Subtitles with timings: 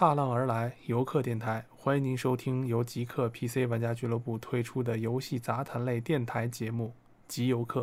[0.00, 6.86] 踏浪而来，游客电台，欢迎您收听由极客 PC 玩家俱乐部推出的游戏杂谈类电台节目
[7.28, 7.82] 《极游客》。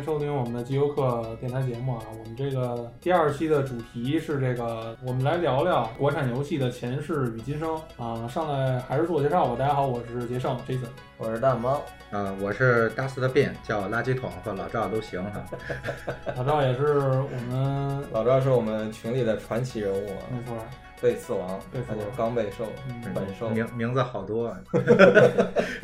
[0.00, 2.02] 迎收听我们的极游客电台节目啊。
[2.18, 8.26] 我们这个第二期的主题是这个，我们来聊聊国产游戏的前世与今生啊。
[8.26, 9.56] 上来还是自我介绍吧。
[9.58, 10.88] 大家好，我是杰胜 Jason。
[11.18, 15.44] 我是大猫，呃，我是大四的变，叫我垃圾桶和老赵都行哈。
[16.34, 20.56] 老赵也是我们老赵是我们群里的传奇人物啊，没错，
[21.02, 23.50] 贝刺王，贝刺王他就是刚贝兽嗯，本兽。
[23.50, 24.58] 名名字好多， 啊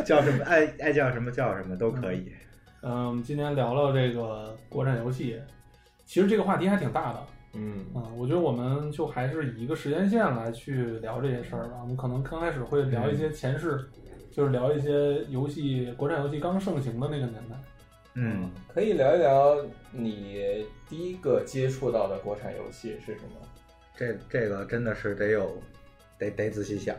[0.07, 2.21] 叫什么爱爱叫什么叫什么都可以。
[2.21, 2.33] 嗯，
[2.83, 5.41] 我们今天聊聊这个国产游戏，
[6.05, 11.79] 其实这个话题还挺大的嗯，啊、我觉得我们就还是以一个时间线来去聊这些事儿吧。
[11.81, 13.89] 我们可能刚开始会聊一些前世，
[14.31, 17.57] 就是聊一些游戏国产游戏刚盛行的那个年代。
[18.15, 19.57] 嗯，可以聊一聊
[19.91, 23.47] 你第一个接触到的国产游戏是什么？
[23.97, 25.57] 这这个真的是得有，
[26.19, 26.95] 得得仔细想。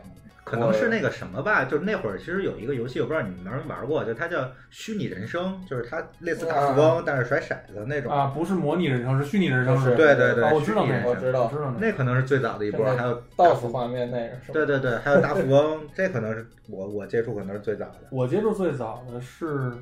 [0.48, 8.10] 可能是那个什么吧，就是那会儿其实有一个游戏，我不知道你们玩没玩过，就它叫虚拟人生，就是它类似大富翁，但是甩骰子那种。
[8.10, 14.52] 啊，不是模拟人生，是虚拟人生，是对对对，啊我知道那个，虚拟人生我知道我知道那可能是最早的一波，还有 DOS 画面那个是？
[14.52, 18.08] 对对对，还有大富翁， 这可能是我我接触可能是最早的。
[18.10, 19.72] 我接触最早的是，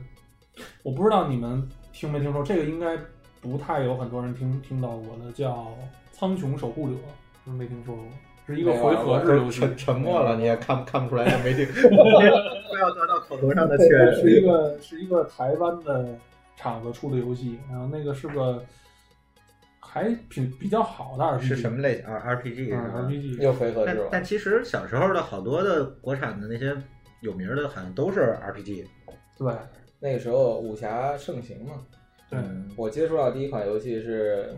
[0.83, 2.97] 我不知道你们听没听说，这个应该
[3.41, 5.53] 不太有很多人听听到过的，叫
[6.12, 8.05] 《苍穹守护者》，是不是没听说过？
[8.47, 14.14] 是一个回合制游戏，沉沉默了，你也看看不出来 他没听，不要得到口头上的确认。
[14.14, 16.06] 是一个是一个台湾的
[16.56, 18.62] 厂子出的游戏，然后那个是个
[19.80, 24.08] 还挺比较好的 RPG，是什么类型啊？RPG 是嗯吧？？RPG 又回合制了？
[24.12, 26.77] 但其实小时候的好多的国产的那些
[27.22, 28.86] 有名的，好像都是 RPG。
[29.39, 29.52] 对
[29.98, 31.72] 那个时候武侠盛行嘛。
[32.30, 34.55] 对，嗯我接触到第一款游戏是，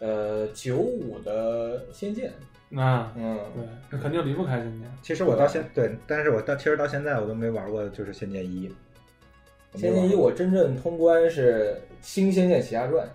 [0.00, 2.30] 呃，九五的《仙剑》。
[2.74, 4.90] 那嗯，对，那肯定离不开仙剑。
[5.02, 8.66] 其实我到现对，但是我到其实到现在我都没玩过，就是《仙剑一》。
[9.80, 13.06] 《仙剑一》我真正通关是《新仙剑奇侠传》，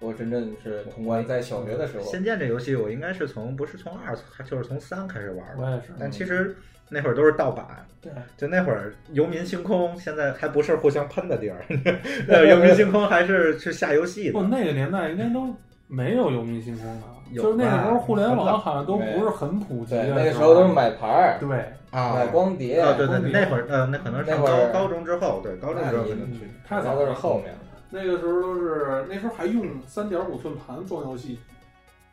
[0.00, 2.04] 我真正是通关在小学的时候。
[2.04, 5.62] 仙剑这游戏我应该是从不是从二，就是从三开始玩的。
[5.64, 6.54] 我也是，但其实
[6.90, 7.66] 那会儿都是盗版，
[8.02, 11.64] 对，就那会儿游民星空现在还不是互相喷的地儿，
[12.28, 14.48] 那游民星空还是是下游戏不，的。
[14.48, 15.54] 那个年代应该都
[15.86, 21.58] 没有游民星空的，有就是那个时候互联网好像都不是很普及那个时候都是买牌儿、对，
[21.90, 22.80] 啊，买光碟。
[22.80, 26.40] 啊，对对对，那会儿呃，那可能是高高中之后，对高中之后可能去。
[26.44, 27.14] 嗯太那都是早了。
[27.14, 27.54] 后面，
[27.90, 31.38] 那个时候都是那时候还用三点五寸盘装游戏，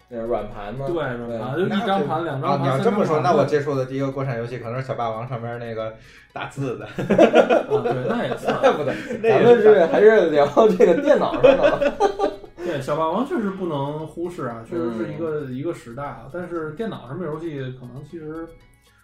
[0.10, 0.86] 那软盘吗？
[0.88, 2.62] 对，软盘就一张盘、两啊，张盘。
[2.62, 5.92] 你要这么说，那我接触的第一个国产游戏可能是小霸王上面那个
[6.32, 6.86] 打字的。
[6.86, 6.92] 啊，
[7.82, 8.56] 对，那也算。
[8.62, 8.94] 怪不得，
[9.24, 10.46] 那咱们是是还是聊
[10.78, 11.94] 这个电脑上的。
[12.66, 16.30] 对，小霸王确实不能忽视啊，确实是一个、嗯一个时代啊。
[16.32, 18.48] 但是电脑上面游戏可能其实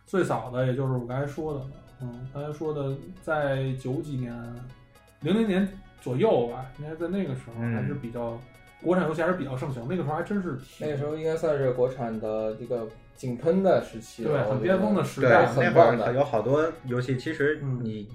[0.05, 1.61] 最早的也就是我刚才说的，
[2.01, 4.33] 嗯，刚才说的在九几年、
[5.21, 5.67] 零零年
[6.01, 8.39] 左右吧，应该在那个时候嗯还是比较、
[8.81, 18.07] 国产游戏还是比较盛行，那个时候还真是那个时候应该算是国产的一个井喷的时期，对很巅峰的时，代，很那会棒的儿有好多游戏，其实嗯你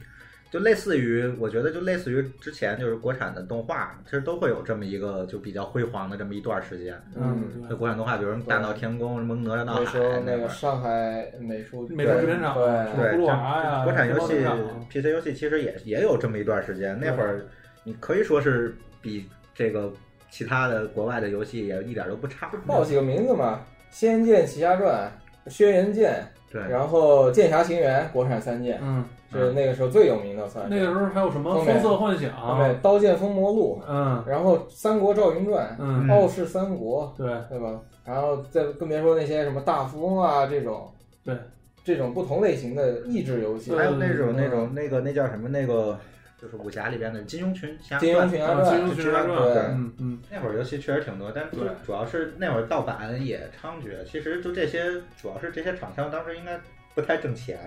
[0.54, 6.96] 就类似于，我觉得就类似于之前就是国产的动画，其实都会有这么一个就比较辉煌的这么一段时间。
[7.16, 7.76] 嗯，就。
[7.76, 14.46] 国产动画，比如什么大闹天宫、什么哪吒闹海那个上海美术美术制片厂对葫芦娃呀，国产游戏
[14.88, 16.96] PC 游戏其实也也有这么一段时间。
[17.00, 17.44] 那会儿
[17.82, 19.92] 你可以说是比这个
[20.30, 22.48] 其他的国外的游戏也一点都不差。
[22.64, 23.60] 报几个名字嘛，
[23.90, 25.10] 《仙剑奇侠传》
[25.52, 30.70] 《轩辕剑对》，，然后《剑侠情缘》国产三剑嗯，是那个时候最有名的，算是。
[30.72, 37.26] 那个时候还有什么风色幻想，对《刀剑封魔录嗯》，然后《三国赵云传》嗯，傲视三国》，对。
[37.50, 37.80] 对吧？
[38.04, 40.86] 然后再更别说那些什么大富翁啊这种，
[41.24, 41.34] 对，
[41.82, 44.36] 这种不同类型的益智游戏，还有那种嗯。
[44.36, 45.48] 那种那个那叫什么？
[45.48, 45.98] 那个，
[46.44, 54.04] 就是武侠里边的《金庸群侠金传》啊，庸群侠传金庸群侠传，对嗯嗯，那会儿游戏确实挺多，但主主要是那会儿盗版也猖獗。
[54.04, 56.60] 其实就这些，主要是这些厂商当时应该
[56.94, 57.58] 不太挣钱。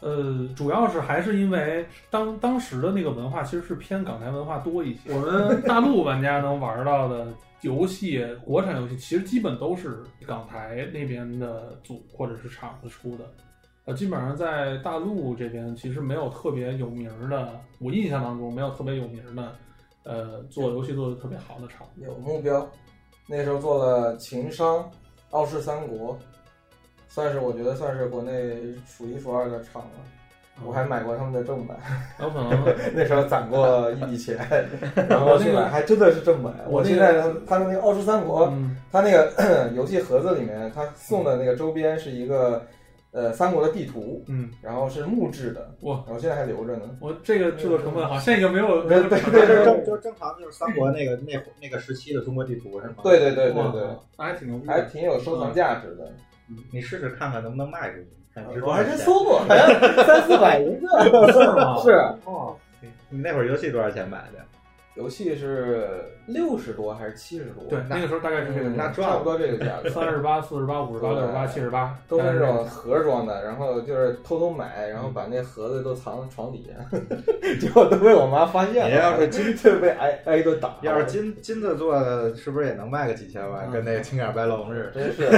[0.00, 5.12] 呃，主要是还是因为当当时的那个文化其实是偏港台文化多一些。
[5.12, 7.26] 我们大陆玩家能玩到的
[7.62, 13.24] 游戏，国产游戏其实基本都是港台那边的组或者是厂子出的。
[13.88, 19.52] 呃，基本上在大陆这边其实没有特别有名儿的，我印象当中没有特别有名儿的，
[20.04, 21.86] 呃，做游戏做的特别好的厂。
[21.96, 22.68] 有目标。
[23.26, 24.84] 那时候做了情商、
[25.30, 26.18] 傲视三国，
[27.08, 29.90] 算是我觉得算是国内数一数二的厂了。
[30.66, 31.78] 我还买过他们的正版，
[32.20, 34.36] 有可能 那时候攒过一笔钱，
[35.08, 36.52] 然后去买，还真的是正版。
[36.68, 38.48] 我现在他他的那个《奥数三国》，
[38.92, 42.62] 他那个 游戏盒子里面，他送的那个周边是一个。
[43.10, 46.96] 呃，三国的地图，嗯，然后是木质的，哇，我现在还留着呢。
[47.00, 52.96] 我这个制作成本好，像已经没有，对对对，正就正常就是三国那个那那个时期的中国地图是吗？
[53.02, 53.82] 对对对对对，
[54.18, 56.12] 那还挺牛逼，还挺有收藏价值的。
[56.72, 58.08] 你试试看看能不能卖出去。
[58.64, 59.68] 我还真搜过， 好像
[60.06, 60.86] 三四百一个，
[61.32, 61.76] 是吗？
[61.82, 61.90] 是
[62.24, 62.54] 哦，
[63.08, 64.38] 你那会儿游戏多少钱买的？
[64.98, 65.86] 游戏是
[66.26, 67.62] 六十多还是七十多？
[67.70, 73.44] 对，那个时候大概是这个，那差不多这个价格，三十八、四十八、五十八、六十八、七十八，都是那种盒装的。
[73.44, 76.98] 然后就是偷偷买，然后把那盒子都藏床底下，
[77.60, 78.88] 结果都被我妈发现了。
[78.88, 80.76] 你 要是金，子被挨挨一顿打。
[80.82, 83.70] 要是金金子做的，是不是也能卖个几千万？
[83.70, 84.90] 跟那个青眼白龙似的。
[85.00, 85.30] 真是，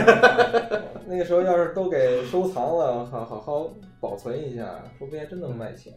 [1.06, 3.68] 那个时候要是都给收藏了，好好好
[4.00, 4.64] 保存一下，
[4.98, 5.92] 说不定真能卖钱。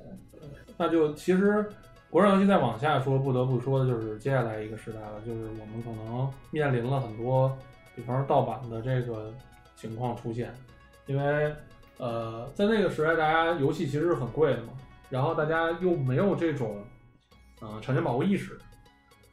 [0.76, 1.66] 那就其实。
[2.14, 7.58] 国产游戏再往下说，不得不说的就是接下来一个时代了，就是我们可能面临了很多，
[7.96, 9.34] 比方说盗版的这个
[9.76, 10.54] 情况出现，
[11.08, 11.52] 因为
[11.98, 14.74] 呃，在那个时代，大家游戏其实是很贵的嘛，
[15.10, 16.84] 然后大家又没有这种
[17.62, 18.60] 呃产权保护意识，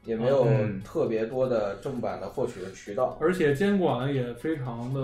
[0.06, 0.47] 也没有
[0.82, 5.00] 特别多的正版的获取的渠道，而且监管也非常的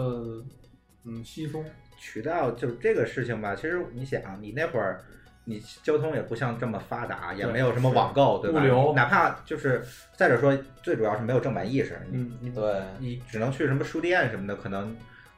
[1.05, 1.62] 嗯稀松。
[1.99, 5.05] 渠道就是这个事情吧，其实你想，你那会儿。
[5.48, 8.60] 你交通也不像这么发达，也没有什么网购，对吧？
[8.94, 9.82] 哪怕就是
[10.16, 12.00] 再者说，最主要是没有正版意识。
[12.10, 14.96] 嗯，对，你只能去什么书店什么的，可能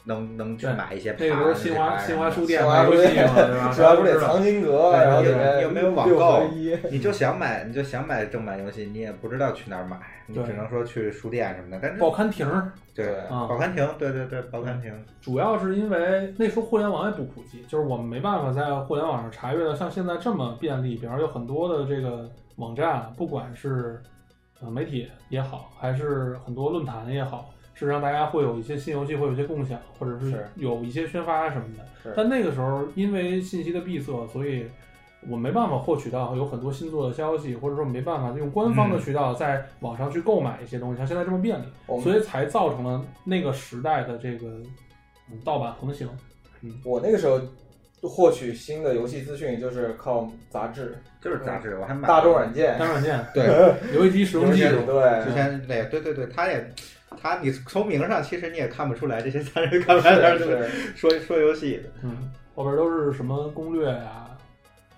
[0.08, 1.14] 能能去买一些。
[1.18, 3.70] 那个时候新华新华书店，新华书店对吧？
[3.70, 6.42] 新华书店藏经阁，然后里面又没有网购，
[6.90, 11.78] 你就想买，你就想买正版游戏，你也不知道去哪儿买，你只能说去书店什么的。
[11.80, 12.46] 但是报刊亭，
[12.94, 14.92] 对，报刊亭，对对对，报刊亭。
[15.20, 20.96] 主要是因为那时候互联网也不普及，就是我们没办法在互联网上查阅到像现在这么便利。
[20.96, 24.00] 比方有很多的这个网站，不管是
[24.60, 32.12] 呃媒体也好，还是很多论坛也好，是让大家会有一些新游戏，会有一些共享，或者是有一些宣发什么的。
[32.16, 34.66] 但那个时候因为信息的闭塞，所以
[35.28, 41.64] 我没办法获取到有很多新作的消息，或者说没办法用官方的渠道在网上去购买一些东西，像现在这么便利，
[42.02, 44.46] 所以才造成了那个时代的这个。
[45.44, 46.08] 盗版横行，
[46.62, 47.38] 嗯，我那个时候
[48.00, 53.44] 获取新的游戏资讯就是靠杂志，就是杂志，我还买大众软件，大众软件，对，
[53.94, 56.66] 游戏机使用技术，对，之前那对对对，他也，
[57.20, 60.36] 他你从名上其实你也看不出来这些三人干嘛在
[60.94, 64.24] 说说游戏，嗯，后边都是什么攻略呀。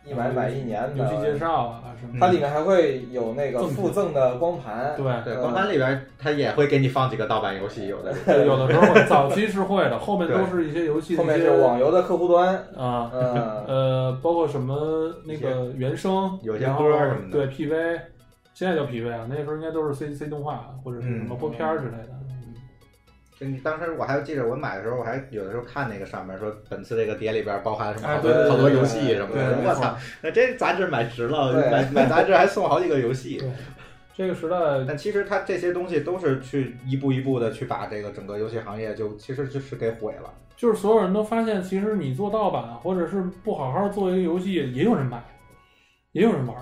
[0.03, 4.95] 一买买一年的游戏介绍啊什么，它里面还会有那个附赠的光盘。
[4.97, 8.11] 对对，光盘里边它也会给你放几个盗版游戏，有的
[8.47, 11.19] 有的时候早期是会的，后面都是一些游戏。
[11.19, 17.47] 后面是网游的客户端啊，呃，包括什么那个原声，有些歌什么的。
[17.47, 18.01] 对 PV，
[18.61, 23.47] 现在叫匹配啊，那时候应该都是 C C 动画或者是什么播片之类的。
[23.47, 29.57] 你当时我还记得，我买的时候我还有的时候看那个上面说，本次这个碟里边包含什么好多好多游戏什么的。
[29.65, 33.43] 我操，那这杂志买值了，买买杂志还送好几个游戏。
[34.15, 40.31] 这个时代，但其实它这些东西都是去一步一步的去把这个整个游戏行业就其实就是给毁了。
[40.55, 45.19] 就是所有人都发现，其实你做盗版或者是不好好做一个游戏，也有人买，
[46.13, 46.55] 也有人玩。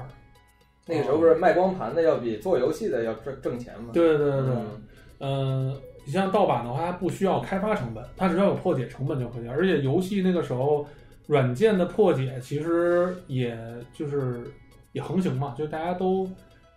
[0.89, 3.91] 那个时候不是卖光盘的要比做游戏的要挣挣钱吗？
[3.93, 4.55] 对对对对，
[5.21, 5.81] 嗯。
[6.07, 9.47] 你像盗版的话，它不需要开发成本，它只要有破解成本就可以。
[9.47, 10.87] 而且游戏那个时候，
[11.27, 13.55] 软件的破解其实也
[13.93, 14.41] 就是
[14.93, 16.27] 也横行嘛，就大家都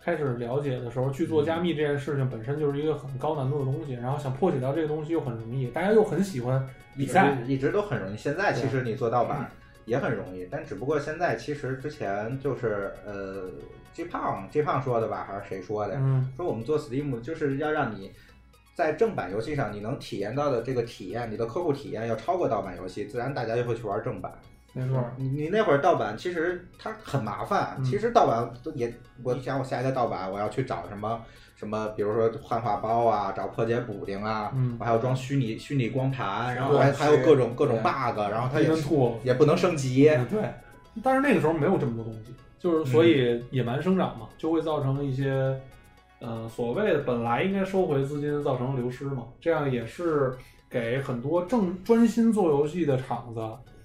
[0.04, 3.94] 开始了解的时候，去做加密这件事情本身就是一个很高难度的东西。
[3.94, 6.62] 然后想破解到这个东西又很容易，大家又很喜欢
[6.94, 8.16] 比赛，一直都很容易。
[8.18, 9.50] 现在其实你做盗版
[9.86, 13.48] 也很容易，但只不过现在其实之前就是呃
[13.92, 15.94] ，G 胖 G 胖说的吧，还是谁说的？
[16.36, 18.12] 说我们做 Steam 就是要让你。
[18.74, 24.32] 在正版游戏上，你能体验到的这个体验，你的客户体验要超过盗版游戏，自然大家就会去玩正版。
[24.72, 28.90] 没错，你你那会儿盗版其实它很麻烦，其实盗版也，
[29.22, 31.20] 我想我下一个盗版，我要去找什么
[31.54, 38.70] 什么，比如说汉化包啊，找破解补丁啊，我还要装虚拟虚拟光盘，然后还还有各种各种 bug，然后它也
[39.22, 40.04] 也不能升级。
[40.30, 40.50] 对，
[41.02, 45.58] 但是那个时候没有这么多东西，就是所以野蛮生长嘛，就会造成一些。
[46.24, 50.32] 呃，所谓的本来应该收回资金，造成流失嘛，这样也是
[50.70, 53.40] 给很多正专心做游戏的厂子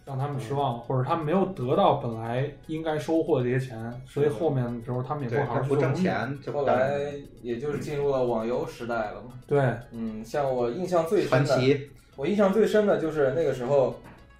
[0.05, 6.37] 让他们失望，或者他们没有得到本来应该收获的这些钱，所以后面的时候他们也不好好不挣钱。
[6.53, 9.33] 后来也就是进入了网游时代了嘛。
[9.47, 9.59] 对，
[9.91, 11.79] 嗯，像我印象最深的，
[12.15, 13.95] 我印象最深的就是那个时候，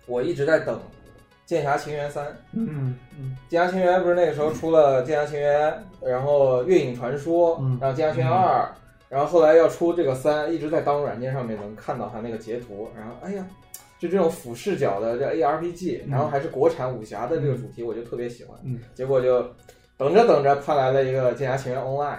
[0.05, 0.79] 我一直在等
[1.47, 2.23] 剑侠情缘三》。
[2.51, 5.71] 嗯嗯，《剑侠情缘》不是那个时候出了《剑侠情缘》，
[6.07, 8.61] 然后《月影传说》，然后《剑侠情缘二》，
[9.09, 13.43] 然后后来要出这个三，一直在当软件上面能看到它那个截图，然后哎呀。
[13.99, 18.55] 就这种俯视角的这 ARPG，然后还是国产武侠的这个主题，我就特别喜欢。
[18.63, 19.41] 嗯，结果就
[19.97, 22.17] 等着等着，盼来了一个《剑侠情缘 Online》。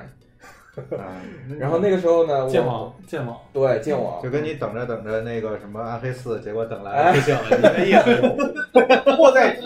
[1.59, 9.13] 然后那个时候呢，剑网，剑网，对，剑网，就跟你等着等着那个什么暗黑四，结果等来不行了，一个意思。
[9.17, 9.63] 莫再提。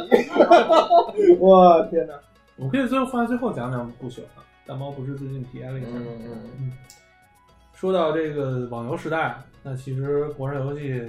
[1.38, 2.14] 我天哪！
[2.56, 5.88] 我可以最后放在最后讲讲不朽啊大猫不是最近体验了一下。
[5.92, 6.72] 嗯嗯嗯。
[7.74, 11.02] 说到这个网游时代，那其实国产游戏。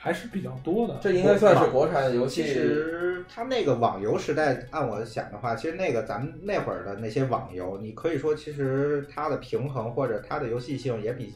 [0.00, 2.44] 还是比较多的，这应该算是国产游戏。
[2.44, 11.34] 其实它那个网游时代，按我想的话，其实那个咱们那会儿的那些网游，你可以说其实它的平衡或者它的游戏性也比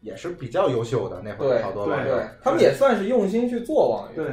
[0.00, 1.20] 也是比较优秀的。
[1.22, 4.24] 那会儿好多网游，他们也算是用心去做网游。
[4.24, 4.32] 对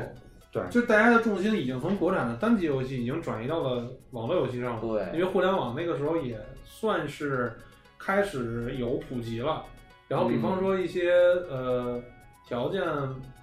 [0.50, 4.82] 对，就大家的重心已经从国产的单机游戏已经转移到了网络游戏上了。
[4.82, 7.52] 对，因为互联网那个时候也算是
[8.00, 9.66] 开始有普及了。
[10.08, 11.12] 然后比方说一些
[11.50, 12.02] 呃。
[12.48, 12.82] 条件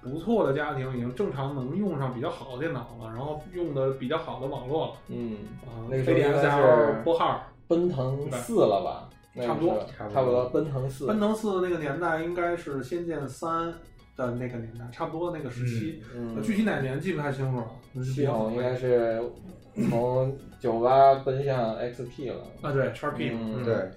[0.01, 4.93] 不错的家庭已经正常能用上比较好的电脑了，然后用的比较好的网络了。
[5.09, 9.09] 嗯啊，那个应该是拨号奔腾四了吧？
[9.45, 10.45] 差不多，差不多。
[10.49, 13.71] 奔腾四，奔腾四那个年代应该是仙剑三
[14.15, 16.01] 的那个年代，差不多那个时期。
[16.15, 18.03] 嗯，具体哪年记不太清楚了。
[18.03, 19.21] 系统应该是
[19.87, 22.43] 从九八奔向 XP 了。
[22.63, 23.29] 啊，对，叉 P。
[23.29, 23.91] 嗯，对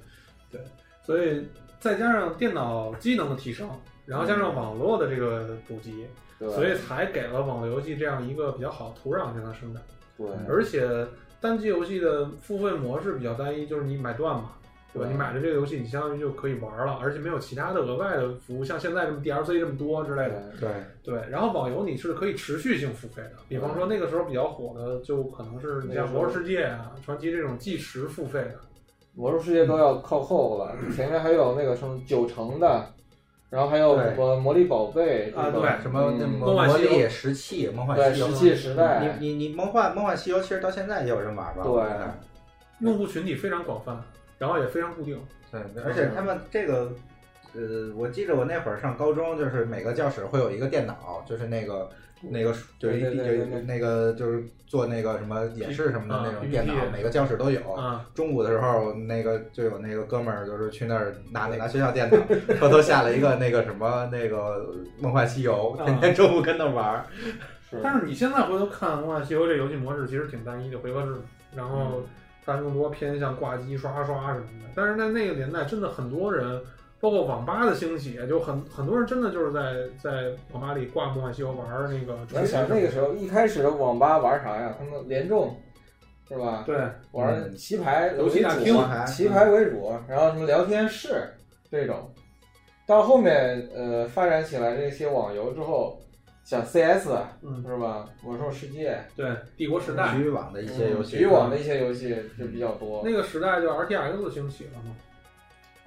[0.50, 0.60] 对，
[1.02, 1.46] 所以
[1.80, 3.70] 再加上电脑机能的提升。
[4.08, 6.06] 然后加上网络的这个普及，
[6.38, 9.82] 所以才给了网络游戏这样一个比较好的土壤让它生长。
[10.16, 10.88] 对，而且
[11.40, 14.52] 单机游戏的付费模式比较单一，就是你买断嘛，
[14.94, 15.08] 对吧？
[15.10, 20.42] 你买了这个游戏，你相当于就可以玩了，而且没有其他的额外的服务，像现在这么 DLC 这么多之类的。
[20.58, 20.70] 对
[21.04, 21.22] 对。
[21.30, 28.54] 然后网游你是可以持续性付费的，比方说那个时候比较火的，就可能是你像《魔兽世界》啊、《传奇》这种计时付费的，
[29.14, 32.86] 《魔兽世界》都要靠后了，前面还有那个什么九成的。
[33.50, 35.50] 然后还有什么魔力宝贝啊？
[35.50, 39.16] 对，什么魔力石器、梦幻西游、石器时代。
[39.18, 41.62] 你你你梦幻梦幻西游其实到现在也有人玩吧？
[41.62, 43.98] 对，用户群体非常广泛，
[44.36, 45.18] 然后也非常固定。
[45.50, 46.92] 对，而且他们这个，
[47.54, 51.88] 呃，我记得我那会儿上高中，就是每个教室会有一个电脑，就是那个。
[52.20, 57.60] 那个就一有那个就是做那个什么演示什么的那种电脑，每个教室都有。
[58.12, 62.16] 中午的时候，那个就有那个哥们儿，就是去那儿拿拿学校电脑，
[62.58, 64.66] 偷偷下了一个那个什么那个
[65.00, 67.06] 《梦幻西游》，天天中午跟那玩儿。
[67.80, 71.14] 但是你现在回头看《梦幻西游》这游戏模式，其实挺单一的回合制，
[71.54, 72.02] 然后
[72.44, 74.68] 它更多偏向挂机刷刷什么的。
[74.74, 76.60] 但是在那个年代，真的很多人。
[77.00, 82.18] 包括网吧的兴起，就很很多人真的就是在在网吧里挂《梦幻西游》玩那个。
[82.40, 84.74] 你想那个时候一开始的网吧玩啥呀？
[84.78, 85.54] 他们联众，
[86.28, 86.64] 是吧？
[86.66, 86.76] 对，
[87.12, 88.76] 玩棋牌游戏大厅，
[89.06, 91.22] 棋牌为主，然后什么聊天室
[91.70, 92.12] 这种。
[92.84, 96.00] 到后面呃发展起来这些网游之后，
[96.42, 97.10] 像 CS，
[97.42, 98.08] 嗯，是吧？
[98.24, 103.02] 魔兽世界，对，帝国时代，局域网的一些游戏，局域网的一些游戏就比较多。
[103.04, 104.96] 那个时代就 RTX 兴起了嘛。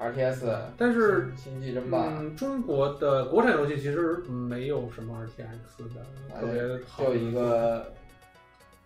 [0.01, 7.81] R T S，但是星际争霸，嗯，中国的国产游戏其实没有什么 R T X 的特别好，就一个《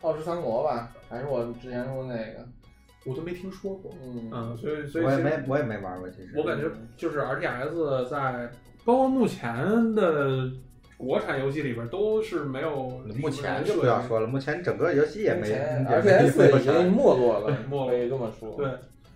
[0.05, 2.45] 傲视三国》吧，还是我之前说那个，
[3.05, 4.29] 我都没听说过，嗯。
[4.29, 6.33] 嗯，所以所以我也没我也没玩过，其实。
[6.35, 8.51] 我感觉就是 R T S 在
[8.83, 10.51] 包括目前的
[10.97, 12.89] 国产游戏里边都是没有，
[13.21, 17.57] 目前就不要说了，目前整个游戏也没 R T S 已经没落了，
[17.87, 18.67] 可以这么说，对。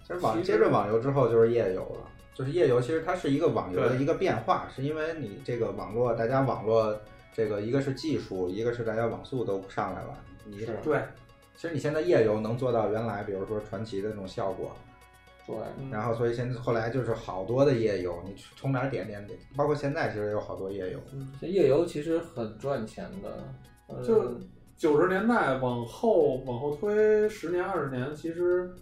[0.10, 7.00] 其实网接着网游之后就是页游了，就是页游，其实它是一个网游的一个变化，是因为你这个网络，大家网络
[7.32, 10.18] 这个一个是技术，一个是大家网速都上来了。
[10.46, 11.00] 你是对，
[11.56, 14.76] 其实你现在页游能做到原来比如说传奇的那种效果，
[15.46, 15.56] 对。
[15.92, 21.00] 然后所以现在后来就是好多的页游，你从哪点点点，包括现在其实有好多页游。
[21.40, 24.40] 这页游其实很赚钱的，就
[24.76, 28.74] 九十年代往后往后推十年二十年，其实。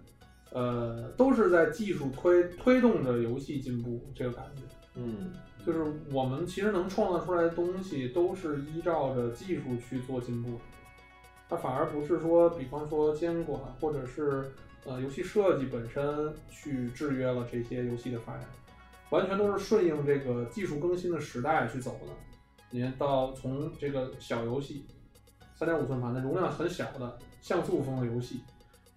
[0.57, 4.63] 呃，都是在技术推推动着游戏进步，这个感觉，
[4.95, 5.31] 嗯，
[5.63, 10.59] 就是我们其实能创造出来的东西，都是依照着技术去做进步，
[11.47, 14.51] 它反而不是说，比方说监管或者是
[14.83, 18.47] 呃游戏设计本身去制约了这些游戏的发展，
[19.11, 22.11] 完全都是顺应这个技术更新的时代去走的。
[22.71, 24.87] 你看到从这个小游戏，
[25.53, 28.41] 三点五寸盘的容量很小的像素风的游戏。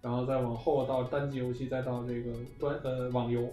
[0.01, 3.47] 然后再往后到单机游戏，再到这个端呃网游，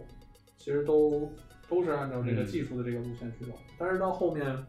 [0.57, 1.31] 其实都
[1.69, 3.53] 都是按照这个技术的这个路线去走。
[3.77, 4.67] 但是到后面，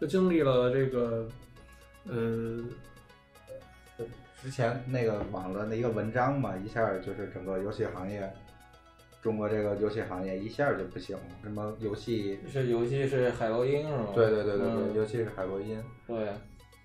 [0.00, 1.28] 就经历了这个
[2.06, 2.62] 呃，
[4.42, 8.30] 之前那个网络的一个文章嘛，一下就是整个游戏行业，
[9.22, 11.22] 中国这个游戏行业一下就不行了。
[11.42, 14.08] 什么游戏是游戏是海洛因是吗？
[14.14, 15.82] 对对对对对，游戏是海洛因。
[16.06, 16.28] 对，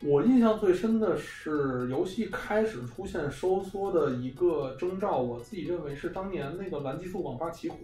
[0.04, 7.76] 我印象最深的是游戏开始出现收缩的一个征兆，我自己认为是当年那个蓝激素网吧起火。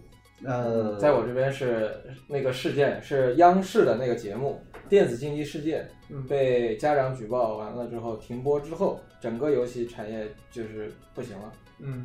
[0.44, 1.92] 呃，在我这边是
[2.28, 5.84] 那个事件是央视的那个节目《电子竞技世界》，
[6.28, 11.52] 被家长举报完了之后停播之后，整个游戏产业就是不行了。
[11.80, 12.04] 嗯，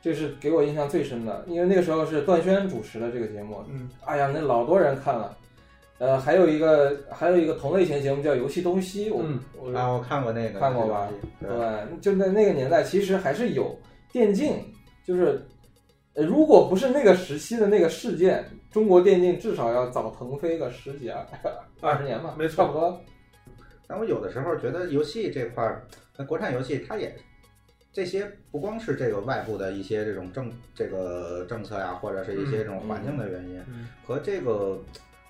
[0.00, 3.64] 这是给我印象最深的，因为那个时候是段轩主持的这个节目。
[3.68, 5.36] 嗯，哎呀，那老多人看了。
[6.02, 9.08] 呃，还有一个还有一个同类型节目叫《游戏东西》，
[9.56, 11.08] 我啊，我看过那个，看过吧？
[11.40, 13.78] 对，就在那个年代，其实还是有
[14.10, 14.56] 电竞，
[15.06, 15.40] 就是。
[16.14, 21.24] 呃，如果不是那个时期的那个事件，中国电竞至少要早腾飞个十几二
[21.80, 23.00] 二十年吧，没差不多。
[23.86, 25.86] 但我有的时候觉得游戏这块儿，
[26.18, 27.16] 那国产游戏它也
[27.92, 33.64] 这些不光是这个外部的一些这种政这个政策呀，或者是一些这种环境的原因，
[34.04, 34.78] 和这个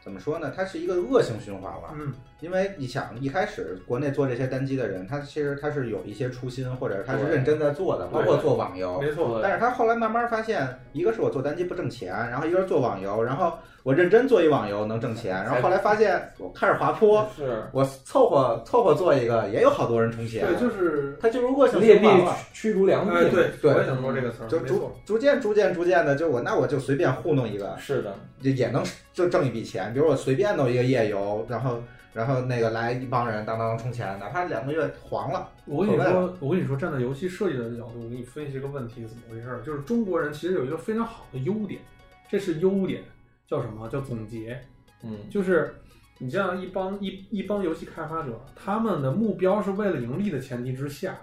[0.02, 0.52] 怎么说呢？
[0.54, 1.94] 它是一个恶性循环了。
[2.42, 9.38] 因为你想一开始国内做这些单机的人，他其实他是有一些初心，或者他是认真在做的，包括做网游，没错。
[9.40, 13.52] 但是他后来慢慢发现，一个是我做单机不挣钱，然后一个是做网游，然后
[13.84, 20.44] 我认真做一网游能挣钱，然后后来发现我开始滑坡， 是我凑合凑合做一个，也有好多人充钱。
[20.44, 22.08] 对，就是他就如果想劣币
[22.52, 28.82] 驱逐良币，对对，我也想说这个词儿，就逐逐渐逐渐逐渐的，就我那我就随便糊弄一个，是的，就也能
[29.12, 29.94] 就挣一笔钱。
[29.94, 31.80] 比如我随便弄一个夜游，然后。
[32.12, 35.50] 然后那个来一帮人当当充钱，哪怕两个月黄了。
[35.64, 39.62] 我跟你说，我跟你说，站在游戏设计的角度，我给你分析这个问题怎么回事儿。
[39.62, 41.80] 就是中国人其实有一个非常好的优点，
[42.28, 43.02] 这是优点，
[43.46, 43.88] 叫什么？
[43.88, 44.60] 叫总结。
[45.02, 45.74] 嗯，就是
[46.18, 51.16] 你像一帮一一帮游戏开发者，他们的目标是为了盈利的前提之下，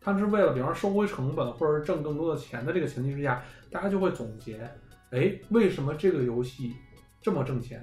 [0.00, 4.60] 他们是为了比方收回成本或者是挣更多的钱的这个前提之下，大家就会总结，
[5.10, 6.74] 哎，为什么这个游戏
[7.22, 7.82] 这么挣钱？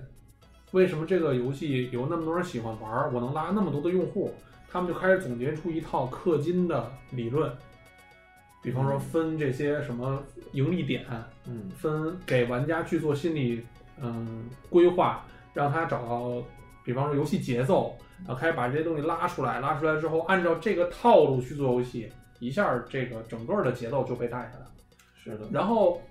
[0.73, 3.13] 为什么这个游戏有那么多人喜欢玩？
[3.13, 4.33] 我能拉那么多的用户？
[4.67, 7.51] 他们就开始总结出一套氪金的理论，
[8.63, 11.05] 比方说分这些什么盈利点，
[11.45, 13.63] 嗯，分给玩家去做心理
[14.01, 16.43] 嗯规划，让他找到，
[16.83, 24.71] 比方说游戏节奏，然后开始把这些东西拉出来，拉出来之后按照这个套路去做游戏，一下这个整个的节奏就被带下来了。
[25.23, 26.01] 是的，然后。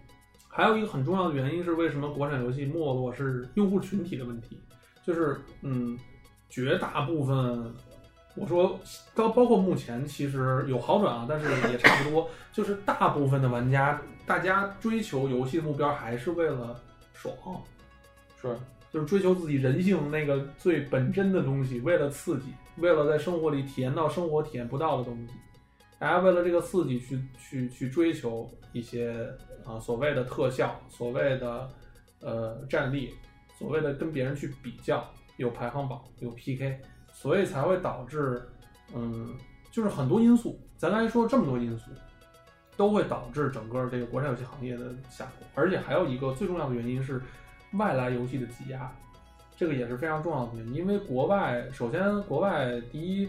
[0.54, 4.60] 还有一个很重要的原因是，为什么国产游戏没落是用户群体的问题，
[5.02, 5.98] 就是嗯，
[6.50, 7.74] 绝大部分，
[8.34, 8.78] 我说
[9.14, 16.78] 包包括目前其实有好转啊，但是也差不多，就是大部分的玩家，大家追求游戏的目标还是为了
[17.14, 17.34] 爽，
[18.38, 18.54] 是，
[18.92, 25.32] 就是追求自己人性那个最本真的东西，为了刺激，为了在生活里体验到生活体验不到的东西，
[25.98, 29.26] 大家为了这个刺激去去去追求一些。
[29.64, 31.70] 啊，所谓的特效，所谓的
[32.20, 33.14] 呃战力，
[33.58, 35.04] 所谓的跟别人去比较，
[35.36, 36.80] 有排行榜，有 PK，
[37.12, 38.42] 所以才会导致，
[38.94, 39.34] 嗯，
[39.70, 41.90] 就是很多因素，咱来说这么多因素，
[42.76, 45.32] 都会导致整个这个国产游戏行业的下滑。
[45.54, 47.20] 而且还有一个最重要的原因是
[47.74, 48.90] 外来游戏的挤压，
[49.56, 50.74] 这个也是非常重要的原因。
[50.74, 53.28] 因为国外，首先国外第一。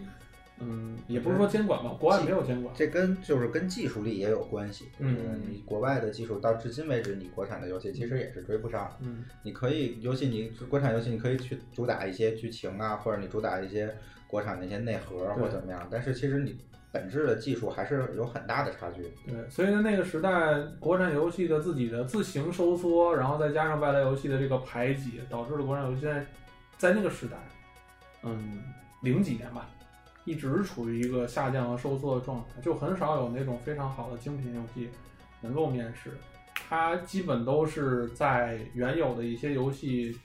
[0.59, 4.89] 嗯，也不是说监管吧，国外没有监管，这跟就是跟技术力也有关系。
[4.99, 8.95] 嗯，你国外的技术到至今为止，你国产的游戏其实也是追不上。
[9.01, 13.93] 嗯，你可以尤其，你国产游戏你可以去主打一些剧情啊，或者你主打一些
[14.27, 16.55] 国产的一些内核或怎么样，但是其实你
[16.91, 19.01] 本质的技术还是有很大的差距。
[19.27, 26.25] 对，所以在那个时代，国产游戏的自己的自行收缩，然后再加上外来游戏的这个排挤，导致了国产游戏在
[26.77, 27.37] 在那个时代，
[28.21, 28.61] 嗯，
[29.01, 29.67] 零几年吧。
[30.25, 34.89] 一直处于一个下降和收缩的状态，就很少有那种非常好的精品游戏
[35.41, 36.11] 能够面世。
[36.53, 40.17] 它基本都是在原有的一些游戏，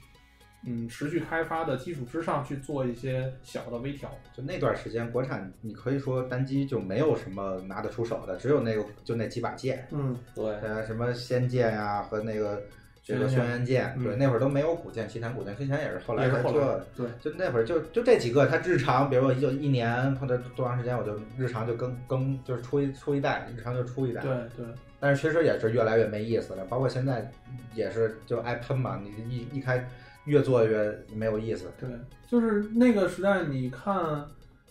[0.65, 4.09] 嗯，持续开发的基础之上去做一些小的微调。
[4.33, 9.87] 就那段时间，国产你可以说单机就没有什么拿得出手的，只有那个就那几把剑。
[9.91, 12.61] 嗯，对，呃，什么仙剑呀和那个。
[13.09, 16.85] 这个轩辕剑，对，那会儿都没有古剑，奇谭古剑，奇谭也是后来才做的。
[16.95, 24.21] 对，就那会儿就就这几个，他日常，比如我就一年或者多长时间，我就日常就更更就是出一出一代，日常就出一代。
[24.21, 24.65] 对对。
[24.99, 27.31] 但是确实也是越来越没意思了，包括现在
[27.73, 29.87] 也是就爱喷嘛，你一一开
[30.25, 31.65] 越做越没有意思。
[31.79, 31.89] 对，
[32.27, 34.25] 就是那个时代，你看。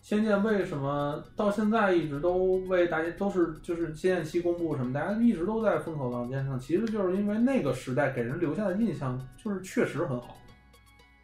[0.09, 10.39] 仙剑为什么到现在一直都为大家都是就是仙剑七公布什么，大家一直都在风口浪尖上，其实就是因为那个时代给人留下的印象就是确实很好，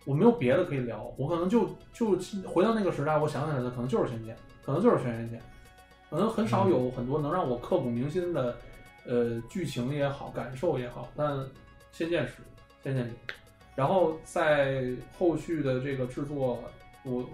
[0.05, 2.15] 我没有别的可以聊，我可能就就
[2.47, 5.41] 回到那个时代，我想起来的可能就是《仙剑》，可能就是《轩辕剑》，
[6.11, 8.55] 可能很少有很多能让我刻骨铭心的，
[9.07, 11.09] 呃，剧情也好，感受也好。
[11.17, 11.35] 但
[11.91, 12.33] 《仙剑》是
[12.83, 13.15] 《仙剑》里，
[13.75, 14.85] 然后在
[15.19, 16.63] 后续的这个制作，
[17.03, 17.25] 我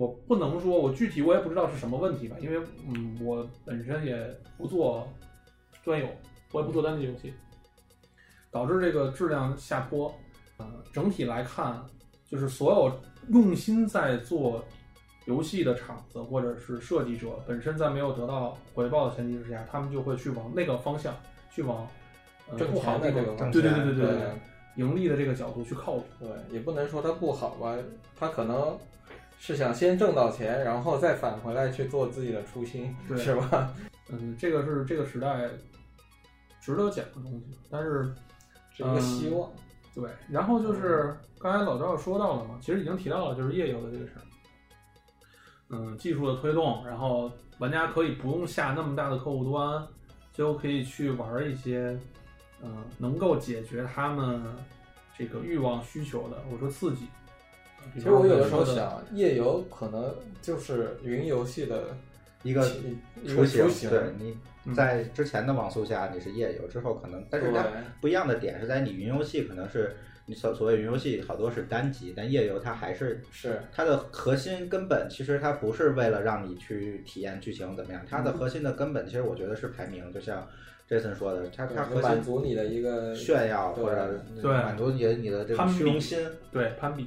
[0.00, 5.06] 我不能说，我具体我也不知道是什么问题吧，因为嗯，我本身也不做
[5.84, 6.06] 端游，
[6.52, 7.34] 我也不做单机游戏，
[8.50, 10.12] 导致这个质量下坡。
[10.56, 11.80] 呃，整体来看。
[12.30, 14.64] 就是所有用心在做
[15.24, 21.12] 游戏的厂子或者是设计者本身，在没有得到回报的前提之下，他们就会去往那个方向，
[21.52, 21.84] 去往
[22.48, 24.16] 呃不好的这个对对对对对
[24.76, 26.04] 盈利的这个角度去靠拢。
[26.20, 27.76] 对，也不能说它不好吧，
[28.16, 28.78] 它可能
[29.42, 33.72] 是想先挣到钱，然后再返回来去做自己的初心，是吧？
[34.10, 35.48] 嗯，这个是这个时代
[36.60, 38.12] 值得讲的东西，但是
[38.70, 39.50] 是一个希望。
[39.94, 44.22] 对，然后就是刚才老赵说到了嘛，其实已经提到了，就是页游的这个事儿。
[45.70, 49.86] 嗯，技术的推动，然后玩家可以不用下那么大的客户端，
[50.34, 51.98] 就可以去玩一些，
[52.62, 54.42] 嗯，能够解决他们
[55.16, 57.06] 这个欲望需求的，我说刺激。
[57.94, 61.96] 其实我有的时候想，夜游可能就是云游戏的
[62.42, 62.62] 一个
[63.26, 63.90] 雏形。
[63.90, 64.36] 对你。
[64.76, 67.64] 在之前的网速下，你是夜游，之后可能，但是它
[67.98, 80.46] 不一样的点是在你云游戏可能是你所所谓云游戏好多是单机，但夜游它还是是它的核心根本，其实它不是为了让你去体验剧情怎么样，它的核心的根本其实我觉得是排名，就像
[80.86, 86.18] Jason 说的，它它满足你的一个炫耀或者满足你的你的这个虚荣心，
[86.52, 87.06] 对攀比。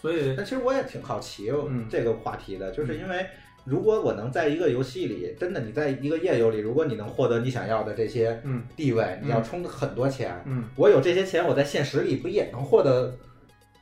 [0.00, 1.50] 所以，但其实我也挺好奇
[1.90, 3.26] 这个话题的，就是因为。
[3.64, 8.40] 如果我能在一个游戏里，真的你在一个页游里，如果你能获得你想要的这些
[8.74, 13.14] 地位，你要充很多钱，嗯我有这些钱，我在现实里不也能获得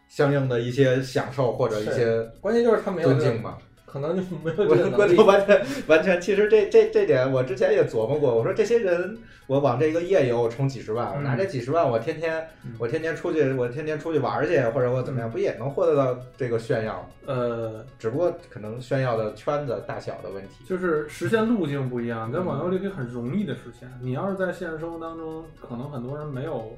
[0.08, 3.58] 相应的一些享受或者一些关键就是他没有尊敬吗？
[3.86, 8.36] 可能就没有这个能完全完全，其实这这这点我之前也琢磨过。
[8.36, 12.46] 我说这些人，我往这个页游我充几十万，我拿这几十万，我天天
[12.78, 17.08] 我天天出去，我天天出去玩去，或者我怎么样，不也能获得到这个炫耀？
[17.24, 22.30] 呃，只不过可能炫耀的圈子大小的问题，就是实现路径不一样。
[22.30, 26.76] 在网游里可以很容易的实现，你要是在现实生活当中，可能很多人没有，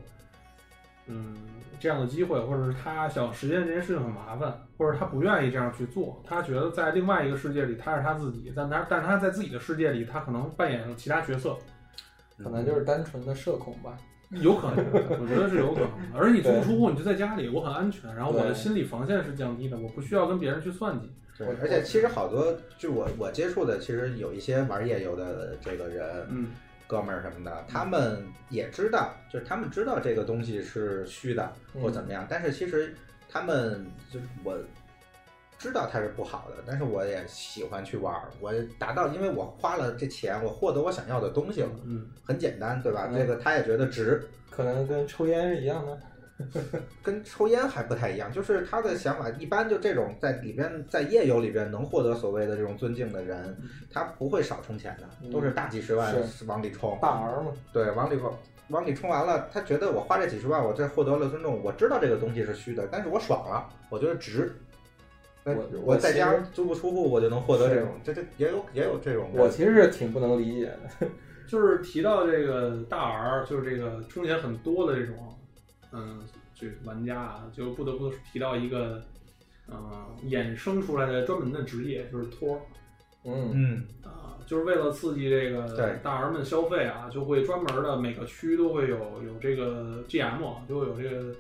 [1.07, 1.35] 嗯。
[1.81, 11.57] 这样的机会，或者是他想实现这件事情很麻烦，或者他不愿意这样去做，他觉得在另外一个世界里他是他自己，但他但是他在自己的世界里，他可能扮演其他角色，
[12.43, 13.97] 可能就是单纯的社恐吧，
[14.31, 14.85] 有可能，
[15.21, 16.19] 我觉得是有可能的。
[16.19, 21.11] 而你足不出户，你就在家里，我很安全，然后我的心理防线是降低的，我不需要跟别人去算计。
[21.37, 26.49] 对，而且其实好多就我我接触的，其实有一些玩夜游的这个人，嗯。
[26.89, 32.95] 哥们儿什么的，他们也知道，就是他们知道这个东西是虚的或怎么样，但是其实
[33.29, 34.59] 他们就我
[35.59, 43.11] 知道它是不好的，但是我也喜欢去玩儿，我达到，因为我花了这钱，我获得我想要的东西了，嗯，很简单，对吧？
[43.15, 46.01] 这个他也觉得值，可能跟抽烟是一样的。
[47.03, 53.57] 跟抽烟还不太一样，就是他的想法，一般就这种在里边在夜游里边能获得所谓的这种尊敬的人，
[53.93, 56.15] 他不会少充钱的，都是大几十万
[56.47, 56.97] 往里充。
[57.03, 58.19] 大儿嘛，对，往里
[58.69, 64.55] 往里充完了，他觉得我花这几十万，我这获得了尊重，我知道这个东西是虚的，但是我爽了，我觉得值。
[65.45, 69.31] 我我在家足不出户，我就能获得这种，这这也有也有这种。
[69.33, 71.09] 我其实是挺不能理解的，
[71.49, 75.17] 就是提到这个大 R，就是这个充钱很多的这种。
[75.93, 76.21] 嗯，
[76.55, 79.03] 这玩家啊，就不得不提到一个，
[79.69, 82.61] 嗯，衍生出来的专门的职业，就是托。
[83.25, 91.35] 嗯嗯啊，就是为了刺激这个大儿们消费啊，就会专门的每个区都会有有这个 GM，就会有这个。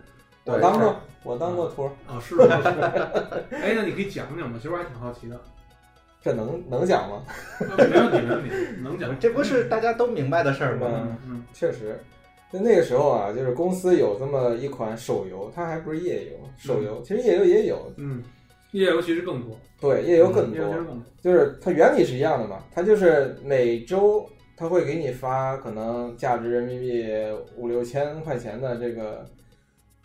[0.45, 3.55] 我当过，我当过托儿啊，是是是？
[3.55, 4.59] 哎，那你可以讲讲吗？
[4.59, 5.39] 其实我还挺好奇的。
[6.21, 7.23] 这能能讲吗？
[7.77, 9.19] 没问题，没问题，能讲。
[9.21, 10.89] 这不是大家都明白的事儿吗？
[11.27, 11.99] 嗯，确实。
[12.51, 18.23] 在那个时候啊，就是公司有这么一款手游，它还不是页游，手游其实页游也有，嗯，
[18.71, 20.65] 页游其实更多，对，页游更多，
[21.21, 27.07] 就是它原理是一样的嘛，它就是每周它会给你发可能价值人民币
[27.55, 29.27] 五六千块钱的这个，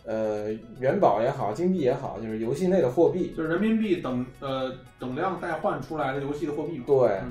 [0.05, 0.51] 呃，
[0.81, 7.21] 元宝也好，金币也好，就是游戏内的货币，就是人民币等呃等量代换出来的游戏的货币，对，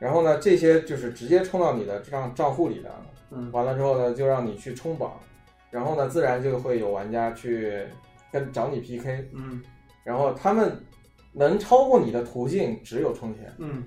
[0.00, 2.90] 然后呢，这些就是直接充到你的账账户里的。
[3.30, 5.12] 嗯，完了之后呢，就让你去冲榜，
[5.70, 7.82] 然后呢，自然就会有玩家去
[8.32, 9.28] 跟找你 PK。
[9.34, 9.62] 嗯，
[10.04, 10.72] 然后他们
[11.32, 13.52] 能超过你的途径只有充钱。
[13.58, 13.84] 嗯，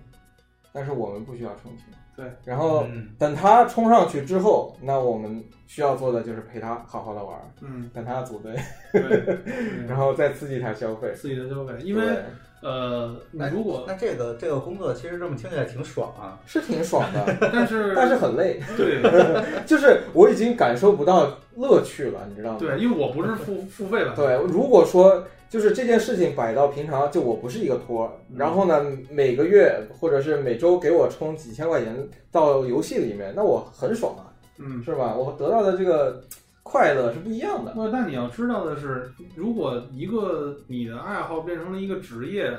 [0.71, 1.85] 但是我们不需要充钱。
[2.15, 2.85] 对，然后
[3.17, 8.55] 等他冲上去之后，那我们需要做的就是陪他好好的玩，嗯，等他组队，
[8.91, 9.39] 对，
[9.87, 12.17] 然后再刺激他消费，刺激他消费，因为。
[12.61, 19.01] 呃，那如果那这个这个工作其实这么听起来挺爽啊，是挺爽的， 但是但是很累，对，
[19.65, 22.57] 就是我已经感受不到乐趣了，你知道吗？
[22.59, 24.15] 对，因为我不是付付费了。
[24.15, 31.95] 对，如果说就是这件事情摆到平常，就我不是一个托，然后呢，每个月或者是每周给我充几千块钱
[32.31, 35.15] 到游戏里面，那我很爽啊，嗯，是吧？
[35.15, 36.21] 我得到的这个。
[36.63, 37.73] 快乐是不一样的。
[37.75, 42.51] 那但你要知道的是，如果一个你的爱好变成了一个职业，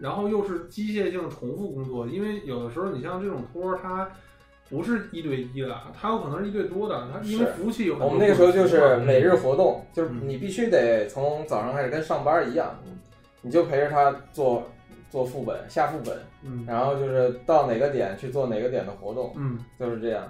[0.00, 4.08] 然后又是机械性重复工作，因为有的时候你像这种托儿，它
[4.68, 7.08] 不是一对一的，它有可能是一对多的。
[7.12, 8.08] 它因为服务器有很多。
[8.08, 12.72] 我们那个时候就是每日活动，就是你必须得从早上开始跟上班一样，
[13.42, 14.62] 你就陪着他做
[15.10, 20.22] 做副本、下副本，嗯，然后就是到哪个点去做哪个点的活动，嗯，就是这样。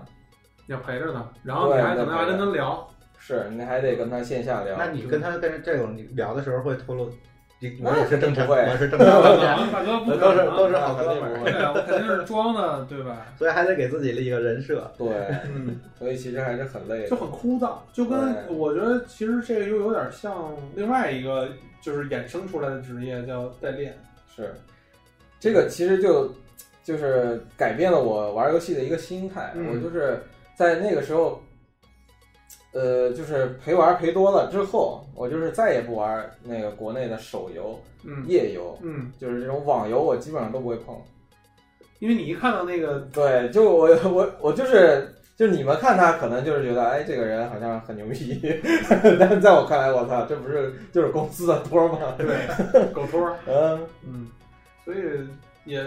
[0.68, 2.88] 要陪着他，然后你还可能还跟他聊。
[3.22, 7.12] 是你还得跟他线下聊，那你跟他跟这种聊的时候会透露，
[7.82, 9.06] 我也是正常，我是正常，
[9.70, 13.26] 大哥不都是都是好哥们儿，对啊，我肯定是装的，对吧？
[13.38, 15.06] 所以还得给自己立一个人设，对，
[15.54, 21.46] 嗯，所以其实还是很累，就很枯燥，就跟我觉得其实这个又有点像另外一个
[21.82, 23.94] 就是衍生出来的职业叫代练，
[24.34, 24.54] 是，
[25.38, 26.32] 这个其实就
[26.82, 30.18] 就是改变了我玩游戏的一个心态，我就是
[30.56, 31.40] 在那个时候。
[32.72, 40.96] 呃，就是陪玩陪多了之后，我就是再也不玩那个国内的手游、嗯页游，嗯，就是这种网游，我基本上都不会碰，
[41.98, 48.40] 因为你一看到那个，对，就我我我就是就是你们看他可能就是觉得，哎，这个人好像很牛逼，
[49.18, 51.98] 但是在我看来，我操，这不是就是公司的托吗？
[52.16, 54.28] 对，狗托，嗯嗯，
[54.84, 54.98] 所以
[55.64, 55.84] 也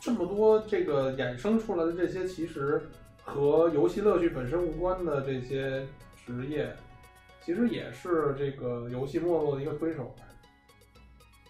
[0.00, 2.82] 这么多这个衍生出来的这些，其实
[3.24, 5.82] 和游戏乐趣本身无关的这些。
[6.26, 6.74] 职业
[7.44, 10.14] 其实也是这个游戏没落的一个推手，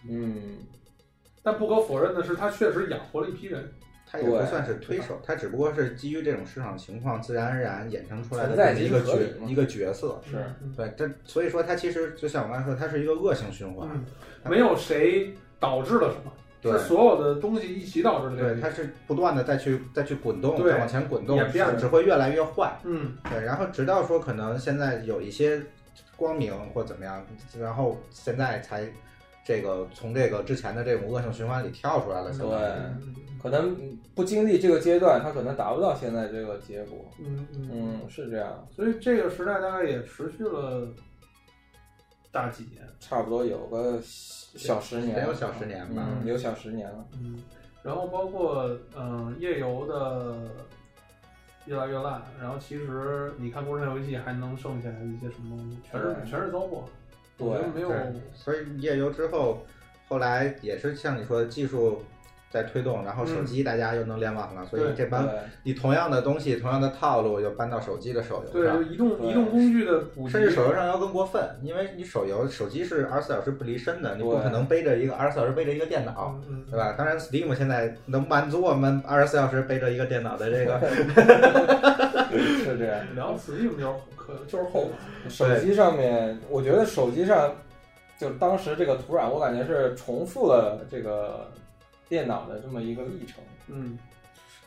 [0.07, 0.59] 嗯，
[1.41, 3.67] 但不可否认的是，他确实养活了一批人。
[4.09, 10.21] 他也不算是推手，他只不过是基于这种市场情况，自然而然衍生出来的这么一个角一个角色。
[10.25, 10.45] 是
[10.77, 13.89] 对，这所以说他其实就像我刚才说，它是一个恶性循环，
[14.45, 16.31] 没有谁导致了什么。
[16.63, 18.53] 是所有的东西一起导致的。
[18.53, 22.77] 对，它是不断的再去再去滚动，再往前滚动，变只会越来越坏。
[22.83, 23.39] 嗯，对。
[23.43, 25.61] 然后直到说可能现在有一些
[26.15, 27.25] 光明或怎么样，
[27.59, 28.87] 然后现在才
[29.45, 32.31] 这个从这个之前的这种恶性循环里跳出来了。
[32.31, 33.77] 对，可能
[34.15, 37.05] 不经历这个阶段，他可能达不到现在这个结果。
[37.19, 38.67] 嗯嗯，是这样。
[38.75, 40.87] 所以这个时代大概也持续了
[42.37, 44.01] 大几年，差不多有个。
[44.55, 47.05] 小十年，有小十年吧，有小十年了。
[47.21, 47.37] 嗯，
[47.83, 50.35] 然后包括嗯夜游的
[51.65, 56.85] 越来越烂，然后其实你看国产游戏还能剩下一些什么东西，全是全是糟粕。
[57.37, 57.91] 对，没有。
[58.33, 59.59] 所以夜游之后，
[60.07, 62.01] 后来也是像你说的技术。
[62.57, 65.29] 在推动，然后手机大家又能联网了，所以这帮
[65.63, 68.83] 你同样的东西、同样的套路又搬到手机的手游上。
[68.83, 76.35] 对，移动移动工具的普及，甚至手游上要更过分，因为你手游手机是二十四小时不离身的，你不可能背着一个二十四小时背着一个电脑，
[76.71, 76.95] 对吧？
[76.97, 80.79] 当然，Steam 现在能满足我们二十四小时背着一个电脑的这个。
[82.29, 84.89] 是这样，聊 Steam 就是可就是后
[85.29, 87.51] 手机上面，我觉得手机上
[88.17, 91.47] 就当时这个土壤，我感觉是重复了这个。
[92.09, 93.97] 电脑的这么一个历程，嗯，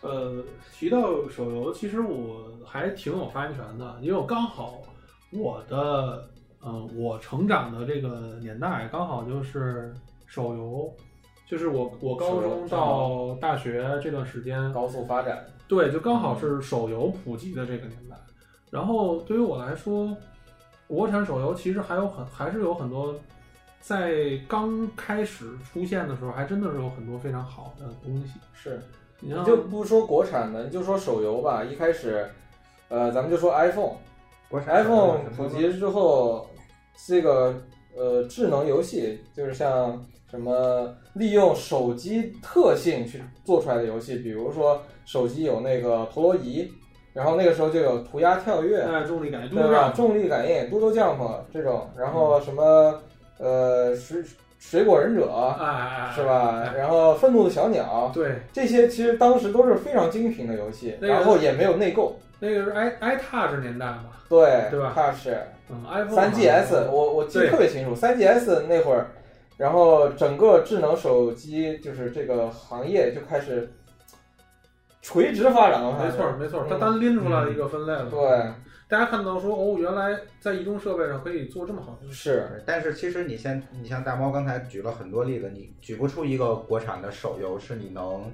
[0.03, 4.83] 呃，提到手游，其实我还挺有发言权的，因为我刚好
[5.31, 6.29] 我的，
[6.63, 9.95] 嗯，我成长的这个年代刚好就是
[10.27, 10.93] 手游，
[11.47, 18.17] 就是我我高中到大学这段时间高速发展，对，就刚好是手游普及的这个年代。
[18.71, 20.15] 然后对于我来说，
[20.87, 23.15] 国产手游其实还有很还是有很多。
[23.81, 28.35] 在刚开始出现的时候，还真的是有很多非常好的东西。
[28.53, 28.81] 是，
[29.21, 31.65] 你就不说国产的，你就说手游吧。
[31.65, 32.29] 一开始，
[32.89, 36.47] 呃，咱们就说 iPhone，iPhone 普及之后，
[37.09, 37.55] 这个
[37.97, 46.71] 呃智能游戏，就是像什么利用手机特性去做出来的游戏，比如说手机有那个陀螺仪，
[47.15, 49.91] 然后那个时候就有涂鸦跳跃，重力感应，对吧？
[49.97, 51.17] 重力感应，嘟嘟 jump
[51.51, 53.01] 这种，然后什么。
[53.41, 54.23] 呃，水
[54.59, 55.23] 水果忍者，
[56.15, 56.73] 是吧？
[56.77, 62.19] 然后愤怒的小鸟，对，这些其实当时都是非常精品的游戏，然后也没有内购。
[62.39, 64.05] 那个是 i i touch 年代嘛？
[64.29, 65.29] 对，对吧？touch，
[65.71, 69.07] 嗯，iPhone，三 GS，我我记得特别清楚，三 GS 那会儿，
[69.57, 73.71] 然后整个智能手机就是这个行业就开始
[75.03, 78.07] 垂直发展了，没错没错，它单拎出来一个分类了。
[78.11, 78.19] 对，
[78.91, 88.29] 大家看到说哦，原来在移动设备上可以做这么好的是，但是其实你先，你像大猫刚才举了很多例子，你举不出一个国产的手游是你能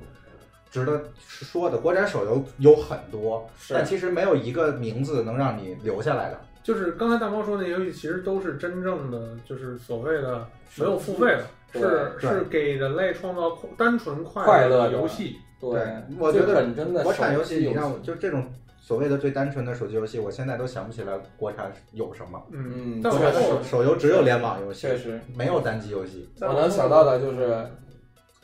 [0.70, 1.76] 值得说的。
[1.76, 6.40] 国产手游有很多，但其实没有一个名字能让你留下来的。
[6.62, 15.36] 就是刚才大猫说那些游戏，其实都是真正的，就是所谓的没有付费的，是是给人类创造单纯快乐的游戏。
[15.60, 16.64] 对，我觉得
[17.02, 18.44] 国产游戏，你让就这种
[18.86, 22.40] 所谓的最单纯的手机游戏，我现在都想不起来国产有什么。
[22.52, 26.30] 嗯，但我觉得手手游只有联网游戏，确实没有单机游戏。
[26.40, 27.66] 我能想到的就是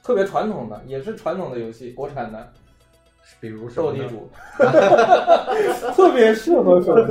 [0.03, 2.53] 特别传统的，也是传统的游戏，国产的。
[3.41, 4.29] 比如斗地主
[5.95, 7.11] 特别适合手机，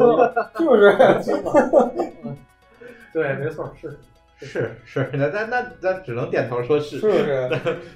[0.60, 0.94] 就是？
[3.14, 3.98] 对，没错，是
[4.40, 7.50] 是是，那那那那只能点头说是，是不是？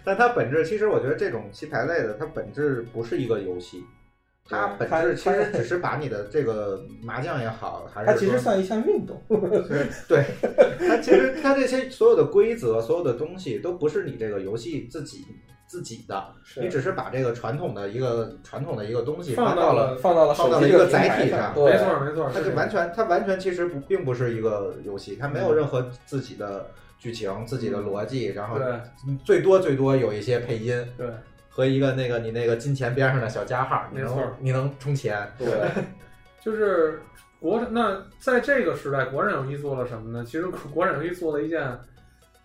[0.06, 3.84] 但它本质，其实我觉得这种棋牌类的，它本质不是一个游戏，
[4.50, 9.20] 它本质其实只是把你的这个麻将也好，还是它其实算一项运动，
[10.08, 10.26] 对，
[10.88, 15.26] 它其实它这些所有的规则，所有的东西都不是你这个游戏自己。
[15.68, 16.24] 自己的，
[16.62, 26.68] 你只是把这个传统的一个传统的一个东西放到了放到了放到了一个载体上，没错没错，它就完全它完全其实不并不是一个游戏，它没有任何自己的
[27.00, 28.60] 剧情、自己的逻辑，然后
[29.26, 31.08] 最多最多有一些配音，对，
[31.56, 35.48] 和一个那个你那个金钱边上的小加号，没错，你能充钱，对，
[36.44, 37.00] 就是
[37.40, 40.26] 国产那在这个时代，国产游戏做了什么呢？
[40.26, 41.62] 其实国产游戏做了一件，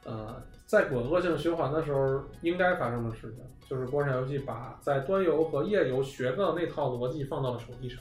[0.04, 0.40] 呃。
[0.70, 7.98] 在滚恶性循环的时候，应该发生的事情就是国产游戏把在端游和页游学的那套逻辑放到了手机上。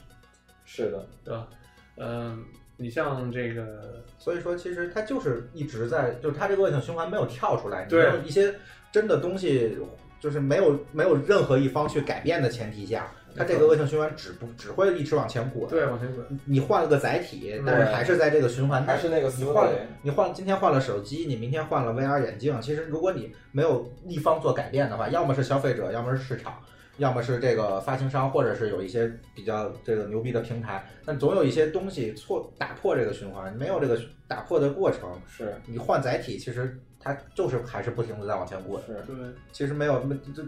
[0.64, 1.48] 是的，对吧？
[1.96, 2.44] 嗯，
[2.76, 8.54] 你像这个，所以说其实它就是一直在，就是它这个恶性循环没有跳出来，没有一些
[8.92, 9.76] 真的东西，
[10.20, 13.10] 就是没有没有任何一方去改变的前提下。
[13.36, 16.40] 它这个恶性循环只不只会一直往前滚，对，往前滚。
[16.44, 19.28] 你换了个载体，但是还是在这个循环，还是那个。
[19.38, 19.70] 你换，
[20.02, 22.60] 你换，今天换了手机，你明天换了 VR 眼镜。
[22.60, 26.58] 其实，如果你没有一方做改变的话，要么是消费者，要么是市场，
[26.96, 30.84] 要么是这个发行商，或者是有一些比较这个牛逼的平台。
[31.04, 35.08] 但总有一些东西错打破这个循环，没有这个打破的过程。
[35.28, 38.80] 是你换载体，其实它就是还是不停的在往前滚。
[38.84, 39.16] 是对，
[39.50, 40.00] 其实没有，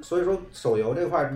[0.02, 1.32] 所以说手游这块。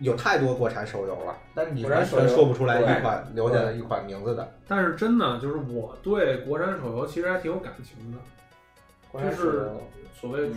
[0.00, 4.48] 有太多国产手游了，但是你完全说不出来一款留下的一款名字的。
[4.68, 9.68] 但是真的就是我对国产手游其实还挺有感情的，就是
[10.14, 10.48] 所谓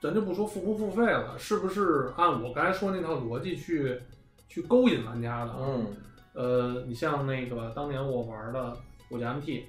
[0.00, 4.00] 咱就不说付不付费了，是不是按我刚才说那套逻辑去
[4.48, 5.52] 去勾引玩家的？
[5.58, 5.86] 嗯，
[6.34, 8.72] 呃，你像那个当年我玩的
[9.10, 9.64] 五加 MT，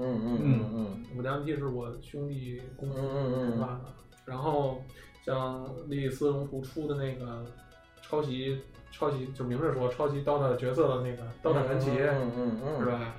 [0.00, 3.92] 嗯嗯嗯嗯，五加 MT 是我兄弟公司创办的，
[4.24, 4.82] 然后
[5.24, 7.44] 像莉丝龙图出的那个。
[8.02, 8.60] 抄袭，
[8.90, 13.14] 抄袭就明着说抄袭 DOTA 角色的那个《DOTA 传奇》，嗯嗯嗯，是吧？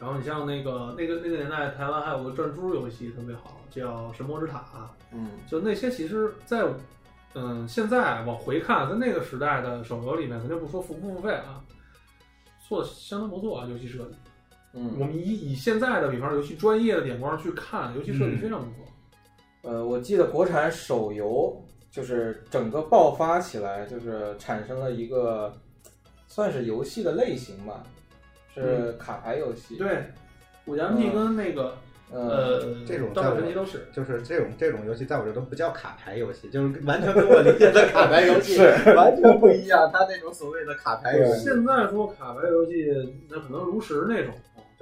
[0.00, 4.58] 然后你像那个那个那个年代，台湾还有个转珠游戏特别好，叫《神魔之塔》。
[5.12, 6.66] 嗯，就那些其实，在
[7.34, 11.62] 嗯现在往回看，在那个时代的手游里面，咱就不说付不付费啊，
[12.68, 14.16] 做的相当不错啊，游戏设计。
[14.74, 19.70] 嗯，我们以以现在的比方说游戏专业的眼光去看，游戏设计非常不错。
[19.70, 21.60] 呃，我记得国产手游。
[21.92, 25.52] 就是整个爆发起来，就是产生了一个
[26.28, 27.82] 算是游戏的类型吧，
[28.54, 29.74] 是卡牌游戏。
[29.74, 30.04] 对，
[30.66, 31.76] 五加 P 跟那个
[32.12, 39.90] 呃这种刀神奇都是，就是这种这种游戏在我这都不叫卡牌游戏，就是完全跟我理解的卡牌游戏是完全不一样。
[39.92, 42.86] 他那种所谓的卡牌游戏，现在说卡牌游戏，
[43.28, 44.32] 那可能炉石那种。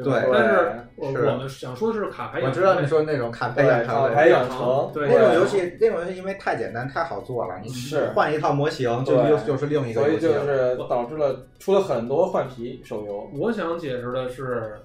[0.05, 2.41] 对，但是我们想说的是卡牌。
[2.41, 13.29] 我知道你说那种卡牌养成，卡牌养成，对那种游戏，那种游戏因为太简单太好做了，你是换一套模型就又就是另一个游戏，所以就是导致了出了很多换皮手游。
[13.37, 14.79] 我想解释的是，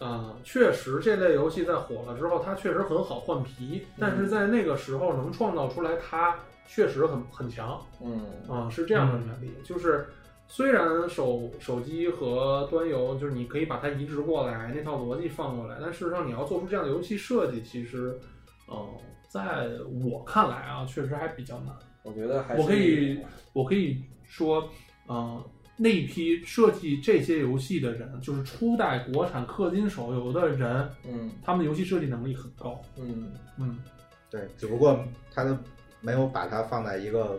[0.00, 6.34] 嗯，确实这类游戏在火了之后，它确实很好换皮，但是在那个时候能创造出来，它
[6.66, 7.78] 确实很很强。
[8.02, 10.06] 嗯，啊，是这样的原理，就是。
[10.48, 18.16] 虽然手手机和端游就是你可以把它移植过来，那套逻辑放过来，但事实上你要做出这样的游戏设计，其实，
[18.66, 18.88] 呃，
[19.28, 19.68] 在
[20.02, 21.74] 我看来啊，确实还比较难。
[22.04, 23.20] 我觉得还我可以
[23.52, 24.68] 我可以说，
[25.08, 25.44] 呃，
[25.76, 33.76] 那一批设计这些游戏的人，就是初代国产氪金手游的人，嗯，他们的游戏设计能力很高，嗯嗯，
[34.30, 35.04] 对，只不过
[35.34, 35.58] 他的
[36.00, 37.38] 没有把它放在一个。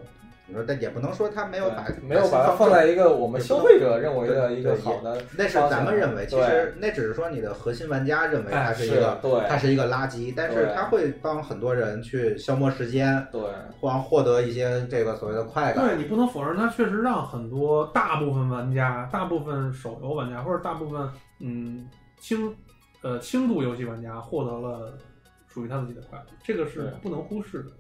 [0.49, 13.41] 你说，但也不能说他没有把没有把它放在一个我们消费者认为的一个好的，那是咱们认为，其实那只是说你的核心玩家认为它是一个，对，它是一个垃圾，但是它会帮很多人去消磨时间，对，
[13.81, 15.85] 或获得一些这个所谓的快感。
[15.85, 21.09] 对你不能否认，它确实让很多大部分玩家、大部分手游玩家或者大部分
[21.41, 21.89] 嗯
[22.21, 22.55] 轻
[23.01, 24.97] 呃轻度游戏玩家获得了
[25.45, 27.71] 属于他自己的快乐，这个是不能忽视的。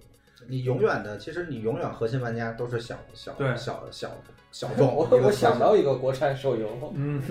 [0.47, 4.11] 你永远的，其实你永远核心玩家都是小小小小
[4.51, 4.93] 小 众。
[4.95, 7.21] 我我想到一个国产手游， 嗯，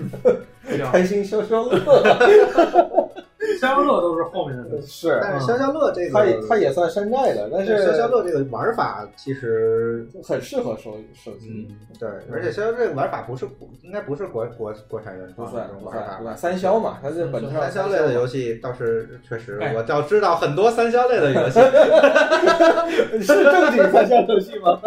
[0.91, 1.79] 开心消消乐。
[3.59, 11.67] 消消乐都是后面的， 是，但是消消乐这个，它也它也算山寨的，但是消消乐这个玩法其实很适合手手机，
[11.99, 13.47] 对，而且消消乐这个玩法不是
[13.81, 21.59] 应该不是国国国产原创的玩法，不算三消嘛，它是本质上三消类的游戏倒是确实，我倒知道很多三消类的游戏，
[23.23, 24.79] 是正经三消游戏吗？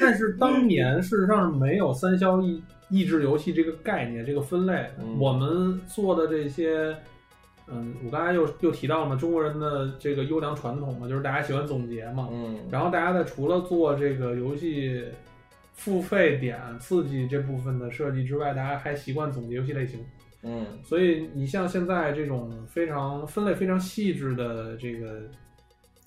[0.00, 4.86] 但是当年事实上是没有三消益益智游戏这个概念这个分类，
[5.18, 6.94] 我们做的这些。
[7.68, 12.28] 嗯，我刚才又又提到了嘛，中国人的这个优良传统嘛，就是大家喜欢总结嘛。
[12.30, 12.58] 嗯。
[12.70, 15.04] 然后大家在除了做这个游戏
[15.74, 20.00] 付费点刺激这部分的设计之外，大家还习惯总结游戏类型。
[20.42, 20.66] 嗯。
[20.84, 25.22] 所以你像现在这种非常分类非常细致的这个。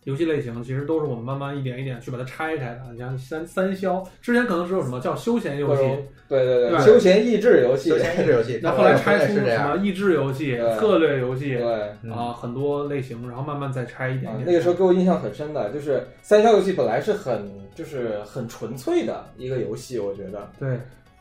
[0.09, 2.81] 游戏类型其实都是我们慢慢一点一点去把它拆开的。
[2.91, 5.81] 你像三三消，之前可能只有什么叫休闲游戏，
[6.27, 8.59] 对对对，休闲益智游戏，休闲益智游戏。
[8.63, 14.43] 那后来拆出什么益智游戏、策略游戏，对啊，很多类型，然后慢慢再拆一点点。
[14.45, 20.49] 那个时候给我印象很深的就是三消游戏本来是很就是很纯粹的一个游戏，我觉得。
[20.59, 20.77] 对，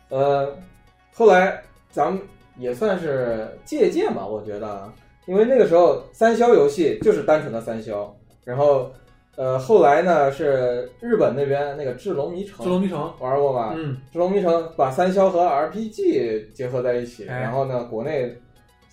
[0.08, 0.56] 呃，
[1.12, 2.20] 后来咱们
[2.56, 4.90] 也算是借鉴吧，我觉得，
[5.26, 8.14] 因为那个时候三消游戏就是单纯的三消。
[8.48, 8.90] 然后，
[9.36, 13.74] 呃，后来呢是日本那边那个《智龙迷城》，智龙迷城玩过吧？
[13.76, 18.34] 嗯，智龙迷城把三消和 RPG 结合在一起，然后呢，国内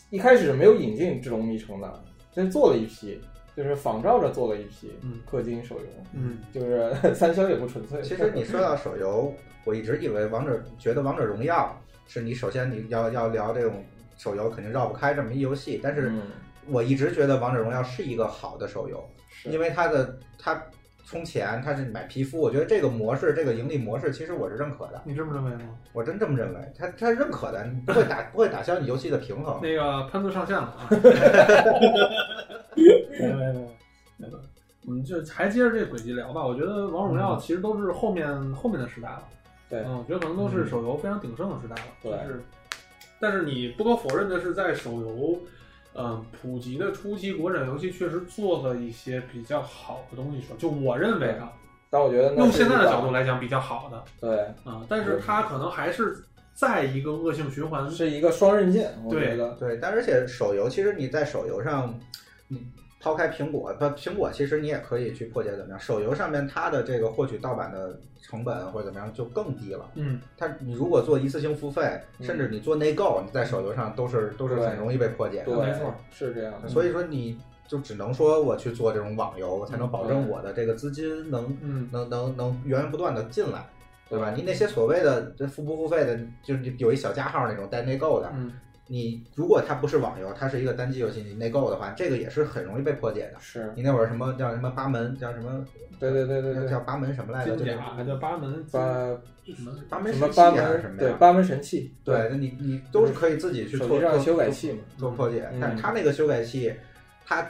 [0.10, 2.03] 一开始没有引进智龙迷城的，
[2.34, 3.18] 先做了一批，
[3.56, 4.91] 就是仿照着做了一批
[5.32, 6.03] 氪金手游。
[6.14, 8.01] 嗯，就是 三消也不纯粹。
[8.01, 9.34] 其实你说到手游，
[9.64, 11.74] 我一直以为王者觉得王者荣耀
[12.08, 13.82] 是你首先你要要聊这种
[14.18, 16.12] 手游肯定绕不开这么一游戏，但是
[16.68, 19.03] 我一直觉得王者荣耀是一个好的手游。
[19.43, 20.59] 因为它的它
[21.05, 24.99] 充钱，它是买皮肤，我觉得这个模式，这个盈利模式，其实我是认可的。
[25.05, 25.78] 你这么认为吗？
[25.93, 29.59] 我真这么认为，他他认可的，不会打 不会打消你游戏的平衡。
[29.61, 30.89] 那个喷子上线了啊！
[32.76, 33.68] 没没没
[34.18, 34.28] 没，
[34.88, 36.43] 我们就还接着这轨迹聊吧。
[36.43, 39.24] 我觉得王者荣耀其实都是后面后面的时代了。
[39.70, 41.91] 对，嗯，我觉得可能都是手游非常鼎盛的时代了。
[42.01, 42.41] 对，是，
[43.20, 45.39] 但是你不可否认的是，在手游。
[45.98, 51.54] 嗯，普及的初期，国产游戏确实做了一些比较好的东西，说就我认为啊，
[51.89, 56.24] 但我觉得用现在的角度来讲比较好的，对，啊，但是它可能还是
[56.54, 61.98] 在一个恶性循环，是一个双刃剑，对对，但而且手游其实你在手游上，
[62.48, 62.66] 你。
[63.06, 65.80] 抛开苹果，不，苹果其实你也可以去破解怎么样？
[65.80, 69.88] 手游上面它的这个获取盗版的成本或者怎么样就更低了。
[69.93, 75.45] 嗯，它你如果做一次性付费，甚至你做内购，你在手游上都是都是很容易被破解的。
[75.45, 76.68] 对，没错，是这样的。
[76.68, 81.56] 所以说你就只能说我去做这种网游，我才能保证我的这个资金能
[81.91, 83.64] 能能能源源不断的进来，
[84.10, 84.34] 对吧？
[84.36, 88.34] 你那些所谓的这付不付费的，就是有一小加号那种带内购的。
[88.88, 93.40] 你如果它不是网游，它是一个单机游戏，你内购的话，这个也是很容易被破解的。
[93.40, 95.66] 是你那会儿什么叫什么八门，叫什么？
[96.00, 97.56] 对对对对对，叫八门什么来着？
[97.56, 99.08] 叫八门八
[99.46, 101.92] 什么八门什么八门什么对八门神器。
[102.04, 105.50] 对，那你你都是可以自己去做做修改器做破解。
[105.60, 106.74] 但是它那个修改器，
[107.26, 107.48] 它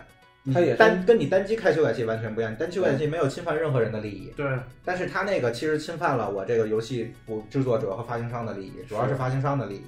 [0.54, 4.32] 它也单跟你单机开修改器完全不一样，单修改器没有侵犯任何人的利益。
[4.38, 4.46] 对，
[4.86, 9.84] 但是它那个其实侵犯了我这个游戏我制作者和发行商的利益，主要是发行商的利益。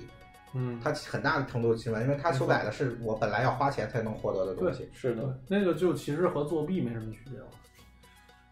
[0.54, 4.90] 嗯，它很大的程度侵犯，因为它修改的是我本来要花钱才能获得的东西。
[4.94, 7.46] 是的，那个就其实和作弊没什么区别了。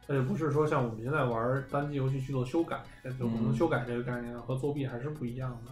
[0.08, 2.84] 也，不是说像我们现在玩单机游戏去做修改，
[3.18, 5.72] 就可能修改这个概念和作弊还是不一样的。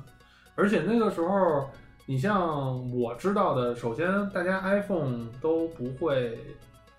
[0.55, 1.69] 而且那个时候，
[2.07, 6.39] 你像我知道的，首先大家 iPhone 都不会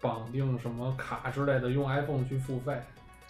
[0.01, 2.81] 绑定什么卡之类的，用 iPhone 去付费。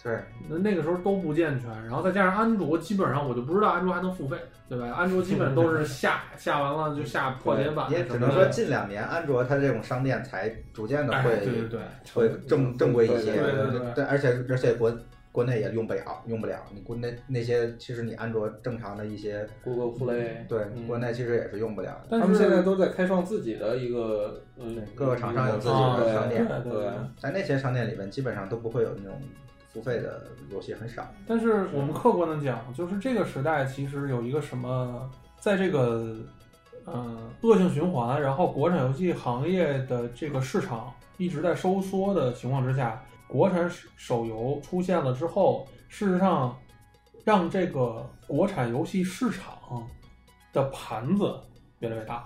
[0.05, 4.37] 对，那那个时候都不健全，然后再加上安卓，基本上我就不知道安卓还能付费，
[4.69, 4.85] 对吧？
[4.95, 7.89] 安卓基本都是下 下完了就下破解版。
[7.89, 11.79] 也只能说近两年安卓它这种商店才逐渐的会对对对
[12.13, 14.03] 会正正规一些，对对对。
[14.03, 14.95] 而且而且国
[15.31, 16.63] 国内也用不了，用不了。
[16.71, 21.99] 你国内那些其实你安卓正常的一些 Google Play，对，国内其实也是用不了。
[22.07, 26.91] 但他们现在都在开创自己的一个，嗯，各个厂商有自己的商店，对。
[27.19, 29.19] 在那些商店里面，基本上都不会有那种。
[29.75, 31.05] 付费的游戏很少。
[31.27, 36.15] 但是我们客观的讲，就是这个时代其实有一个什么，在这个
[36.85, 46.57] 嗯恶性循环，然后国产游戏行业的这个市场一直在收缩的情况之下，国产手游出现了之后，事实上
[47.25, 49.85] 让这个国产游戏市场
[50.53, 51.37] 的盘子
[51.79, 52.25] 越来越大。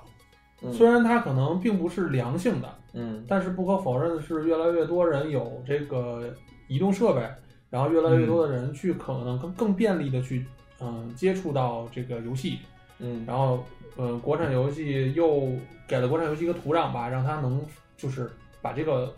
[0.72, 6.32] 虽然它可能并不是良性的，嗯，但是不可否认的是，越来越多人有这个
[6.70, 7.22] 移动设备，
[7.70, 10.46] 然后越来越多的人去可能更更便利的去
[10.80, 12.60] 嗯接触到这个游戏，
[13.00, 13.66] 嗯，然后
[13.98, 15.52] 呃国产游戏又
[15.86, 17.62] 给了国产游戏一个土壤吧，让它能
[17.98, 19.14] 就是把这个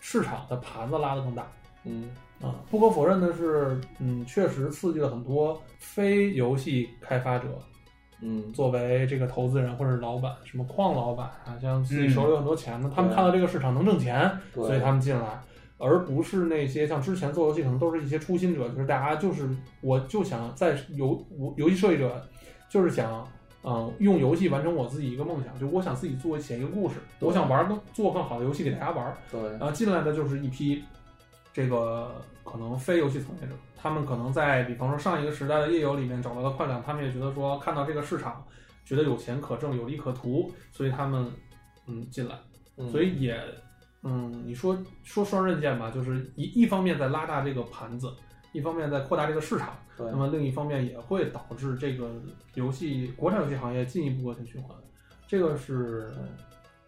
[0.00, 1.46] 市场的盘子拉得更大，
[1.84, 2.10] 嗯。
[2.40, 7.48] 啊，不可否认的是，嗯，确实刺激了很多非游戏开发者。
[8.20, 15.26] 嗯，作为这个投资人或者是老板，什么矿老板啊，像自己手里有很多钱的，他们看到这个市场能挣钱，所以他们进来，
[15.78, 19.48] 而不是那些像之前做游戏可能都是一些初心者，就是大家就是
[19.80, 21.24] 我就想在游
[21.56, 22.28] 游戏设计者
[22.68, 23.26] 就是想
[23.62, 30.82] 嗯用游戏完成我自己一个梦想，就我想自己做写一个故事，我想玩更做更好的游戏给大家玩，对，然后进来的就是一批
[31.52, 32.14] 这个
[32.44, 33.54] 可能非游戏从业者。
[33.80, 38.44] 他们可能在比方说上一个时代的页游里面找到了快感，他们也觉得说看到这个市场，
[38.84, 41.30] 觉得有钱可挣，有利可图，所以他们
[41.86, 42.34] 嗯进来，
[42.90, 43.40] 所以也
[44.02, 48.12] 嗯你说说双刃剑吧，就是一一方面在拉大这个盘子，
[48.52, 52.10] 一方面在扩大这个市场，那么另一方面也会导致这个
[52.54, 54.76] 游戏国产游戏行业进一步恶性循环，
[55.26, 56.12] 这个是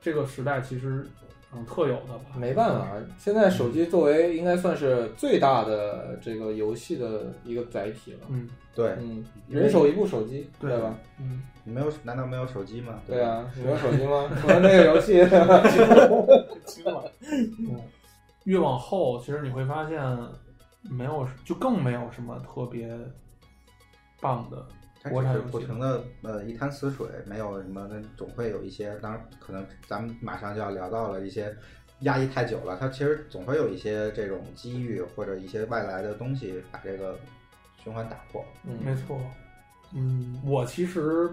[0.00, 1.06] 这个时代其实。
[1.52, 2.86] 嗯，特有的吧，没办法。
[3.18, 8.18] 现在手机作为应该算是最大的这个游戏的一个载体了。
[8.28, 10.94] 嗯，对，嗯，人手一部手机，对吧？
[11.18, 11.92] 嗯，你没有？
[12.04, 13.00] 难道没有手机吗？
[13.06, 14.30] 对啊，你没有手机吗？
[14.46, 15.14] 玩那个游戏，
[16.64, 17.02] 惊了。
[17.58, 17.80] 嗯，
[18.44, 20.00] 越往后，其实你会发现，
[20.82, 22.88] 没有，就更没有什么特别
[24.20, 24.64] 棒的。
[25.02, 28.94] 它只是不停的呃一潭死水，没有什么，那总会有一些。
[28.96, 31.56] 当然，可能咱们马上就要聊到了一些
[32.00, 37.18] 压抑太久了，它其实总会有一些这种机遇或者一些外来的东西把这个
[37.82, 38.44] 循环打破。
[38.64, 39.18] 嗯，没错。
[39.94, 41.30] 嗯，我其实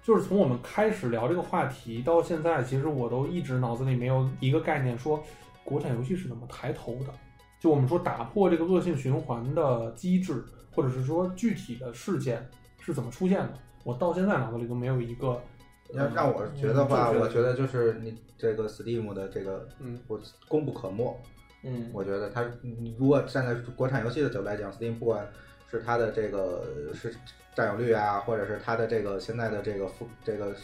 [0.00, 5.20] 就是从我们开始聊这个话题到现在，其实我都一直脑子里没有一个概念，说
[5.64, 7.12] 国产游戏是怎么抬头的。
[7.58, 12.48] 就我们说打破这个恶性循环的机制，或者是说具体的事件。
[12.82, 13.54] 是怎么出现的？
[13.84, 15.40] 我到现在脑子里都没有一个。
[15.94, 20.18] 要让我觉得话，我觉得就是你这个 Steam 的这个，嗯，我
[20.48, 21.20] 功不可没。
[21.64, 22.42] 嗯，我觉得它，
[22.98, 25.28] 如果站在国产游戏的角度来讲，Steam 不管
[25.70, 26.64] 是它的这个
[26.94, 27.14] 是
[27.54, 30.54] 占有率啊，或者是它的这个现在的这个复这个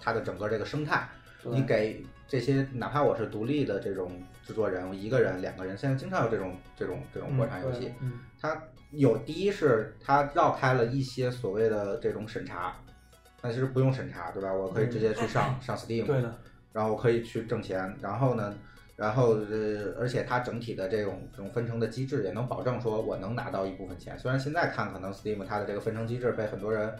[0.00, 1.08] 它的整个这个生态，
[1.44, 7.92] 你给这些哪怕我是独立的这种制作人，一个人、两个人，现在经常有这种这种这种国产游戏，
[8.40, 8.62] 它。
[8.92, 12.72] 有第一是它绕开了一些所谓的这种审查，
[13.42, 14.50] 那其实不用审查，对吧？
[14.52, 16.32] 我可以直接去上上 Steam，对的，
[16.72, 18.54] 然后我可以去挣钱，然后呢，
[18.94, 24.16] 然后呃，而且它整体的这种这种分成的机制也能保证说我能拿到一部分钱。
[24.16, 26.94] 虽然现在看可能 Steam 它的这个分成机制被很多人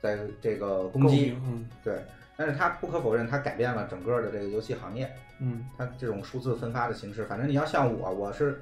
[0.00, 2.02] 在这个攻击，嗯，对，
[2.38, 5.08] 但是它不可否认它改变了整个的这个游戏行业，
[5.40, 8.58] 嗯，它这种数字分发的形式，反正你要像我，我是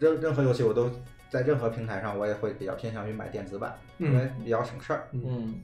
[0.00, 0.90] 任任何游戏我都。
[1.30, 5.08] 在任何平台上，我也会比较偏向于买电子版，因为比较省事儿。
[5.12, 5.60] 嗯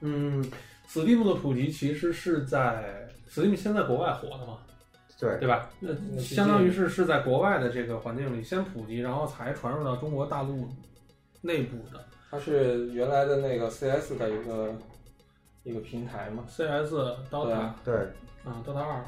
[0.00, 0.44] 嗯
[0.88, 4.58] ，Steam 的普及其实是在 Steam 先在国外火的嘛，
[5.18, 5.68] 对对吧？
[5.80, 10.68] 那相当于是是在国外的这个环境里先普及，然后才传入到中国大陆
[11.42, 12.04] 内部的。
[12.30, 14.72] 它是原来的那个 CS 的一个
[15.64, 16.92] 一个平台嘛？CS、
[17.30, 17.94] DOTA 对
[18.44, 19.04] 啊，DOTA 二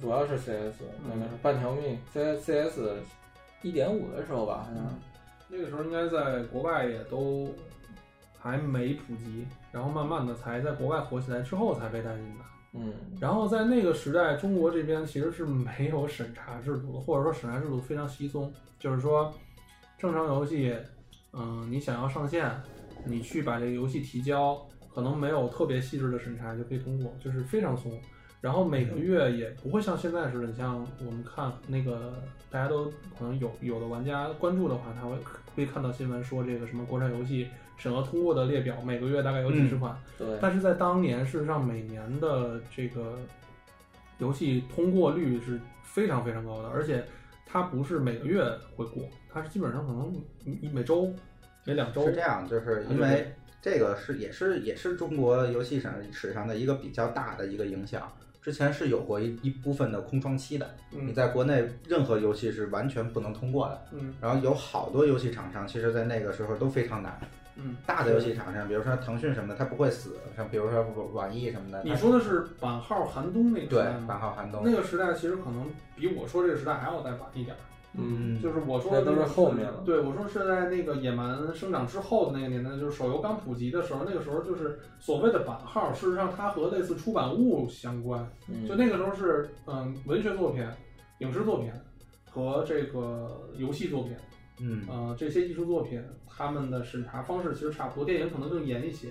[0.00, 0.74] 主要是 CS，
[1.08, 1.98] 那个是半条命。
[2.12, 2.78] CS CS
[3.62, 5.00] 一点五的时候吧，好像。
[5.48, 7.54] 那个时候应该在国外也都
[8.38, 12.44] 还没普及，然后慢慢的才在国外火起来之后才被带进的。
[12.78, 19.32] 嗯，然后在那个时代，中国这边其实是没有审查制度的，或者说审查制度非常稀松，就是说
[19.96, 20.76] 正常游戏，
[21.32, 22.50] 嗯，你想要上线，
[23.04, 24.60] 你去把这个游戏提交，
[24.94, 27.98] 可能没有特别细致的审查就可以通过，就是非常松。
[28.40, 32.14] 然后每个月也不会像现在似的，你像我们看那个，
[32.50, 32.86] 大家都
[33.18, 35.16] 可能有有的玩家关注的话，他会
[35.54, 39.96] 会看到新闻说这个什么国产游戏审核通过的列表，每个月大概有几十款。
[40.18, 40.26] 对。
[40.40, 43.18] 但是在当年，事实上每年的这个
[44.18, 47.04] 游戏通过率是非常非常高的，而且
[47.46, 48.44] 它不是每个月
[48.76, 50.14] 会过，它是基本上可能
[50.44, 51.12] 一每周、
[51.64, 52.06] 每两周。
[52.06, 58.12] 是这样，就是因为这个是也是也是中国游戏史史上的一个比较大的一个影响。
[58.46, 63.86] 之前是有过一一部分的空窗期的，你在国内任何游戏是完全不能通过的。
[63.90, 67.18] 嗯，然后有好多游戏厂商，其实在那个时候都非常难。
[67.56, 70.14] 嗯，大的游戏厂商，比如说腾讯什么的，它不会死。
[70.36, 71.82] 像比如说网易什么的。
[71.82, 75.66] 你说的是版号寒冬那个对，版号寒冬那个时代，其实可能
[75.96, 77.56] 比我说这个时代还要再晚一点。
[77.98, 79.82] 嗯，就是我说的都是后面了。
[79.86, 88.28] 对，我说是在那个野蛮生长之后的那个年代，就是手游刚普及的时候，那个时候就是所谓的版号，事实上它和类似出版物相关。
[88.68, 90.62] 就那个时候是嗯，文学作品、
[91.20, 91.72] 影视作品
[92.30, 94.12] 和这个游戏作品，
[94.60, 99.08] 嗯呃，这些艺术作品，他们的审查方式其实差不多，电影可能更严一些。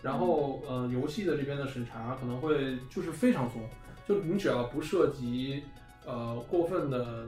[0.00, 3.60] 然后呃，游戏的这边的审查可能会就是非常松，
[4.06, 5.64] 就你只要不涉及
[6.06, 7.24] 呃过分的。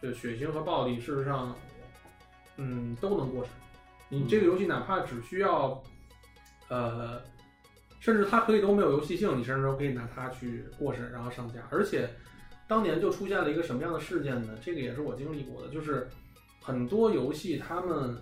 [0.00, 1.54] 的血腥和暴力，事实上，
[2.56, 3.52] 嗯，都能过审。
[4.08, 5.82] 你这个游戏哪怕只需要，
[6.68, 7.20] 呃，
[7.98, 11.60] 甚至它可以都没有游戏性，你甚至都可以拿它去过审，然后上架。
[11.70, 12.08] 而且，
[12.68, 14.56] 当年就出现了一个什么样的事件呢？
[14.62, 16.06] 这个也是我经历过的，就是
[16.60, 18.16] 很多游戏他们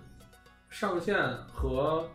[0.69, 2.09] 上线和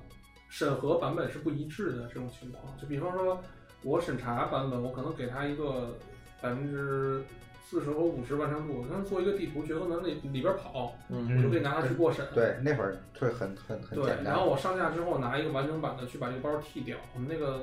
[0.49, 2.77] 审核版本是不一致的这种情况。
[2.77, 3.41] 就比方说，
[3.83, 5.97] 我审查版本，我可能给他一个
[6.41, 7.23] 百分之。
[7.71, 12.27] 四十和五十完成度，刚做一个地图，角色能里里边跑，我就可以拿它去过审。
[12.35, 14.25] 对，那会儿会很很很简单。
[14.25, 17.61] 然后我上架之后拿一个完整版的去把这个包剃掉，我们那个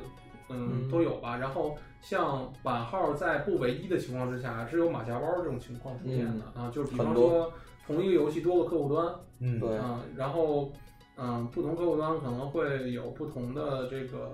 [0.47, 1.35] 嗯都有吧。
[1.35, 7.51] 然后像版号在不唯一的情况之下，是有马甲包这种情况出现的啊，就是比方说
[7.85, 10.71] 同一个游戏多个客户端，嗯对啊，然后
[11.17, 14.31] 嗯不同客户端可能会有不同的这个。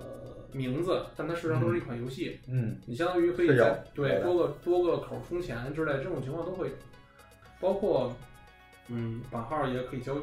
[0.54, 2.38] 名字，但它实际上都是一款游戏。
[2.46, 6.74] 嗯，你相当于可以在对多个多个口充钱之类这种情况都会有，
[7.60, 8.14] 包括
[8.88, 10.22] 嗯版号也可以交易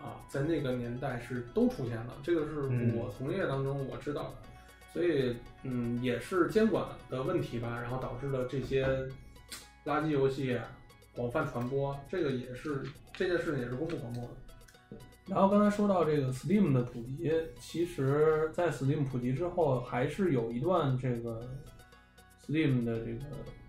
[0.00, 2.14] 啊，在那个年代是都出现了。
[2.22, 2.60] 这个是
[2.94, 4.48] 我从业当中我知道的，
[4.92, 8.86] 所以嗯也是监管的问题吧，然后导致了这些
[9.84, 10.58] 垃圾游戏
[11.14, 11.98] 广泛传播。
[12.10, 14.30] 这个也是这件事情也是公布传播的。
[15.28, 21.40] 然后刚才说到这个 Steam 的普及，其实，在 Steam 普及之后，还是有一段这个
[22.46, 23.20] Steam 的这个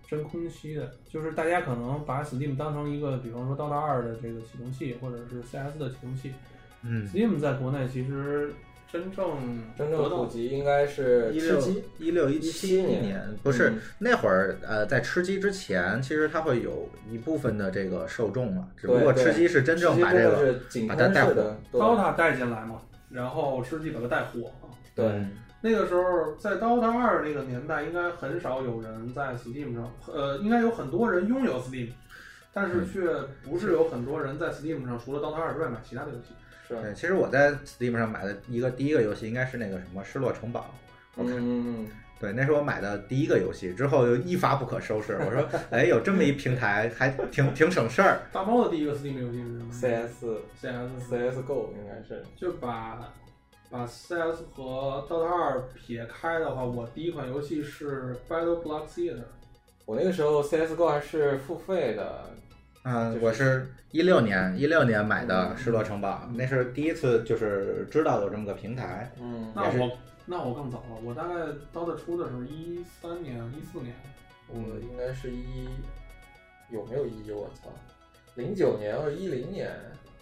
[0.06, 6.32] 真空期的，就是大家可能把 Steam 当成一个，比方说 DOTA 二的这个启动器，或者是 CS 的启动器。
[6.82, 8.52] 嗯，Steam 在国内其实。
[8.94, 20.54] 真正真正普及应该是吃鸡一六一七年，不是那会儿呃，在吃鸡之前，其实它会有一部分的这个受众嘛，只不过吃鸡是真正把这个
[20.88, 24.48] 把它带火，DOTA 带进来嘛，然后吃鸡把它带火。
[24.94, 25.26] 对，
[25.60, 31.88] 那个时候在 DOTA 二那个年代，应该很少有人在 Steam 上，呃，应该有很多人拥有 Steam，
[32.54, 33.00] 但是却
[33.42, 36.32] 不是有很多人在 Steam 上除了 DOTA 二之外买其他的游戏。
[36.66, 40.72] 对，其实我在 Steam 上买的一个第一个游戏应该是那个什么《失落城堡》。
[41.22, 41.86] 嗯，
[42.18, 45.12] 对，那是我买的第一个游戏，之后就一发不可收拾。
[45.12, 48.22] 我说，哎，有这么一平台，还挺挺省事儿。
[48.32, 49.72] 大猫的第一个 Steam 游戏是什么
[50.62, 52.24] ？CS，CS，CSGO 应该是。
[52.36, 53.12] 就把
[53.70, 59.24] 把 CS 和 DOTA 二撇开的话，我第一款游戏是 Battle Block Theater。
[59.84, 62.30] 我那个时候 CSGO 还是付费的。
[62.84, 69.10] 嗯，我是一六年一六年买的《失落城堡》，那是第一次就是知道有这么个平台。
[69.18, 69.90] 嗯，那我
[70.26, 71.34] 那我更早了，我大概
[71.72, 73.94] 刀的出的时候一三年一四年，
[74.48, 75.66] 我应该是一
[76.68, 77.70] 有没有一我操，
[78.34, 79.70] 零九年或者一零年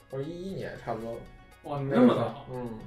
[0.08, 1.18] 或者一一年差不多。
[1.64, 2.46] 哇，你那么早？
[2.48, 2.78] 嗯，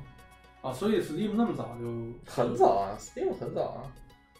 [0.62, 3.92] 啊，所以 Steam 那么早就很早啊，Steam 很早啊，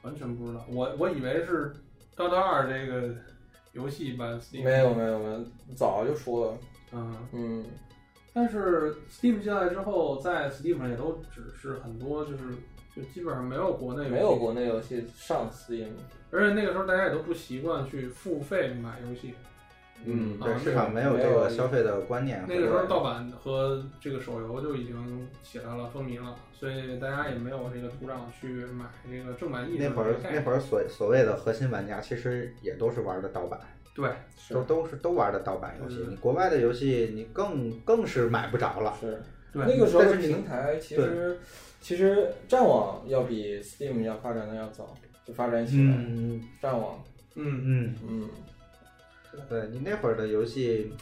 [0.04, 1.74] 完全不知道，我我以为是
[2.16, 3.14] 刀刀二这个。
[3.76, 5.46] 游戏版 Steam 没有没有没有，
[5.76, 6.58] 早就出了。
[6.94, 7.66] 嗯嗯，
[8.34, 12.44] 但是 Steam 进来之后，在 Steam 上也都只是很多，就是
[12.96, 15.90] 就基本上没有国内没有国内游戏上 Steam，
[16.32, 19.34] 而且那个时候大家也都不习惯去付费买游戏。
[20.06, 22.44] 嗯，对，市场没有这个消费的观念。
[22.48, 29.68] 那个时候盗版和这个手游就已经起来了，风靡了，所以大家也没有这个土壤去买这个正版。
[29.78, 33.60] 那会儿那会儿所所谓的核心玩家，其实也都是玩的盗版。
[33.96, 34.10] 对，
[34.50, 36.06] 都都是都玩的盗版游戏。
[36.10, 38.94] 你国外的游戏，你更更是买不着了。
[39.00, 39.22] 是，
[39.54, 41.40] 对，那个时候的平台其实
[41.80, 44.94] 其实战网要比 Steam 要发展的要早，
[45.26, 45.94] 就发展起来。
[45.98, 47.02] 嗯，战网，
[47.36, 48.30] 嗯嗯嗯。
[49.50, 50.94] 对你那会儿的游戏，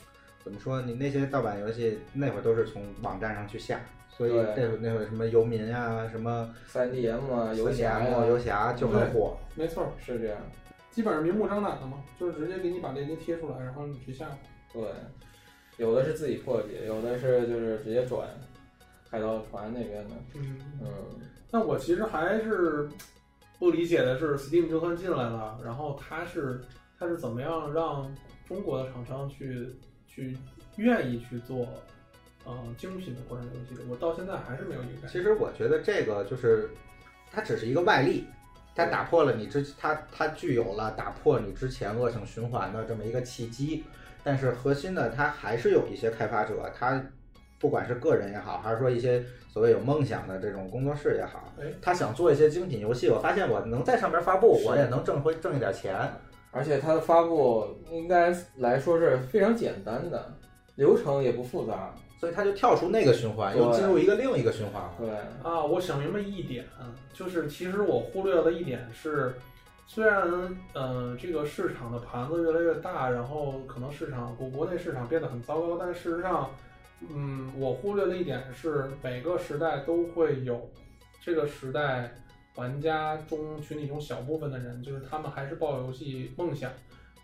[0.43, 0.81] 怎么说？
[0.81, 3.79] 你那些盗版游戏那会儿都是从网站上去下，
[4.09, 9.37] 所以那会那会什么游民啊，什么三 DM 啊，游侠啊，游侠就很火。
[9.55, 10.37] 没错，是这样。
[10.91, 14.29] 基本上明目张胆的嘛，就是直接给你把链接贴出来，然后你去下。
[14.71, 14.83] 对，
[15.77, 18.27] 有的是自己破解，有的是就是直接转
[19.09, 20.15] 海盗船那边的。
[20.35, 20.87] 嗯嗯。
[21.51, 22.89] 那我其实还是。
[23.59, 26.59] 不理解的是，Steam 就算进来了，然后它是
[27.03, 28.09] 它是怎么样让
[28.47, 29.75] 中国的厂商去
[30.07, 30.37] 去
[30.77, 31.67] 愿意去做，
[32.45, 33.81] 呃，精品的国产游戏的？
[33.89, 35.07] 我到现在还是没有一个。
[35.09, 36.69] 其实我觉得这个就是，
[37.29, 38.25] 它只是一个外力，
[38.73, 43.83] 它打破了你之它它具有了打破你之前恶性循环的这么一个契机，
[44.23, 47.03] 但是核心的它还是有一些开发者，他
[47.59, 56.09] 不管是个人也好，还是说一些所谓有梦想的这种工作室也好，他想做一些精品游戏，我发现我能在上面发布，我也能挣回挣一点钱。
[56.53, 60.31] 而且它的发布应该来说是非常简单的，
[60.75, 64.93] 流程也不复杂，所以它就跳出那个循环，又进入一个另一个循环了。
[64.99, 65.09] 对
[65.41, 66.63] 啊，我想明白一点，
[67.11, 69.33] 就是其实我忽略了一点是，
[69.87, 70.23] 虽然
[70.73, 76.51] 呃这个市场的盘子越来越大，然后可能市场国国内市场变得很糟糕，但事实上，
[77.09, 80.69] 嗯，我忽略了一点是每个时代都会有
[81.19, 82.13] 这个时代。
[82.55, 86.71] 玩家中群体中小部分的人，就是他们还是抱有游戏梦想，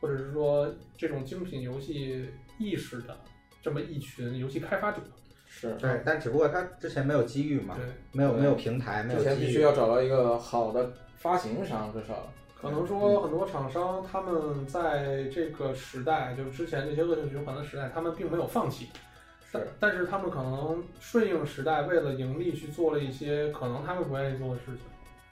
[0.02, 0.68] 或者是说
[0.98, 3.16] 这种精品游戏意识的
[3.62, 5.00] 这么一群游戏开发者。
[5.52, 18.90] 是对，但只不过他之前没有机遇嘛，对，没有没有平台，没有之前必须要找到一个好的发行商，至少可能说很多厂商他们在这个时代，就是之前这些恶性循环的时代，他们并没有放弃。
[19.52, 24.86] 是，但是他们可能顺应时代，为了盈利去做了一些可能他们不愿意做的事情。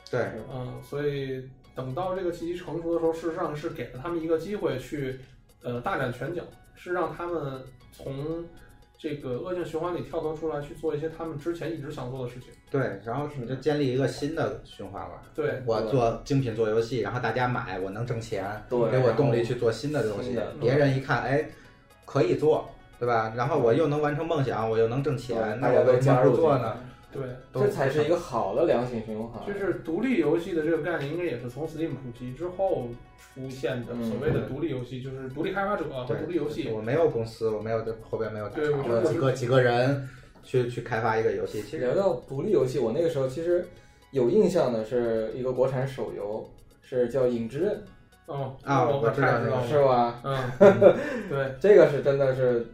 [0.10, 0.22] 对，
[0.54, 1.44] 嗯，所以
[1.76, 5.20] 等到这个契机成熟的时候，事实上是给了他们一个机会去，
[5.62, 6.42] 呃，大展拳脚，
[6.76, 8.46] 是让他们从
[8.98, 12.50] 这个恶性循环里跳脱出来，去做一些他们之前一直想做的事情。
[12.70, 15.22] 对，然后你就建立一个新的循环了。
[15.36, 20.38] 对，我做精品做游戏，然后大家买，我能挣钱，给我动力去做新的东西。
[20.60, 21.48] 别人一看，哎，
[22.06, 23.34] 可以做，对吧？
[23.38, 26.76] 然后我又能完成梦想，我又能挣钱，那我为什么不做呢？
[27.18, 29.42] 对，这才是一个好的良性循环。
[29.46, 32.88] 就是独立游戏的这个概念，应该也是从 Steam 普及之后
[33.34, 33.94] 出现的。
[34.04, 36.70] 所谓的独立游戏，就是独立开发者和独立游戏。
[36.70, 38.48] 我没有公司，我没有后边没有
[39.04, 40.08] 几个几个人
[40.44, 41.62] 去去开发一个游戏。
[41.64, 43.68] 其实聊到独立游戏，我那个时候其实
[44.12, 46.48] 有印象的是一个国产手游，
[46.84, 47.72] 是叫《影之刃》。
[48.28, 50.22] 哦啊，我知道，是吧？
[50.24, 50.38] 嗯，
[51.30, 52.66] 对，这个是真的是。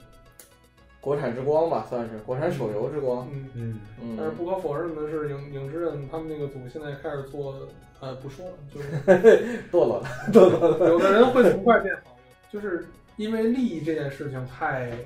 [1.04, 3.28] 国产之光吧，算是国产手游之光。
[3.54, 7.68] 嗯嗯但是不可否认的是，影影之刃他们那个组现在开始做，
[7.99, 8.88] 呃，不说了，就是
[9.70, 10.89] 堕落了，堕落了。
[10.89, 12.18] 有的人会从坏变好，
[12.49, 12.88] 就是
[13.18, 14.97] 因为利益这件事情太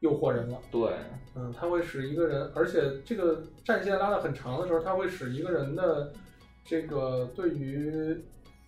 [0.00, 0.58] 诱惑人了。
[0.70, 0.90] 对，
[1.36, 6.10] 嗯，它会使一个人，而且这个战线拉得很长的时候，它会使一个人的
[6.64, 8.16] 这个对于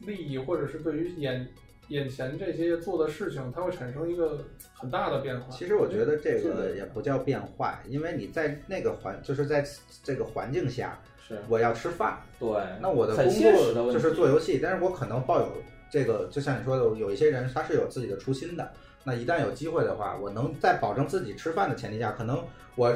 [0.01, 1.49] 利益或者是对于眼。
[1.89, 4.43] 眼前这些做的事情，它会产生一个
[4.75, 5.47] 很大的变化。
[5.51, 9.65] 其实我觉得这个也不叫变坏，因为你在那个环，就是在
[10.03, 12.19] 这个环境下，是我要吃饭。
[12.39, 12.49] 对，
[12.83, 15.49] 那我的工作就是做游戏，但是我可能抱有
[15.91, 18.71] 这个，就像你说的，有一些人他是有自己的初心的。
[19.05, 22.43] 那一旦有机会的话，我能在保证自己吃饭的前提下，可能
[22.75, 22.93] 我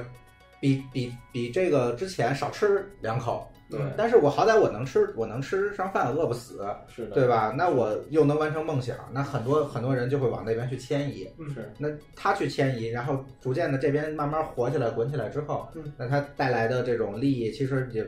[0.61, 3.47] 比比比这个之前少吃两口。
[3.71, 7.53] 对，但是我好歹我能吃，我能吃上饭，饿不死，是的，对吧？
[7.55, 11.71] 那我又能完成梦想，那很多很多人就会往那边去迁移，是。
[11.77, 11.87] 那
[12.17, 18.07] 他去迁移，然后逐渐的这边慢慢火起来、滚起来之后，嗯那他带来的这种利益，其实也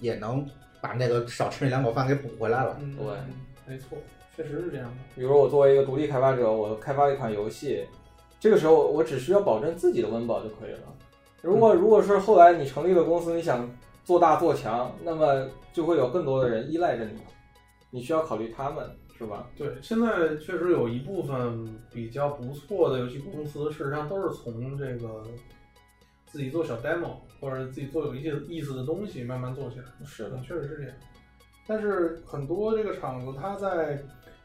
[0.00, 0.44] 也能
[0.80, 2.76] 把那个少吃那两口饭给补回来了。
[2.96, 3.96] 对，没错，
[4.36, 4.96] 确实是这样的。
[5.14, 7.86] 比如我作为一个独立开发者，我开发一款游戏，
[8.40, 10.80] 这个时候我只需要保证自己的温饱就可以了。
[11.42, 13.68] 如果如果是后来你成立了公司，你想。
[14.04, 17.20] 做大做强，那么就会有更多的人依赖着你，
[17.90, 19.50] 你需要考虑他们，是吧？
[19.54, 25.22] 对，现在确实有一部分比较不错的游戏公司，事实上都是从这个
[26.24, 29.84] 自己做小 demo 或者自己做有一些意思的东西慢慢做起来。
[30.06, 30.92] 是的，确实是这样。
[31.66, 34.02] 但是很多这个厂子，它在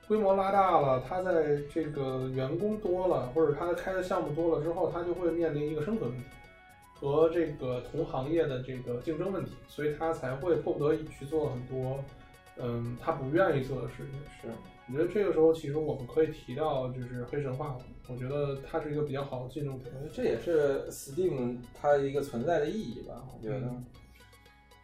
[0.09, 6.25] 规模拉大了，它在这个员工多了，或者它开的项目多了之后，它就会面临一个生存问题。
[7.03, 12.01] 和这个同行业的这个竞争问题，所以他才会迫不得已去做很多，
[12.57, 14.21] 嗯，他不愿意做的事情。
[14.41, 14.47] 是，
[14.87, 17.77] 我觉得这个时候其实我们可以提到就是黑神话，
[18.07, 19.93] 我觉得它是一个比较好的进入点。
[20.13, 23.21] 这也是 Steam 它一个存在的意义吧？
[23.35, 23.69] 我觉得，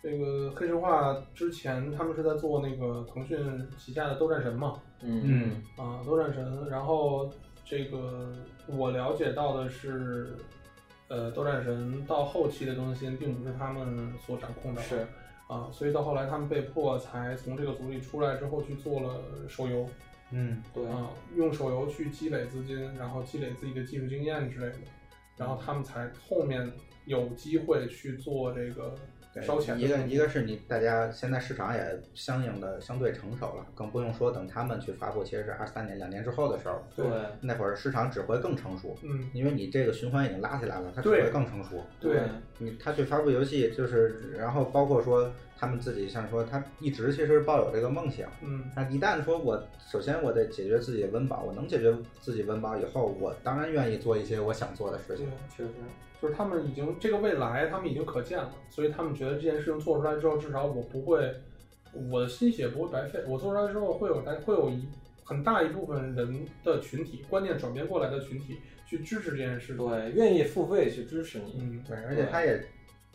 [0.04, 4.82] 这个黑神话之前他们是在做那个腾讯旗下的斗战神嘛？
[5.02, 7.32] 嗯嗯啊，斗战神，然后
[7.64, 8.34] 这个
[8.68, 10.36] 我了解到的是。
[11.10, 15.08] 呃，斗战神到后期的更新并不是他们所掌控的，是
[15.48, 19.90] 啊，所以到后来他们被迫才从这个组里出来之后去做了手游，
[20.30, 24.78] 嗯，对啊，用手游去积累资金，然后积累自己的技术经验之类的，
[25.36, 26.72] 然后他们才后面
[27.06, 28.96] 有机会去做这个
[29.42, 29.80] 烧钱。
[29.80, 36.82] 一个一个是你大家现在市场也相应的相对成熟了，更不用说等他们去发布，其实是二三年两年之后的时候。
[36.96, 37.06] 对，
[37.42, 38.98] 那会儿市场只会更成熟。
[39.04, 41.84] 嗯，因为你这个循环已经拉起来了，它只会更成熟。
[42.00, 42.22] 对，
[42.58, 48.30] 你他去发布游戏，就是然后包括说他们自己像说他一直其实抱有这个梦想。
[48.42, 55.28] 嗯，那一旦说我首先我得解决自己的温饱，我能解决自己温饱以后，我当然愿意做一些我想做的事情。
[55.56, 55.72] 确实。
[56.22, 61.34] 就是他们已经这个未来，他们已经可见了，所以他们觉得这件事情做出来之后，至少我不会，
[62.12, 63.20] 我的心血不会白费。
[63.28, 64.88] 我做出来之后，会有会有一
[65.24, 71.54] 很大一部分人的群体观念转变过来的群体去支持这件事，对，愿意付费去支持你。
[71.60, 72.62] 嗯，对，而且他也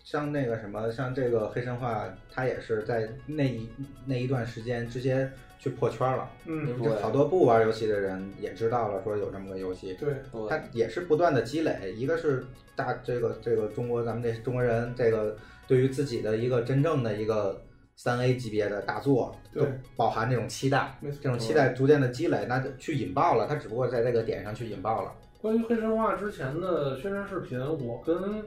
[0.04, 3.68] 像那个什么，像这个黑神话，它也是在那一
[4.06, 5.28] 那一段时间直接。
[5.56, 10.12] 去破圈了，嗯，好多不玩游戏的人也知道了，说有这么个游戏，对，
[10.46, 11.90] 它也是不断的积累。
[11.96, 12.44] 一个是
[12.76, 15.34] 大这个这个中国咱们这中国人这个
[15.66, 17.58] 对于自己的一个真正的一个
[17.96, 25.14] 三 A 级别的大作，对，饱含这种期待，这种期待逐渐的积累，那去引爆了，它只不过在这个点上去引爆了。
[25.40, 28.44] 关于黑神话之前的宣传视频，我跟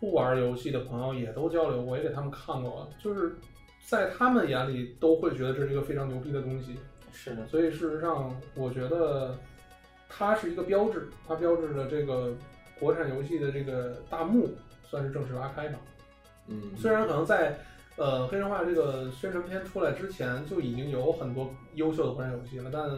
[0.00, 3.36] 不玩游戏的朋友也都交流，我也给他们看过，就是。
[3.86, 6.76] 在他们眼里都会觉得这是一个非常牛逼的东西，
[7.10, 7.44] 是的。
[7.48, 9.36] 所以事实上，我觉得
[10.08, 12.32] 它是一个标志，它标志着这个
[12.78, 14.48] 国产游戏的这个大幕
[14.84, 15.80] 算是正式拉开吧。
[16.46, 17.58] 嗯，虽然可能在
[17.96, 22.88] 呃黑神话这个宣传片出来之前就已经有很多优秀的国产游戏了，但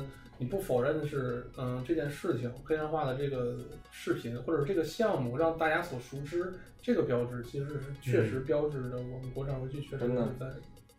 [0.43, 3.55] 你不否认的是，嗯，这件事情黑神话的这个
[3.93, 10.47] 视频或者这个项目让大家所熟知，这个标志其实是确实标志着我们国产游戏确实是在。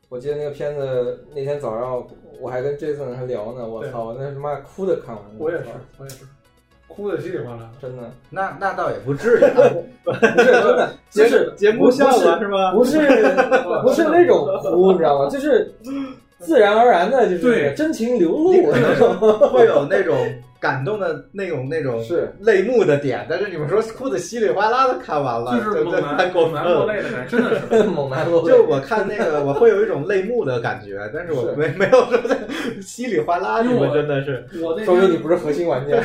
[0.07, 2.07] 我记得那个片子那天早上
[2.39, 5.25] 我还跟 Jason 还聊呢，我操，那他妈哭的看完。
[5.37, 5.65] 我也是，
[5.97, 6.23] 我也是，
[6.87, 8.09] 哭的稀里哗啦，真的。
[8.29, 9.41] 那那倒也不至于，
[10.05, 12.71] 不是真的， 就是节目效果是吗？
[12.73, 12.97] 不是，
[13.83, 15.29] 不是那种哭，你知道吗？
[15.29, 15.73] 就是
[16.43, 18.51] 自然而然的，就是真情流露，
[19.51, 20.17] 会有那种。
[20.63, 28.47] 感动的那种那种是泪目的点，但是你们说哭的稀里哗啦的看完了，就是猛男猛男落泪的感觉，真的是 猛男落泪。
[28.47, 32.17] 就我看那个，我会有一种泪目的感觉，但是我没 没有说
[32.81, 35.97] 稀里哗啦，因为真的是，我那说明你不是核心玩家。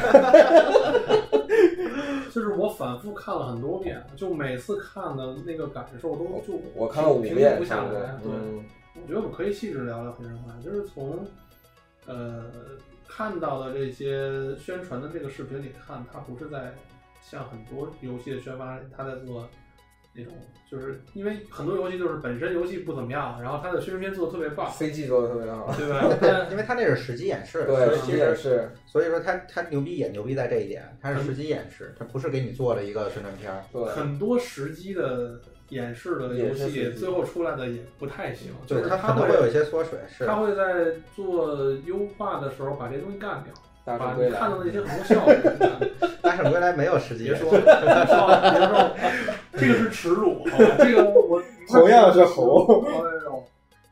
[2.34, 7.90] 就是我反复看了很多遍，就每次看的那个感受都就我看了五遍不下来。
[8.24, 8.30] 对，
[8.94, 11.26] 我觉得我们可以细致聊聊《黑神话》，就是从
[12.06, 12.44] 呃。
[13.10, 16.74] 看到的这些宣传的这个视频里看，它不是在
[17.22, 19.48] 像很多游戏的宣发，它在做
[20.12, 20.34] 那种，
[20.70, 26.46] 就是因为很多游戏就是本身游戏不怎么样，然后它的宣传片做的特别棒，CG 做的特别好，对吧？
[26.52, 35.40] 因为它那是实际演示，对，实际演示，所以说它它牛逼也牛逼在这一点，它是实际演示，它不是给你做了一个宣传片，对，很多实机的。
[35.70, 45.34] 演示的游戏最后出来的也不太行，就是它可能会有一些缩水，是它会在做优化的时候把这东西干掉，把你看到的那些很多效果。
[46.22, 47.66] 大圣归来没有实际，别说，别说，
[48.50, 48.90] 别说，
[49.52, 50.64] 这个是耻辱，好吧？
[50.78, 52.84] 这个我同样是猴。
[52.86, 52.90] 哎
[53.24, 53.44] 呦，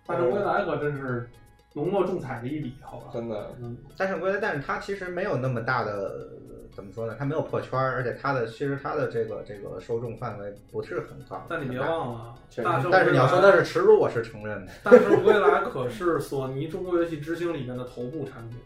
[0.07, 1.29] 大圣归来可真是
[1.75, 3.11] 浓墨重彩的一笔，好吧？
[3.13, 6.31] 真的，嗯，大圣归来，但是它其实没有那么大的。
[6.77, 7.17] 怎么说呢？
[7.19, 11.43] 它没有破圈儿，而且它的其实它的这个这个受众范围不是很高。
[11.49, 12.35] 但你别忘了，
[12.93, 14.73] 但是你要说它是耻辱，我是承认的。
[14.85, 18.59] 大圣归来可是索尼中国游戏之星里面的头部产品，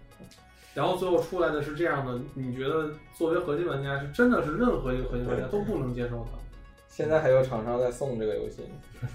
[0.75, 6.31] 然后最后出来的是这样的，你觉得作为核心玩家是真的是任何一个核心玩家都不能接受的。
[6.91, 8.65] 现在还有厂商在送这个游戏，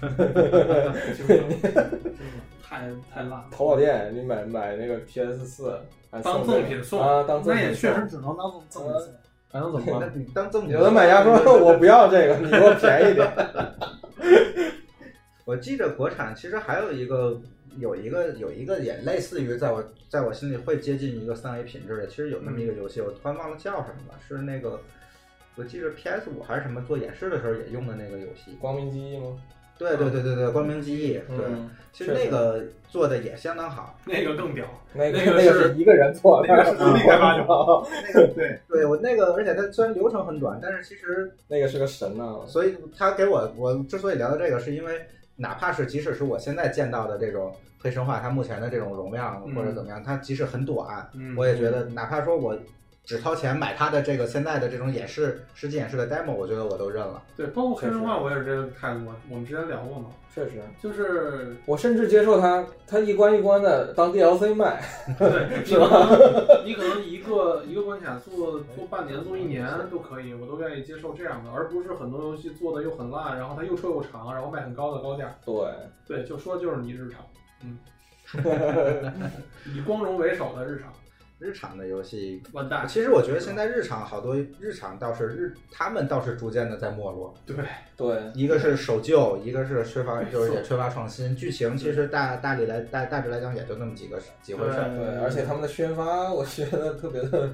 [2.62, 3.44] 太太烂了。
[3.50, 5.78] 淘宝店你买买那个 PS 四。
[6.22, 9.14] 当赠品送啊，当赠品那也确实只能当赠赠品，
[9.50, 10.12] 还能怎么办？
[10.14, 13.32] 你当赠品，有的买家说 我不要这个，你给我便宜点。
[15.44, 17.40] 我记着国产其实还有一个，
[17.78, 24.80] 有一个有一个也类似于在我在我心里会接近一个三 A 品质的，其实有那么一个游戏，我突然忘了叫什么了，是那个
[25.54, 29.36] 我记着 PS 五还是什么做演示的时候也用的那个游戏，光明记忆吗？
[29.78, 31.46] 对对对对对，光明记忆，对，
[31.92, 34.64] 其实那个做的也相当好，那个更屌，
[34.94, 45.02] 那个那个是一个人做，那个是独立开发的，那个对对，我那个，而且它虽然流程很短，但是其实那个是个神呐，所以他给我，我之所以聊到这个，是因为
[45.36, 52.56] 哪怕是即使是我现在见到的这种黑神话，它目前的这种容量或者怎么样，它即使很短，我也觉得哪怕说我
[53.06, 57.22] 只掏钱买它的这个现在的这种演示实际演示的 demo，我觉得我都认了。
[57.36, 59.00] 对，包括黑神话，我也是这个态度。
[59.30, 64.82] 我们之前聊过嘛，确实，就是我甚至接受它，它一关一关的当 DLC 卖，
[65.16, 66.08] 对， 是吧？
[66.64, 75.32] 你可能一个一个关卡做做半年、做一年都可以，我都愿意接受这样的，而不是很多游戏做的又很烂，然后它又臭又长，然后卖很高的高价。
[75.44, 75.54] 对，
[76.08, 77.24] 对，就说就是你日常，
[77.62, 77.78] 嗯，
[79.72, 80.92] 以光荣为首的日常。
[81.38, 82.86] 日常的游戏完蛋。
[82.88, 87.34] 其实我觉得现在日常好多日常倒是日，他们倒是逐渐的在没落。
[87.44, 87.56] 对
[87.96, 91.36] 对，一个是守旧，一个是缺乏，就是也缺乏创新。
[91.36, 94.74] 剧情其实大大体来大大致来讲也就那么几个几回事。
[94.74, 97.50] 对，而且他们的宣发我觉得特别的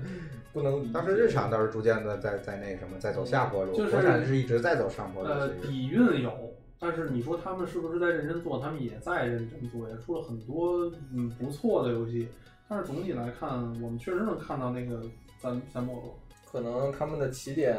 [0.52, 0.92] 不能理解。
[0.92, 5.28] 当时日常倒是逐渐的在在那什么在走下坡路，国产是一直在走上坡路。
[5.28, 8.60] 呃，底蕴有，但是你说他们是不是在认真做？
[8.60, 12.28] 他们也在认真做，也出了很多嗯不错的游戏。
[12.74, 13.50] 但是总体来看，
[13.82, 15.02] 我们确实能看到那个
[15.38, 16.18] 三三没落，
[16.50, 17.76] 可能他们的起点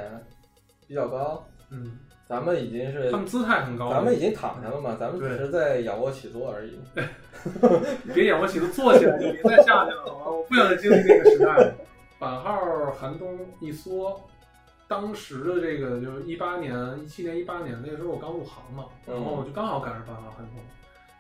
[0.88, 6.78] 比较高，嗯，咱们已经是他们姿态很高，咱们已经躺下了嘛，咱们只是在仰卧起坐而已。
[8.14, 10.30] 别仰卧起坐，坐起来就别再下去了，好吧？
[10.30, 11.74] 我不想再经历那个时代。
[12.20, 12.56] 版号
[12.92, 14.22] 寒冬一缩，
[14.88, 20.58] 当时的这个就是一八年、一七年、一八年那个时候我刚入行嘛，然后就刚好赶上版号寒冬，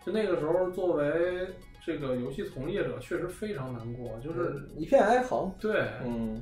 [0.05, 1.47] 就那个时候作为。
[1.85, 5.53] 这个游戏从业者确实非常难过，就是一片哀嚎。
[5.59, 6.41] 对，嗯，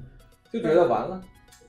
[0.52, 1.22] 就觉得完了。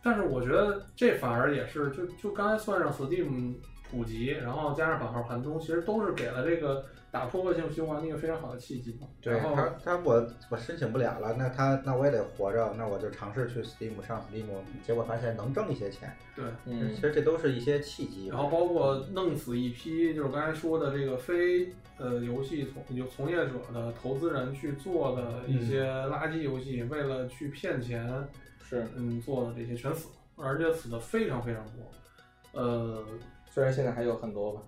[0.03, 3.55] 但是我觉得这反而也是，就就刚才算上 Steam
[3.93, 6.84] 普及，然后加上版号寒冬，其实都是给了这个。
[7.12, 9.07] 打破恶性循环的一个非常好的契机嘛。
[9.20, 14.47] 对他，他我我申请不了了，那他那我也得活着，那我就尝试去 Steam 上 Steam，
[14.82, 16.11] 结果发现能挣一些钱。
[16.34, 18.28] 对，嗯，其实这都是一些契机。
[18.28, 28.26] 然后包括弄死一批，就是刚才说的这个非呃游戏从有从业者的投资人去做的一些垃圾游戏，为了去骗钱，
[28.64, 32.59] 是嗯做的这些全死了，而且死的非常非常多。
[32.59, 33.05] 呃，
[33.53, 34.63] 虽然现在还有很多吧。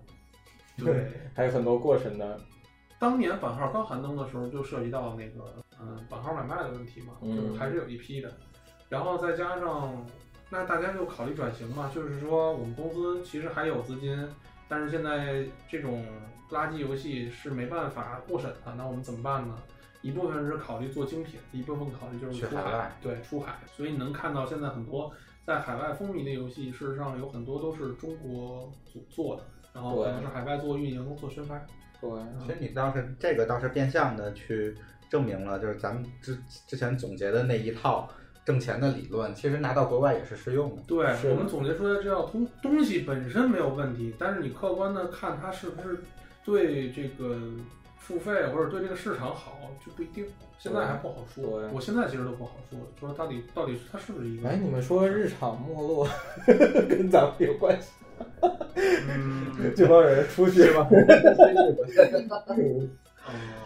[0.77, 2.39] 对， 还有很多过程的。
[2.99, 8.31] 当年版号刚寒冬的时候，就涉及到那个嗯版号买卖的问题嘛，就是还是有一批的。
[8.87, 10.05] 然后再加上，
[10.51, 14.29] 那大家就考虑转型嘛，就是说我们公司其实还有资金，
[14.67, 16.05] 但是现在这种
[16.51, 19.57] 垃圾游戏是没办法过审的，那我们怎么办呢？
[20.03, 23.55] 一部分是考虑做精品，一部分考虑就是出海，对出海。
[23.75, 25.11] 所以你能看到现在很多
[25.45, 29.43] 在海外风靡的游戏，事实上有很多都是中国组做的。
[29.73, 31.61] 然后可能是海外做运营、做宣发。
[31.99, 32.09] 对，
[32.41, 34.73] 其实你倒是这个倒是变相的去
[35.09, 38.09] 证明了，就是咱们之之前总结的那一套
[38.45, 40.81] 挣钱的理论，其实拿到国外也是适用的。
[40.87, 45.99] 对我们总结出来这套东东西本身没有问题，但是你客观的看它是不是
[46.45, 47.37] 对这个
[48.05, 50.25] 付费或者对这个市场好就不一定。
[50.59, 51.67] 现在还不好说。
[51.73, 54.47] 我现在其实都不好说，说到底到底它是不是一个？
[54.47, 56.07] 哎，你们说日常没落
[56.87, 57.89] 跟咱们有关系？
[59.09, 60.87] 嗯，这帮人出去吗？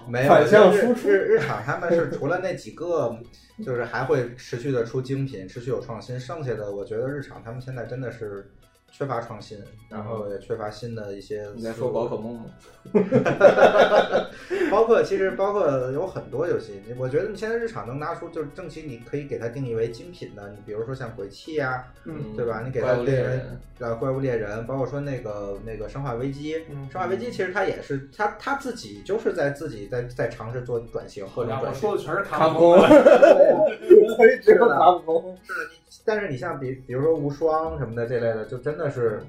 [0.08, 1.10] 没有，反向输出。
[1.10, 3.16] 日产他们是除了那几个，
[3.64, 6.20] 就是还会持续的出精品，持续有创新。
[6.20, 8.50] 剩下的，我觉得日产他们现在真的是。
[8.92, 9.58] 缺乏创新，
[9.90, 11.46] 然后也缺乏新的一些。
[11.56, 12.46] 你在说宝可梦吗？
[14.72, 20.50] 包括其实包括有很多游戏，我觉得你现在日常能拿出就是正期，你可以给它定义为精品的。
[20.50, 22.62] 你比如说像鬼泣呀，嗯，对吧？
[22.66, 26.54] 你给它猎人呃怪物猎人，包括说那个那个生化危机，
[26.92, 31.28] 生化危机其实它也是它它自己就是在自己在在尝试做转型。
[31.28, 35.38] 好家伙，说的全是卡普空，对， 只有卡普空。
[35.44, 35.70] 是的，
[36.10, 39.22] 但是你像比比如说无双什么的这类的，就真的是，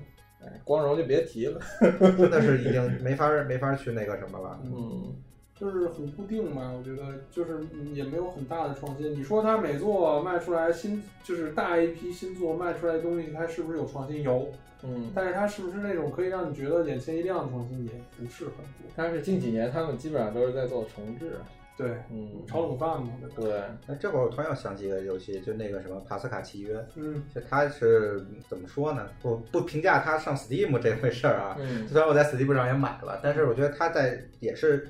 [0.42, 1.60] 哎，光荣就别提了，
[2.16, 4.58] 真的是已经没法没法去那个什么了。
[4.64, 5.14] 嗯，
[5.54, 7.60] 就是很固定嘛，我觉得就是
[7.92, 9.12] 也没有很大的创新。
[9.12, 14.22] 你说他每座卖出来新，就是大一批新作卖出来的东西，它是不是有创新？
[14.22, 14.48] 有，
[14.82, 18.90] 嗯，但是它是不是那种可以让你觉得眼前一亮的创新，也不是很多。
[18.96, 21.32] 但是近几年他们基本上都是在做重置。
[21.80, 23.62] 对，嗯，炒冷饭嘛，对。
[23.86, 26.76] 那这会儿我突然又想起一个游戏，就那个什么《帕斯卡契约》。
[26.96, 29.08] 嗯，就它是怎么说呢？
[29.22, 31.56] 不不评价它上 Steam 这回事儿啊。
[31.58, 31.88] 嗯。
[31.88, 34.88] 虽然我在 Steam 上也买了，但是我觉得它在也是，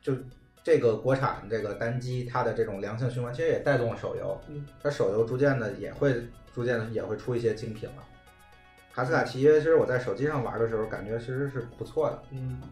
[0.00, 0.14] 就
[0.62, 4.40] 这个国产这个单机，它的这种良性循环，其实也带动了手游。
[4.48, 4.64] 嗯。
[4.82, 6.14] 它手游逐渐的也会
[6.54, 8.04] 逐渐的也会出一些精品了。
[8.94, 12.22] 帕斯卡契约其实我在手机上玩的时候，感觉其实是不错的。
[12.30, 12.62] 嗯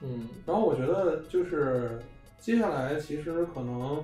[0.00, 0.28] 嗯。
[0.44, 2.00] 然后我觉得就是。
[2.40, 4.02] 接下来其实可能，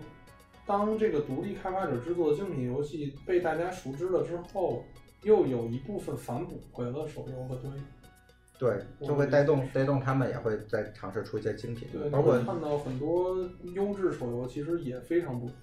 [0.67, 4.85] 当这个独立开发者制作的精品游戏被大家熟知了之后，
[5.23, 7.81] 又有一部分反哺回了手游和端游。
[8.59, 13.37] 对，就会带动带动他们也会再尝试出一些精品，对，包括看到很多
[13.75, 15.55] 优质手游其实也非常不错。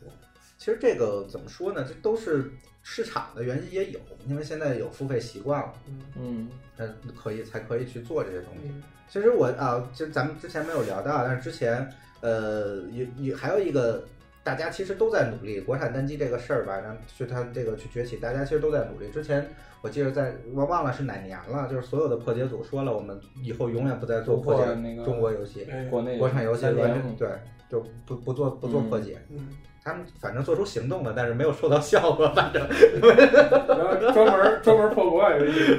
[0.58, 1.86] 其实这个怎么说呢？
[1.88, 2.52] 这都是
[2.84, 5.74] 市场的原因也有，因为现在有付费习惯了，
[6.18, 8.70] 嗯嗯，可以才可以去做这些东西。
[9.08, 11.90] 其实我啊，就咱们之前没有聊到，但是之前
[12.22, 14.04] 呃也也还有一个。
[14.42, 19.10] 大家其实都在努力，国产单机这个事儿吧，让去它这个去崛起，大家其实都在努力。
[19.12, 19.48] 之前
[19.82, 24.66] 我记得在我忘了是哪年了，就是所有的破解组说了，我们以后永远不再做破解
[25.04, 26.62] 中国游戏，国内国产游戏
[27.18, 27.30] 对，
[27.70, 29.20] 就不不做不做破解。
[29.30, 29.50] 嗯。
[29.82, 32.68] 他们反正做出行动了，但是没有受到效果，反正
[34.14, 35.78] 专门专门破国外游戏，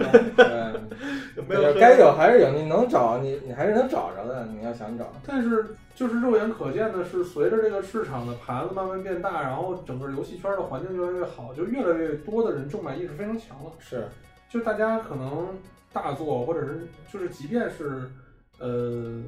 [1.49, 5.13] 没有该有还是有，你能找你你还是能找着的，你要想找。
[5.27, 13.71] 但是就是肉眼可见的是，随着这个市场的盘子慢慢变大，然后整个游戏圈的环境越来越好，就越来越多的人购买意识非常强了。
[13.79, 14.09] 是，
[14.49, 15.49] 就大家可能
[15.93, 18.11] 大作或者是就是即便是
[18.59, 19.23] 呃。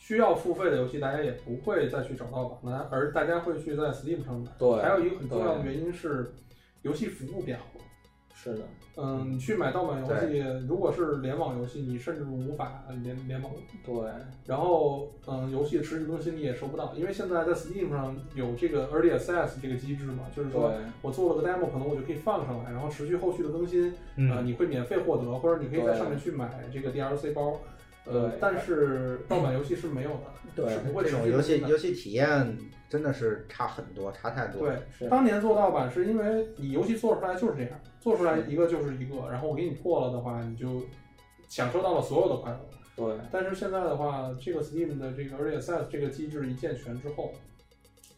[0.00, 4.48] 需要付费的游戏，大家也不会再去找到版了，而大家会去在 Steam 上买。
[4.56, 6.32] 对，还有一个很重要的原因是，
[6.82, 7.77] 游戏服务变好了。
[8.40, 8.60] 是的，
[8.96, 13.52] 嗯，你去买盗版游戏，如果是联网游戏，你甚至无法联联网。
[13.84, 13.94] 对。
[14.46, 20.72] 然后，嗯，游戏的持续更新你也收不到，因为现在在 Steam 上有这个 Early Access 这个机制嘛，就是说
[21.02, 23.92] 我做了个 demo，可能我就可以放上来，然后持续后续的更新，
[24.30, 27.60] 呃，你会免费获得，或者你可以在上面去买这个 DLC 包。
[28.04, 30.22] 呃，但是盗版游戏是没有的，
[30.54, 32.56] 对，是不会这种游戏游戏体验
[32.88, 34.66] 真的是差很多，差太多。
[34.66, 40.82] 对，当年做盗版是因为你游戏做出来就是这样，做出来一个就是一个，然后我给你破了的话，你就
[41.48, 42.60] 享受到了所有的快乐。
[42.96, 47.32] 对，但是现在的话，这个 Steam 的这个 Early Access 这个机制一健全之后，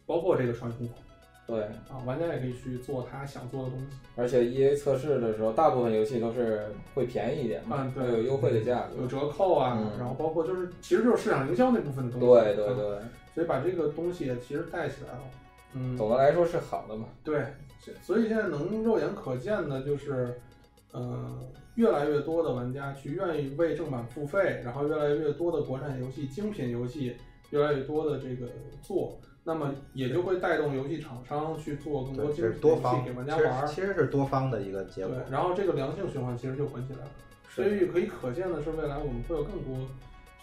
[0.05, 0.99] 包括这个传送款。
[1.47, 12.97] 对啊，玩家也可以去做他想做的东西，而且 E A 测试的时候，大部分游戏都是会便宜一点嘛，对，有优惠的价格，有折扣啊，然后包括就是，其实就是市场营销那部分的东西，对对对，
[13.33, 15.21] 所以把这个东西其实带起来了，
[15.73, 17.45] 嗯，总的来说是好的嘛，对，
[18.01, 20.39] 所以现在能肉眼可见的就是，
[20.93, 21.39] 嗯，
[21.75, 27.15] 越来越多的玩家去愿意为正版付费，然后越来越多的国产游戏、精品游戏
[27.51, 28.47] 越来越多的这个
[28.81, 29.17] 做。
[29.43, 35.15] 那么也就会带动游戏厂商去做更多精品游戏给玩家玩，其实是多方的一个结果。
[35.15, 37.11] 对，然后这个良性循环其实就滚起来了。
[37.49, 39.75] 所以可以可见的是，未来我们会有更多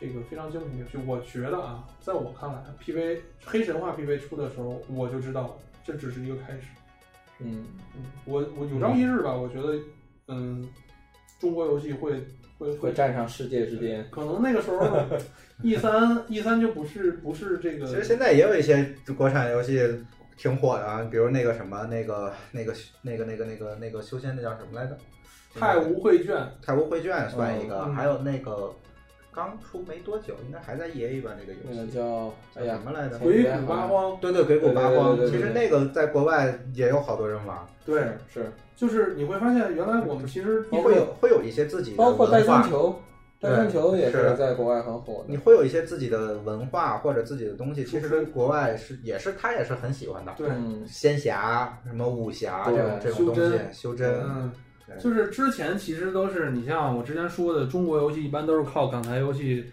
[0.01, 0.99] 这个非常精品的游戏。
[1.07, 6.63] 我觉得啊，在我看来，PV 黑神话 PV 出的时候，我就知道这只是一个开始。
[7.41, 9.79] 嗯嗯，我我有朝一日吧，我觉得
[10.29, 10.69] 嗯，
[11.39, 12.23] 中国游戏会。
[12.59, 14.85] 会会站上世界之巅，可能那个时候，
[15.63, 17.87] E 三 E 三就不是不是这个。
[17.87, 19.81] 其实现在也有一些国产游戏
[20.37, 24.99] 挺火的，比如那个什么那个那个那个那个那个那个修仙那叫什么来着？
[25.55, 28.75] 太无绘卷，太无绘卷算一个，还有那个
[29.33, 31.31] 刚出没多久，应该还在 E A 吧？
[31.39, 33.19] 那个游戏叫叫什么来着？
[33.19, 34.17] 鬼谷八荒。
[34.21, 35.17] 对对，鬼谷八荒。
[35.27, 37.57] 其实那个在国外也有好多人玩。
[37.85, 38.03] 对，
[38.33, 38.51] 是。
[38.75, 42.97] 就是你会发现，原来我们其实会有会有一些自己的包括带星球，
[43.41, 45.25] 带星球也是在国外很火。
[45.27, 50.33] 你会有一些自己的文化或者自己的东西，其实国外是也是他也是很喜欢的。
[50.37, 50.49] 对，
[50.87, 54.09] 仙侠什么武侠这种这种东西，修真。
[54.25, 54.53] 嗯，
[54.99, 59.71] 就是之前其实都是你像我之前说的，中国游戏一般都是靠港台游戏。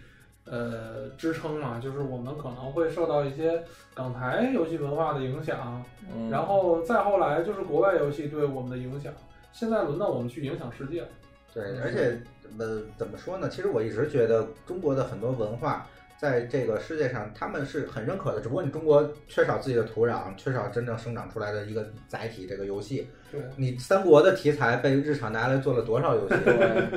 [0.47, 3.63] 呃，支撑嘛，就是我们可能会受到一些
[3.95, 5.83] 港台游戏文化的影响，
[6.29, 9.11] 然后再后来就是国外游戏对我们的影响。
[9.51, 11.07] 现在轮到我们去影响世界了。
[11.51, 12.21] 对，而且
[12.59, 13.49] 呃，怎么说呢？
[13.49, 15.87] 其实我一直觉得中国的很多文化。
[16.17, 22.45] 在这个世界上，他们是很认可的，只不过你中国缺少自己的土壤，缺少真正生长出来的一个载体。
[22.47, 26.35] 这个游戏，对你三国的题材被日常拿来做了多少游戏，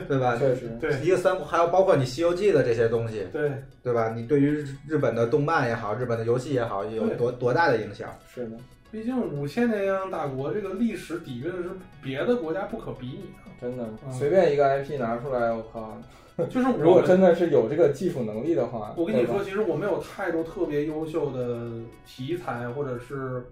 [0.07, 0.37] 对吧？
[0.37, 3.51] 确实，对一个三国，还有包括你《西游记》的这些东西，对
[3.83, 4.13] 对吧？
[4.15, 8.09] 你对于日本的动漫也好，日本的游戏也好，有多多大的影响？
[8.33, 8.57] 是的，
[8.91, 11.71] 毕竟五千年泱泱大国，这个历史底蕴是
[12.03, 13.51] 别的国家不可比拟的。
[13.61, 16.01] 真的，随便一个 IP 拿出来，我靠。
[16.49, 21.69] 就是如果真的是有这个技术能力的话，我跟你说，其实我没有太多特别优秀的
[22.07, 23.45] 题材或者是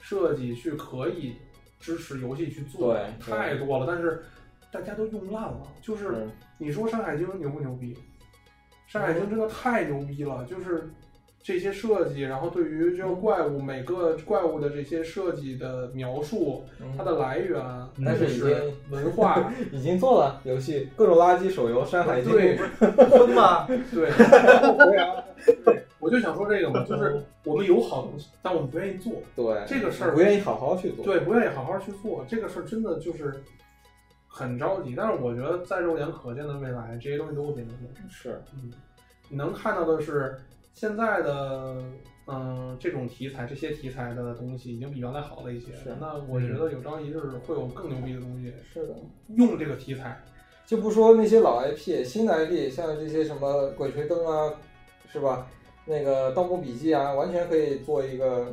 [0.00, 1.36] 设计去可以
[1.78, 3.86] 支持游戏去做，太多了。
[3.86, 4.24] 但是
[4.72, 5.62] 大家都用烂了。
[5.80, 6.26] 就是
[6.58, 7.94] 你说《山海经》牛不牛逼？
[8.86, 10.90] 《山海经》真的太牛逼了，就是。
[11.44, 16.64] 这些设计，然后对于这个怪物每个怪物的这些设计的描述，
[16.96, 17.62] 它的来源，
[18.02, 18.50] 但是已经
[18.88, 23.66] 文化 已经做了游戏，各种垃圾手游《山海经》 对喷吗？
[23.66, 24.10] 对，
[25.66, 29.12] 对，我就想说这个嘛，就是我们有好东西，但我们不愿意做。
[29.36, 31.04] 对，这个事儿不愿意好好去做。
[31.04, 33.34] 对，不愿意好好去做这个事儿，真的就是
[34.26, 34.94] 很着急。
[34.96, 38.30] 但是我觉得在肉眼可见的未来，这些东西都会变成现实。
[38.30, 38.72] 是，嗯，
[39.28, 40.38] 你能看到的是
[40.74, 41.82] 现在的。
[42.26, 45.76] 嗯，这种题材，这些题材的东西已经比原来好了一些。
[45.76, 48.50] 是，那我觉得有朝一日会有更牛逼的东西。
[48.72, 48.96] 是的，
[49.36, 50.18] 用这个题材，
[50.64, 54.54] 就不说那些老 IP，新的 IP，像这些什么《鬼吹灯》啊，
[55.12, 55.46] 是吧？
[55.84, 58.50] 那个《盗墓笔记》啊，完全可以做一个。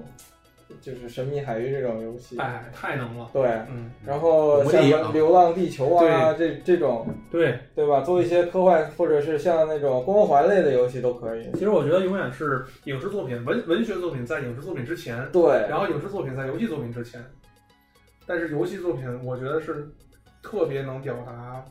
[0.82, 3.30] 就是神秘海域这种游戏，哎，太能了。
[3.34, 4.82] 对，嗯，然后像
[5.12, 8.02] 《流浪地球》啊，这这种，对对吧？
[8.02, 11.52] 做一些科幻或者是像那种光环类的游戏都可以。
[11.54, 17.24] 其实我觉得永远是影视作品、文文学作品在影视作品之前，对，然后影视作品在游戏作品之前。
[18.26, 19.90] 但是游戏作品，我觉得是
[20.42, 21.66] 特别能表达，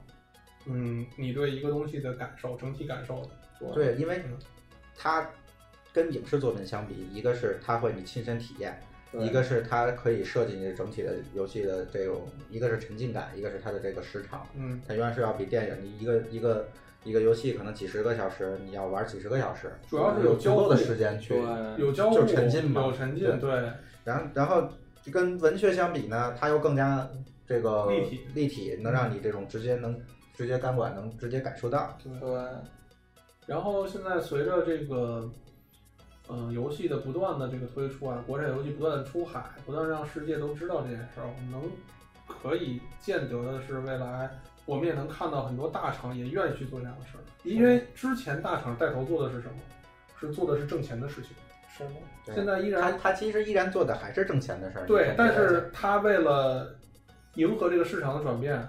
[0.66, 3.72] 嗯，你对一个东西的感受、整体感受的。
[3.74, 4.20] 对，因为
[4.96, 5.26] 它
[5.92, 8.78] 跟影视作品相比，一个是它会你亲身体验。
[9.12, 14.46] 一个是它可以设计你整体的游戏的这种，一个是沉浸感，一个是它的这个时长。
[14.54, 16.68] 嗯，它永远是要比电影，你一个一个
[17.02, 21.34] 一个游戏可能几十个小时，你要玩几十个小时，主要是有足够的时间去
[21.76, 23.36] 有交互，就沉浸嘛，有沉浸。
[23.40, 23.50] 对。
[24.04, 24.68] 然后然后
[25.10, 27.10] 跟文学相比呢，它又更加
[27.44, 30.00] 这个立体，立体能让你这种直接能
[30.34, 31.98] 直接感官能直接感受到。
[32.04, 32.10] 对。
[33.46, 35.28] 然后现在随着这个。
[36.32, 41.26] 嗯，游戏的不断的这个推出啊，国产游戏不断的出海，不断让世界都知道这件事儿。
[41.26, 41.62] 我们能
[42.26, 44.30] 可以见得的是，未来
[44.64, 47.20] 我们也能看到很多大厂也愿意去做这样的事儿。
[47.42, 49.54] 因为之前大厂带头做的是什么？
[50.18, 51.30] 是做的是挣钱的事情。
[51.76, 51.90] 是吗？
[52.26, 54.86] 现在依然他他其实依然做的还是挣钱的事儿。
[54.86, 56.76] 对，但是他为了
[57.34, 58.66] 迎合这个市场的转变，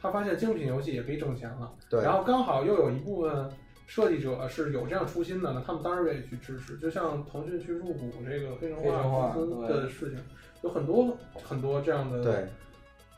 [0.00, 1.72] 他发现精品游戏也可以挣钱了。
[1.88, 3.50] 对，然后刚好又有一部分。
[3.88, 6.76] 设计者是有这样初心的，那他们当然愿意去支持。
[6.76, 10.22] 就像腾讯去入股这个黑神话公司的事情，
[10.62, 12.46] 有很多很多这样的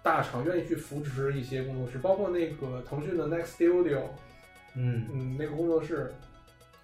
[0.01, 4.05] 大厂愿意去扶持一些工作室，包括那个腾讯的 Next Studio，
[4.76, 6.14] 嗯嗯，那个工作室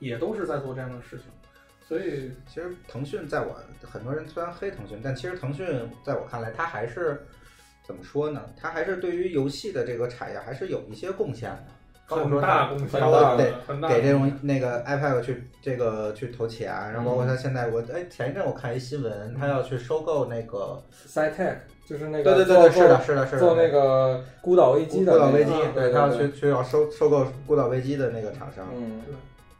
[0.00, 1.26] 也都是在做这样的事情。
[1.86, 5.64] 所以，其实腾讯在我很多人虽然黑腾讯，但其实腾讯
[6.04, 7.24] 在我看来，它还是
[7.86, 8.44] 怎么说呢？
[8.56, 11.66] 它还是对于游戏的这个产业还是有一些贡献的。
[12.06, 29.14] 很大贡献，得给这种那个 iPad 去这个去投钱，然后包括他现在我哎前一阵我看一新闻，他要去收购那个 SciTech，就是那个对对对对是的是的是的做那个孤岛危机的孤岛危机，对他要去去要收收购孤岛危机的那个厂商，嗯，对，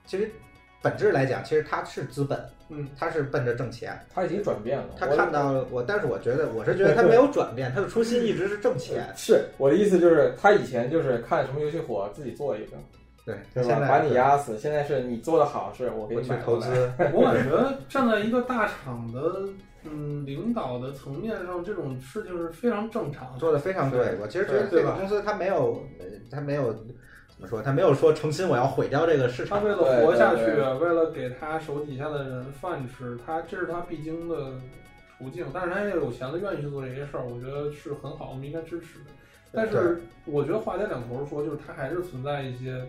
[0.06, 0.30] 其实
[0.82, 2.38] 本质来讲，其实他是资本。
[2.68, 4.86] 嗯，他是奔着挣钱，他已经转变了。
[4.98, 9.06] 他看到了我，但是我觉得，我是觉得 他没有转变，他的初心一直是挣钱。
[9.14, 12.76] 是我的意思就是，他以前就是看什么游戏火，自己做一个，
[13.24, 13.86] 对，对吧？
[13.88, 14.58] 把你压死。
[14.58, 16.68] 现在是你做的好，是我给你去投资。
[17.14, 19.20] 我感觉站在一个大厂的
[19.84, 24.16] 嗯领导的层面上，这种事情是非常正常，做的非常对。
[24.20, 25.80] 我其实觉得这个公司他没有，
[26.32, 26.74] 他没有。
[27.36, 27.62] 怎么说？
[27.62, 29.58] 他没有说诚心我要毁掉这个市场。
[29.58, 30.42] 他为了活下去，
[30.82, 34.52] 为了给他手底下的人饭吃，他这是他必经的
[35.18, 35.46] 途径。
[35.52, 39.10] 但是他也有钱了，愿意去做这些事儿，我觉得是很好，我们应该支持的。
[39.52, 42.88] 但是我觉得话在两头说，就是他还是存在一些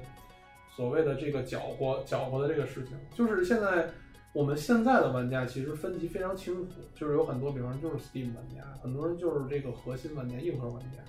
[0.76, 2.98] 所谓的这个搅和、搅和的这个事情。
[3.14, 3.90] 就是现在
[4.32, 11.00] 我们现在的玩家其实分级非常清楚，就是有很多，比方说就是 Steam 玩家，很多人就是这个核心玩家、硬核玩家。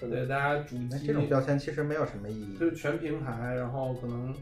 [0.00, 4.32] 对，大家主机这种标签其实没有什么意义，就是全平台，然后可能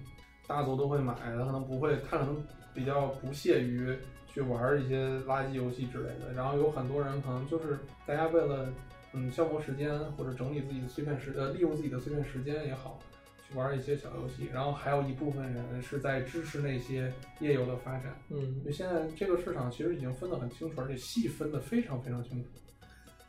[0.46, 3.96] 大作都会买，他可能不会，他可能比较不屑于
[4.26, 6.30] 去玩一些垃圾游戏之类的。
[6.34, 8.68] 然后有很多人可能就是大家为了
[9.14, 13.00] 嗯消磨时间或者整理自己的碎片时呃利用自己的碎片时间也好，
[13.48, 14.50] 去玩一些小游戏。
[14.52, 17.10] 然后还有一部分人是在支持那些
[17.40, 18.14] 页游的发展。
[18.28, 22.50] 嗯，就现在这个市场其实已经分得很清楚，而且细分的非常非常清楚。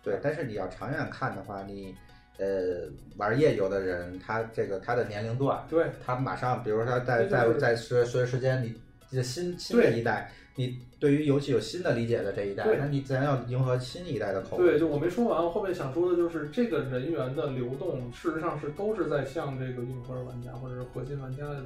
[0.03, 1.95] 对，但是你要长远看的话，你。
[2.37, 2.87] 呃，
[3.17, 8.73] 玩夜游的人，他这个他的年龄段，对，他马上，比如说他在在在随随着时间，你
[9.11, 14.65] 这新新的一代，你对于游戏有新的理解的这一代，那你自然要迎合新一代的口味。
[14.65, 21.63] 对，就我没说完，我后面想说的就是这个人员的流动，事实上是都是在向这个硬核玩家或者是核心玩家的。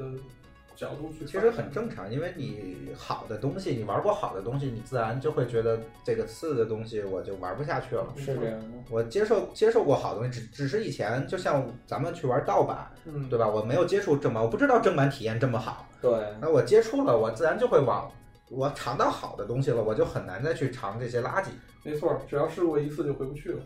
[0.81, 8.07] 角度去，其实很正常，因为你好的东西，你玩过好的东西，你自然就会觉得这个次的东西我就玩不下去了。
[8.17, 13.47] 是这样的，我接受接受过好东西，只只是以前就像咱们去玩盗版，嗯，对吧？
[13.47, 15.87] 我没有接触正版，我不知道正版体验这么好。
[16.01, 18.11] 对，那我接触了，我自然就会往
[18.52, 21.48] 我尝到好的东西了，我就很难再去尝这些垃圾。
[21.84, 23.60] 没错，只要试过一次就回不去了。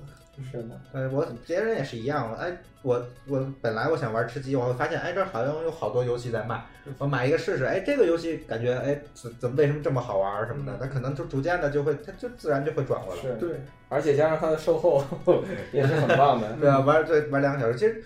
[0.52, 2.36] 是吗，呃，我别人也是一样。
[2.36, 6.64] 哎，我我本来我想玩吃鸡，我会发现，哎，这好像有好多游戏在卖，
[7.00, 7.64] 我买一个试试。
[7.64, 10.78] 哎，这个游戏感觉，哎，怎怎么为什么这么好玩什么的？
[10.80, 13.22] 它可能就逐渐的就会，它就自然就会转过来。
[13.22, 15.04] 是，对， 而且加上它的售后
[15.72, 16.52] 也是很棒的。
[16.60, 18.04] 对啊，玩对玩两个小时，其实。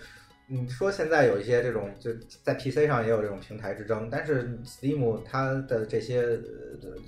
[0.52, 2.10] 你说现在有一些这种就
[2.42, 6.36] 在 PC 上也有这种平台之争，但是 Steam 它的这些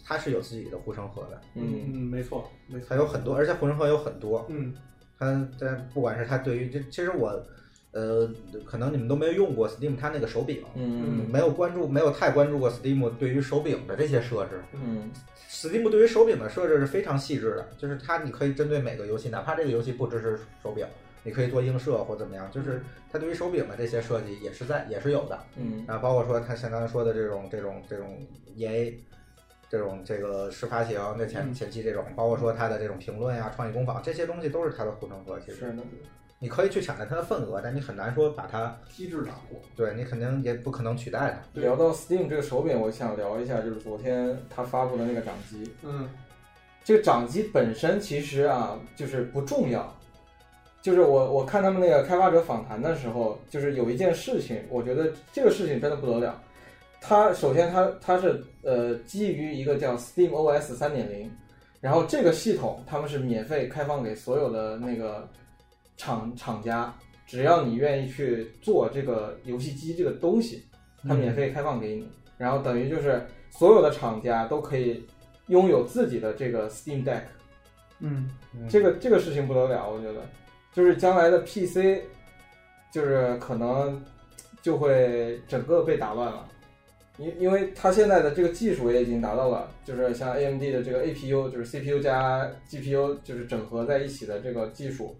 [0.05, 1.41] 它是有自己的护城河的。
[1.57, 2.87] 嗯嗯，没错，没错。
[2.89, 4.47] 它有很多，而且护城河有很多。
[4.49, 4.73] 嗯，
[5.19, 7.45] 它在不管是它对于这，其实我
[7.91, 8.31] 呃，
[8.65, 14.63] 可能你们都没有用过 Steam 它那个手柄，嗯，没有关注，没有太关注过 Steam 对于手柄的这些设置。
[14.73, 15.11] 嗯
[15.51, 20.87] ，Steam 对于手柄的设置是非常细致的，就是它你可以针对每个游戏，哪怕这个游戏不支持手柄。
[21.23, 28.19] 你可以做映射或怎么样，就是它对于手柄的这些设计也是在也是有的，嗯，然后包括说它像刚才说的这种这种这种
[28.57, 28.99] E A，
[29.69, 35.39] 这种这个试发行这前前期这种，包括说它的这种评论呀、创意工坊这些东西都是它的护城河。
[35.41, 35.83] 其实是的，
[36.41, 39.61] 你可以去抢占它的份额，但你很难说把它机制打破。
[39.77, 41.61] 对你肯定也不可能取代它。
[41.61, 46.09] 聊到 Steam 这个手柄，我想聊一下，就是昨天它发布的那个掌机，嗯，
[46.83, 49.97] 这个掌机本身其实啊就是不重要。
[50.83, 56.43] 就是我我看他们那个开发者访谈的时候，就是有一件事情，我觉得这个事情真的不得了。
[57.01, 61.31] 它首先它它是呃基于一个叫 Steam OS 三点零，
[61.81, 65.29] 然后这个系统他们是免费开放给所有的那个
[65.97, 66.93] 厂厂家，
[67.27, 70.65] 只要你愿意去做这个游戏机这个东西，
[71.09, 72.09] 它免费开放给你。
[72.37, 75.01] 然后等于就是所有的厂家都可以
[75.47, 77.23] 拥有自己的这个 Steam Deck。
[78.01, 78.29] 嗯，
[78.69, 80.21] 这个这个事情不得了，我觉得。
[80.73, 82.03] 就是将来的 PC，
[82.91, 84.03] 就是可能
[84.63, 86.49] 就会整个被打乱了，
[87.19, 95.15] 因因为它现在的这个技术也已经达到了，就是像 AMD 的这个 APU，就是 CPU 加 GPU 就是整合在一起的这个技术，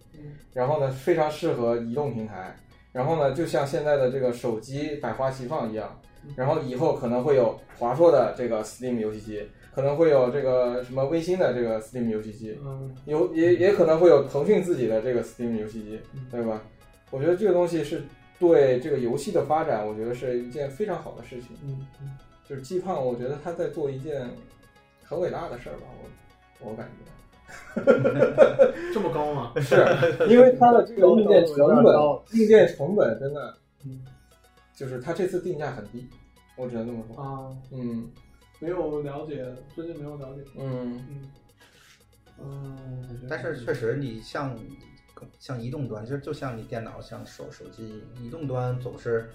[0.55, 2.57] 然后呢非常适合移动平台，
[2.91, 6.01] 然后呢就像现在的这个手机百花齐放一样，
[6.35, 9.43] 然后以后可能会有华硕的这个 Steam 游戏机。
[9.75, 16.01] 可能会有这个什么微星的这个 Steam 游戏机，嗯，有也也可能会有腾讯自己的这个 Steam 游戏机，
[16.31, 16.63] 对吧？
[17.11, 18.03] 我觉得这个东西是
[18.39, 21.57] 对这个游戏的发展，我觉得是一件非常好的事情。
[21.65, 22.11] 嗯嗯，
[22.47, 24.29] 就是季胖，我觉得他在做一件
[25.05, 25.87] 很伟大的事儿吧，
[26.61, 27.11] 我我感觉。
[28.93, 29.53] 这么高吗？
[29.61, 29.75] 是
[30.29, 31.95] 因为它的这个硬件成本，
[32.33, 33.55] 硬件成本真的，
[33.85, 34.01] 嗯，
[34.75, 36.07] 就是它这次定价很低，
[36.57, 38.11] 我只能这么说啊，嗯。
[38.63, 39.45] 没有了解，
[39.75, 40.43] 最近没有了解。
[40.57, 41.31] 嗯嗯
[42.39, 44.57] 嗯，但是确实，你像
[45.41, 49.29] 像移动端，其实就像你电脑、像手手机，移动端总是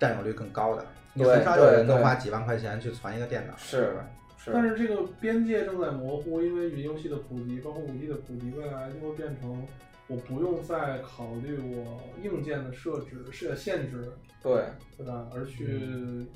[0.00, 0.84] 占有率更高的。
[1.14, 3.56] 你很少有人能花几万块钱去攒一个电脑。
[3.56, 3.94] 是
[4.36, 4.50] 是。
[4.52, 9.64] 但是这个边界正在模糊，因为云游戏的普及，包括五 G 的普及，未来就会变成
[10.08, 14.10] 我不用再考虑我硬件的设置设限制，
[14.42, 14.64] 对
[14.96, 15.28] 对吧？
[15.32, 16.26] 而去。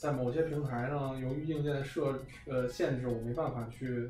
[0.00, 4.08] 在某些平台上，由于硬件设呃限制，我没办法去。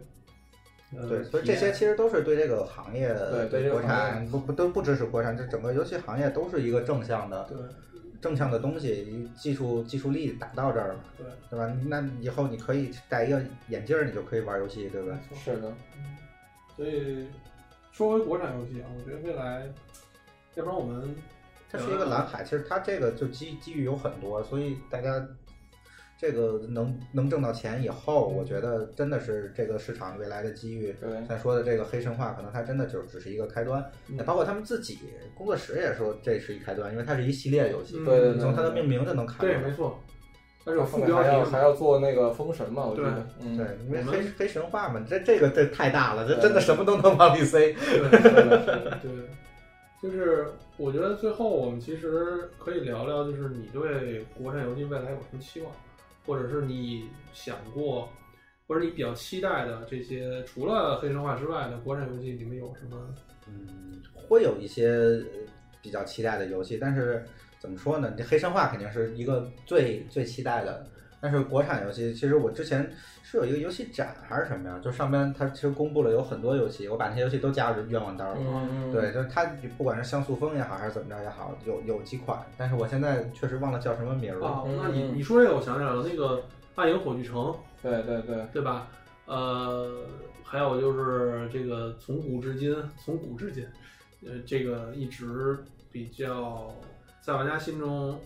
[1.09, 7.59] 对，所以这些其实都是对这个行业，对对国产不不都不支持国产，这整个游戏行业都是一个正向的，对
[8.21, 11.77] 正向的东西，技术技术力打到这儿了，对对吧？
[11.89, 15.19] 那以后你可以戴一个眼镜，你就可以玩游戏，对吧？
[15.35, 15.73] 是的。
[16.77, 17.27] 所以
[17.91, 19.67] 说回国产游戏啊，我觉得未来，
[20.55, 21.13] 要不然我们
[21.69, 25.27] 它是一个蓝海，其实它这个就机机遇有很多，所以大家。
[26.21, 30.95] 这个能能挣到钱以后，我觉得真的是这个市场未来的机遇。
[31.01, 33.83] 对，咱说的这个黑神话，可能它真的就只是一个开端。
[34.27, 34.99] 包括他们自己
[35.35, 37.95] 工作室也说这是一开端，因为它是一系列游戏。
[38.05, 39.55] 对对对，从它的命名就能看出来。
[39.55, 39.99] 对，没错。
[40.63, 42.85] 但是有副标还要还要做那个封神嘛？
[42.85, 43.27] 我觉得。
[43.41, 47.73] 对，因为黑黑神话嘛，这这个这太大了，这真的什么都能往里塞。
[47.73, 49.01] 对，
[50.03, 55.73] 就是我觉得最后我们其实可以聊聊，就是你对国产游戏未来有什么期望？
[56.25, 58.09] 或者是你想过，
[58.67, 63.15] 或者你比较期待的这些，除了黑神话之外的国产游戏，你们有什么？
[63.49, 65.23] 嗯，会有一些
[65.83, 67.25] 比较期待的游戏，但是
[67.59, 68.15] 怎么说呢？
[68.17, 70.87] 这黑神话肯定是一个最最期待的。
[71.23, 72.91] 但是国产游戏，其实我之前
[73.31, 74.77] 是有一个游戏展还是什么呀？
[74.83, 78.37] 就上边它其实公布了有很多游戏，我把那些游戏都加入愿望单了。
[78.37, 79.47] 嗯对，就是它
[79.79, 84.49] 不管是像素风也好，还是怎么着也好，有有几款，但是我现在确实忘了叫什么名了。
[84.49, 86.39] 哦，那你你说这个，我想起来了，那个
[86.75, 87.37] 《暗影火炬城》。
[87.81, 88.89] 对对对，对吧？
[89.27, 89.89] 呃，
[90.43, 93.65] 还有就是这个从古至今，从古至今，
[94.27, 95.57] 呃，这个一直
[95.93, 96.75] 比较
[97.21, 98.19] 在玩家心中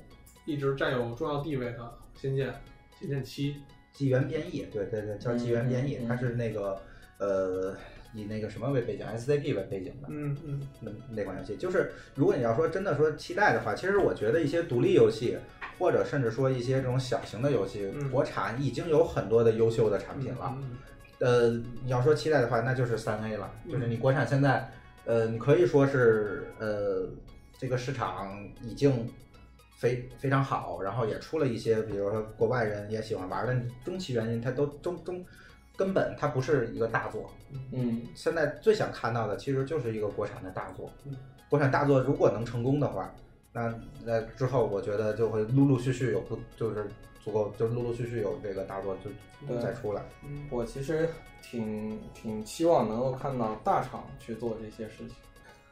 [0.47, 1.79] 一直占有重要地位的
[2.19, 2.49] 《仙剑》。
[2.97, 3.57] 仙剑七，
[3.95, 6.79] 纪元变异，对对对，叫纪元变异，它是那个
[7.19, 7.75] 呃
[8.13, 15.39] 以那个什么为背景，SCP 为背景的，嗯嗯，那那款游戏，就是如果你要说真的说期待的话，其实我觉得一些独立游戏，
[15.79, 20.59] 或者甚至说一些这种小型的游戏，国产已经有很多的优秀的产品了。
[21.21, 21.51] 呃，
[21.85, 24.69] 你要说期待的话，那就是三 A 了，就是你国产现在，
[25.05, 27.09] 呃，你可以说是呃
[27.57, 29.09] 这个市场已经
[29.77, 35.25] 非非常好，然后也出了一些，比如说国外人也喜欢玩的，终其原因，它都终终。
[35.77, 37.29] 根本它不是一个大作，
[37.73, 41.17] 嗯，现在最想看到的其实就是一个国产的大作，嗯，
[41.51, 43.13] 国产大作如果能成功的话，
[43.53, 43.75] 那
[44.05, 46.87] 那之后我觉得就会陆陆续续有不就是
[47.21, 48.97] 足够，就陆陆续续有这个大作
[49.49, 50.01] 就再出来。
[50.25, 51.09] 嗯，我其实
[51.43, 55.17] 挺挺期望能够看到大厂去做这些事情。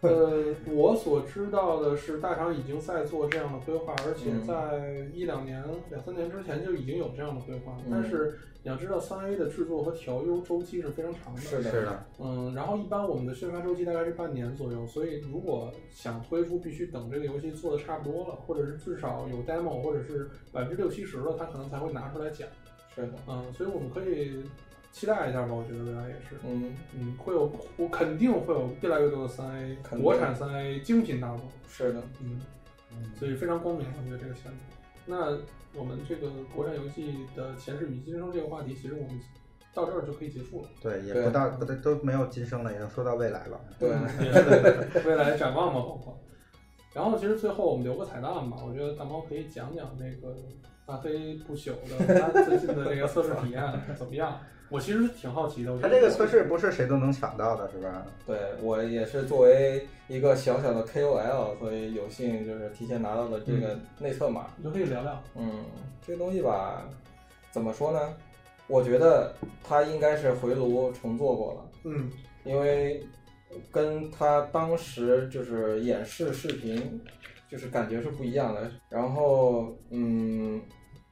[0.09, 7.79] 呃，我所知道的是，大厂已经在做这样的规划，而且在一两年、两三年之前就已经有这样的规划。
[7.89, 11.41] 但是你要知道，三 A 的制作和调优周期是非常长的。
[11.41, 12.05] 是的，是的。
[12.19, 22.49] 嗯，然后一般我们的宣发周期大概是半年左右，所以如果想推出，必须等这个游戏做的差不多了，或者是至少有 demo，或者是百分之六七十了，他可能才会拿出来讲。
[22.93, 24.43] 是的，嗯，所以我们可以。
[24.93, 32.41] 期待一下吧，我觉得未来也是，嗯嗯，会有，我肯定会有越来越多的三 A 国产三 A 精品大作，是的，嗯，
[33.19, 34.59] 所以非常光明，我觉得这个前途。
[35.07, 35.39] 那
[35.75, 39.19] 我们这个国产游戏的前世与今生这个话题，其实我们
[39.73, 40.69] 到这儿就可以结束了。
[40.83, 43.59] 对，也不到，都都没有今生了，已经说到未来了。
[43.79, 43.89] 对，
[45.07, 46.21] 未来展望嘛，包括。
[46.93, 50.37] 然后其实最后我们留个彩蛋吧，我觉得大猫可以讲讲那个
[50.85, 53.63] 大黑不朽的他最近的这个测试体验
[53.99, 54.39] 怎么样。
[54.73, 58.07] 我其实挺好奇的，他这个测试不是谁都能抢到的，是吧？
[58.27, 65.23] 对我也是作为一个小小的 KOL，所以有幸就是提前拿到了这个内测码，你就可以聊聊。
[65.37, 65.67] 嗯，
[66.07, 66.89] 这个东西吧，
[67.51, 68.15] 怎么说呢？
[68.67, 71.71] 我觉得它应该是回炉重做过了。
[71.85, 72.11] 嗯，
[72.45, 73.05] 因为
[73.71, 76.99] 跟他当时就是演示视频，
[77.51, 78.71] 就是感觉是不一样的。
[78.89, 80.63] 然后，嗯，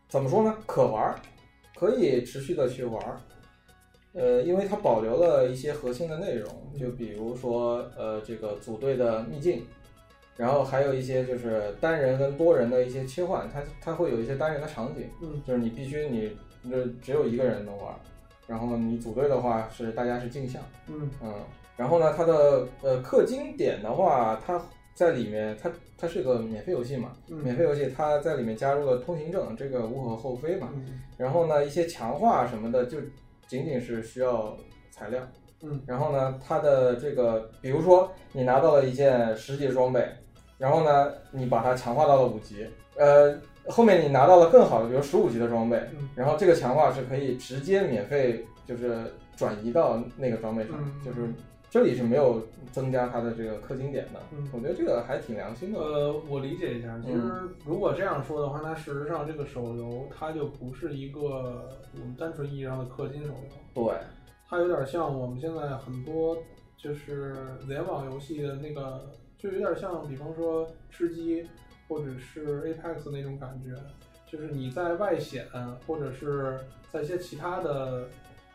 [0.08, 0.56] 怎么说呢？
[0.64, 1.14] 可玩，
[1.78, 2.98] 可以持续的去玩。
[4.12, 9.64] 呃，因为它保留了一些核心的内容，就比如说，呃，这个组队的秘境，
[10.36, 17.94] 然后还有一些就是单人跟多人的一些切换，它它会有一些单人的场景，嗯，就是你必须你那只有一个人能玩，
[18.48, 21.32] 然后你组队的话是大家是镜像，嗯嗯，
[21.76, 24.60] 然后呢，它的呃氪金点的话，它
[24.92, 30.68] 在里面，它它是个免费游戏嘛，免费游戏它在里面加入了通行证，这个无可厚非嘛，
[31.16, 32.98] 然后呢，一些强化什么的就。
[33.50, 34.56] 仅仅是需要
[34.92, 35.20] 材料，
[35.62, 40.08] 嗯，然后呢，它的这个，比如说你拿到了一件十级的装备，
[40.56, 42.64] 然后呢，你把它强化到了五级，
[42.96, 43.36] 呃，
[43.66, 45.82] 后面你拿到了更好的，比如十五级的装备，
[46.14, 50.74] 然后这个强化是可以直接免费就是转移到那个装备上，
[51.04, 51.28] 就是。
[51.70, 52.42] 这里是没有
[52.72, 55.78] 增加它的这个氪金点的，嗯，我觉得这个还挺良心的。
[55.78, 57.22] 呃，我理解一下，其实
[57.64, 63.94] 如果这样说的话，那事实上这个手游它就不是一个我们单纯意义上的氪金手游，对，
[64.48, 66.36] 它有点像我们现在很多
[66.76, 67.36] 就是
[67.68, 71.46] 联网游戏的那个，就有点像，比方说吃鸡
[71.86, 73.76] 或者是 Apex 那种感觉，
[74.26, 75.46] 就是你在外显
[75.86, 76.58] 或者是
[76.90, 78.08] 在一些其他的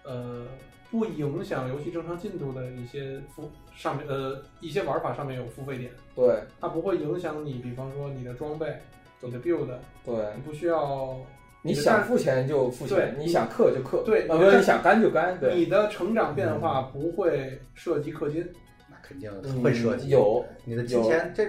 [0.03, 0.45] 呃。
[0.91, 8.73] 不影响游戏正常进度的一些付上面呃一些玩法上面有付费点，对，它不会影响你，比方说你的装备，
[9.19, 9.67] 你的 build，
[10.05, 11.17] 对，你不需要，
[11.61, 18.47] 你想付钱就付钱，你想氪就氪，对，呃，你想干就干，对，你的成长变化不会涉及氪金，
[18.89, 19.31] 那肯定
[19.61, 20.45] 会涉及，有。
[20.63, 21.47] 你的金钱，这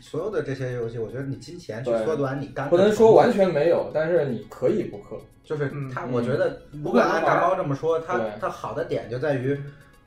[0.00, 5.18] 所有的这些游戏，我觉得你金钱去缩短你干，不能说完全没有，但是你可以不氪。
[5.44, 9.58] 就是他，我觉得不管按大猫这么说，他他好的点就在于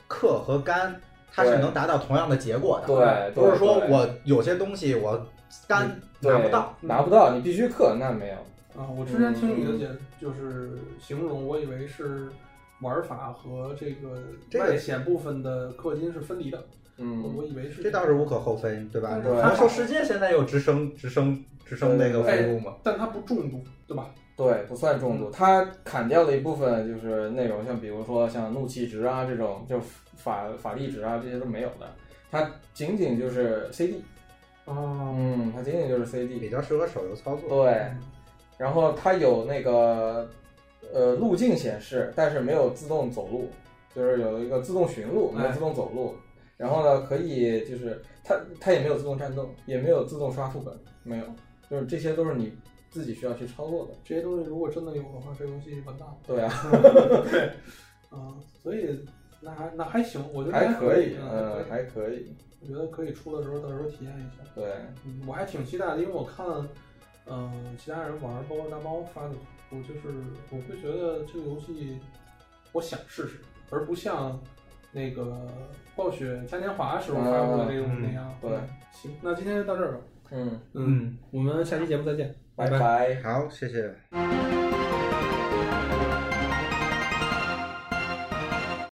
[0.08, 0.96] 氪和干，
[1.34, 2.88] 它是能达到同样的结果的。
[2.88, 5.26] 对，不是说我有些东西我
[5.68, 8.36] 干拿不到，拿不到，你必须氪，那没有。
[8.80, 9.90] 啊，我之前听你的解
[10.20, 12.30] 就是形容，我以为是
[12.82, 16.64] 玩法和这个外显部分的氪金是分离的。
[17.02, 17.82] 嗯，我以为是。
[17.82, 19.18] 这倒是无可厚非，对吧？
[19.24, 22.76] 魔兽世界现在有直升直升直升那个服务嘛？
[22.84, 24.14] 但它不重度，对吧？
[24.38, 29.80] 对，不算重度，它砍掉了一部分就是内容，像比如说像怒气值啊这种，就
[30.16, 31.88] 法法力值啊这些都没有的，
[32.32, 34.02] 它仅仅就是 CD。
[34.66, 37.66] 哦，嗯，它仅仅就是 CD，比较适合手游操作。
[37.66, 37.86] 对，
[38.58, 40.30] 然后它有那个
[40.94, 43.50] 呃路径显示，但是没有自动走路，
[43.96, 46.16] 就是有一个自动寻路，没有自动走路。
[46.62, 50.74] 然后呢，可以就是它它也没有自动战斗，也没有自动刷副本，
[51.04, 51.26] 没有，
[51.70, 52.54] 就是这些都是你。
[52.92, 53.94] 自己需要去操作的。
[54.04, 56.18] 这些东西如果真的有的话，这游戏完蛋了。
[56.28, 56.52] 对啊，
[57.32, 57.42] 对，
[58.10, 59.00] 啊，所以
[59.40, 62.36] 那还那还行，我觉得还可以，嗯，还可以。
[62.60, 64.44] 我觉得可以出的时候，到时候体验一下。
[64.54, 64.74] 对，
[65.06, 66.46] 嗯，我还挺期待的，因为我看，
[67.28, 67.50] 嗯，
[67.82, 69.36] 其他人玩，包括大猫发的，
[69.70, 70.14] 我就是
[70.50, 71.98] 我会觉得这个游戏，
[72.74, 73.40] 我想试试，
[73.70, 74.38] 而不像
[74.92, 75.48] 那个
[75.96, 78.34] 暴雪嘉年华时候发布的那种那样。
[78.42, 78.52] 对，
[78.92, 79.98] 行，那今天就到这儿吧。
[80.32, 83.22] 嗯嗯，我们下期节目再见，拜拜。
[83.22, 84.61] 好，谢谢。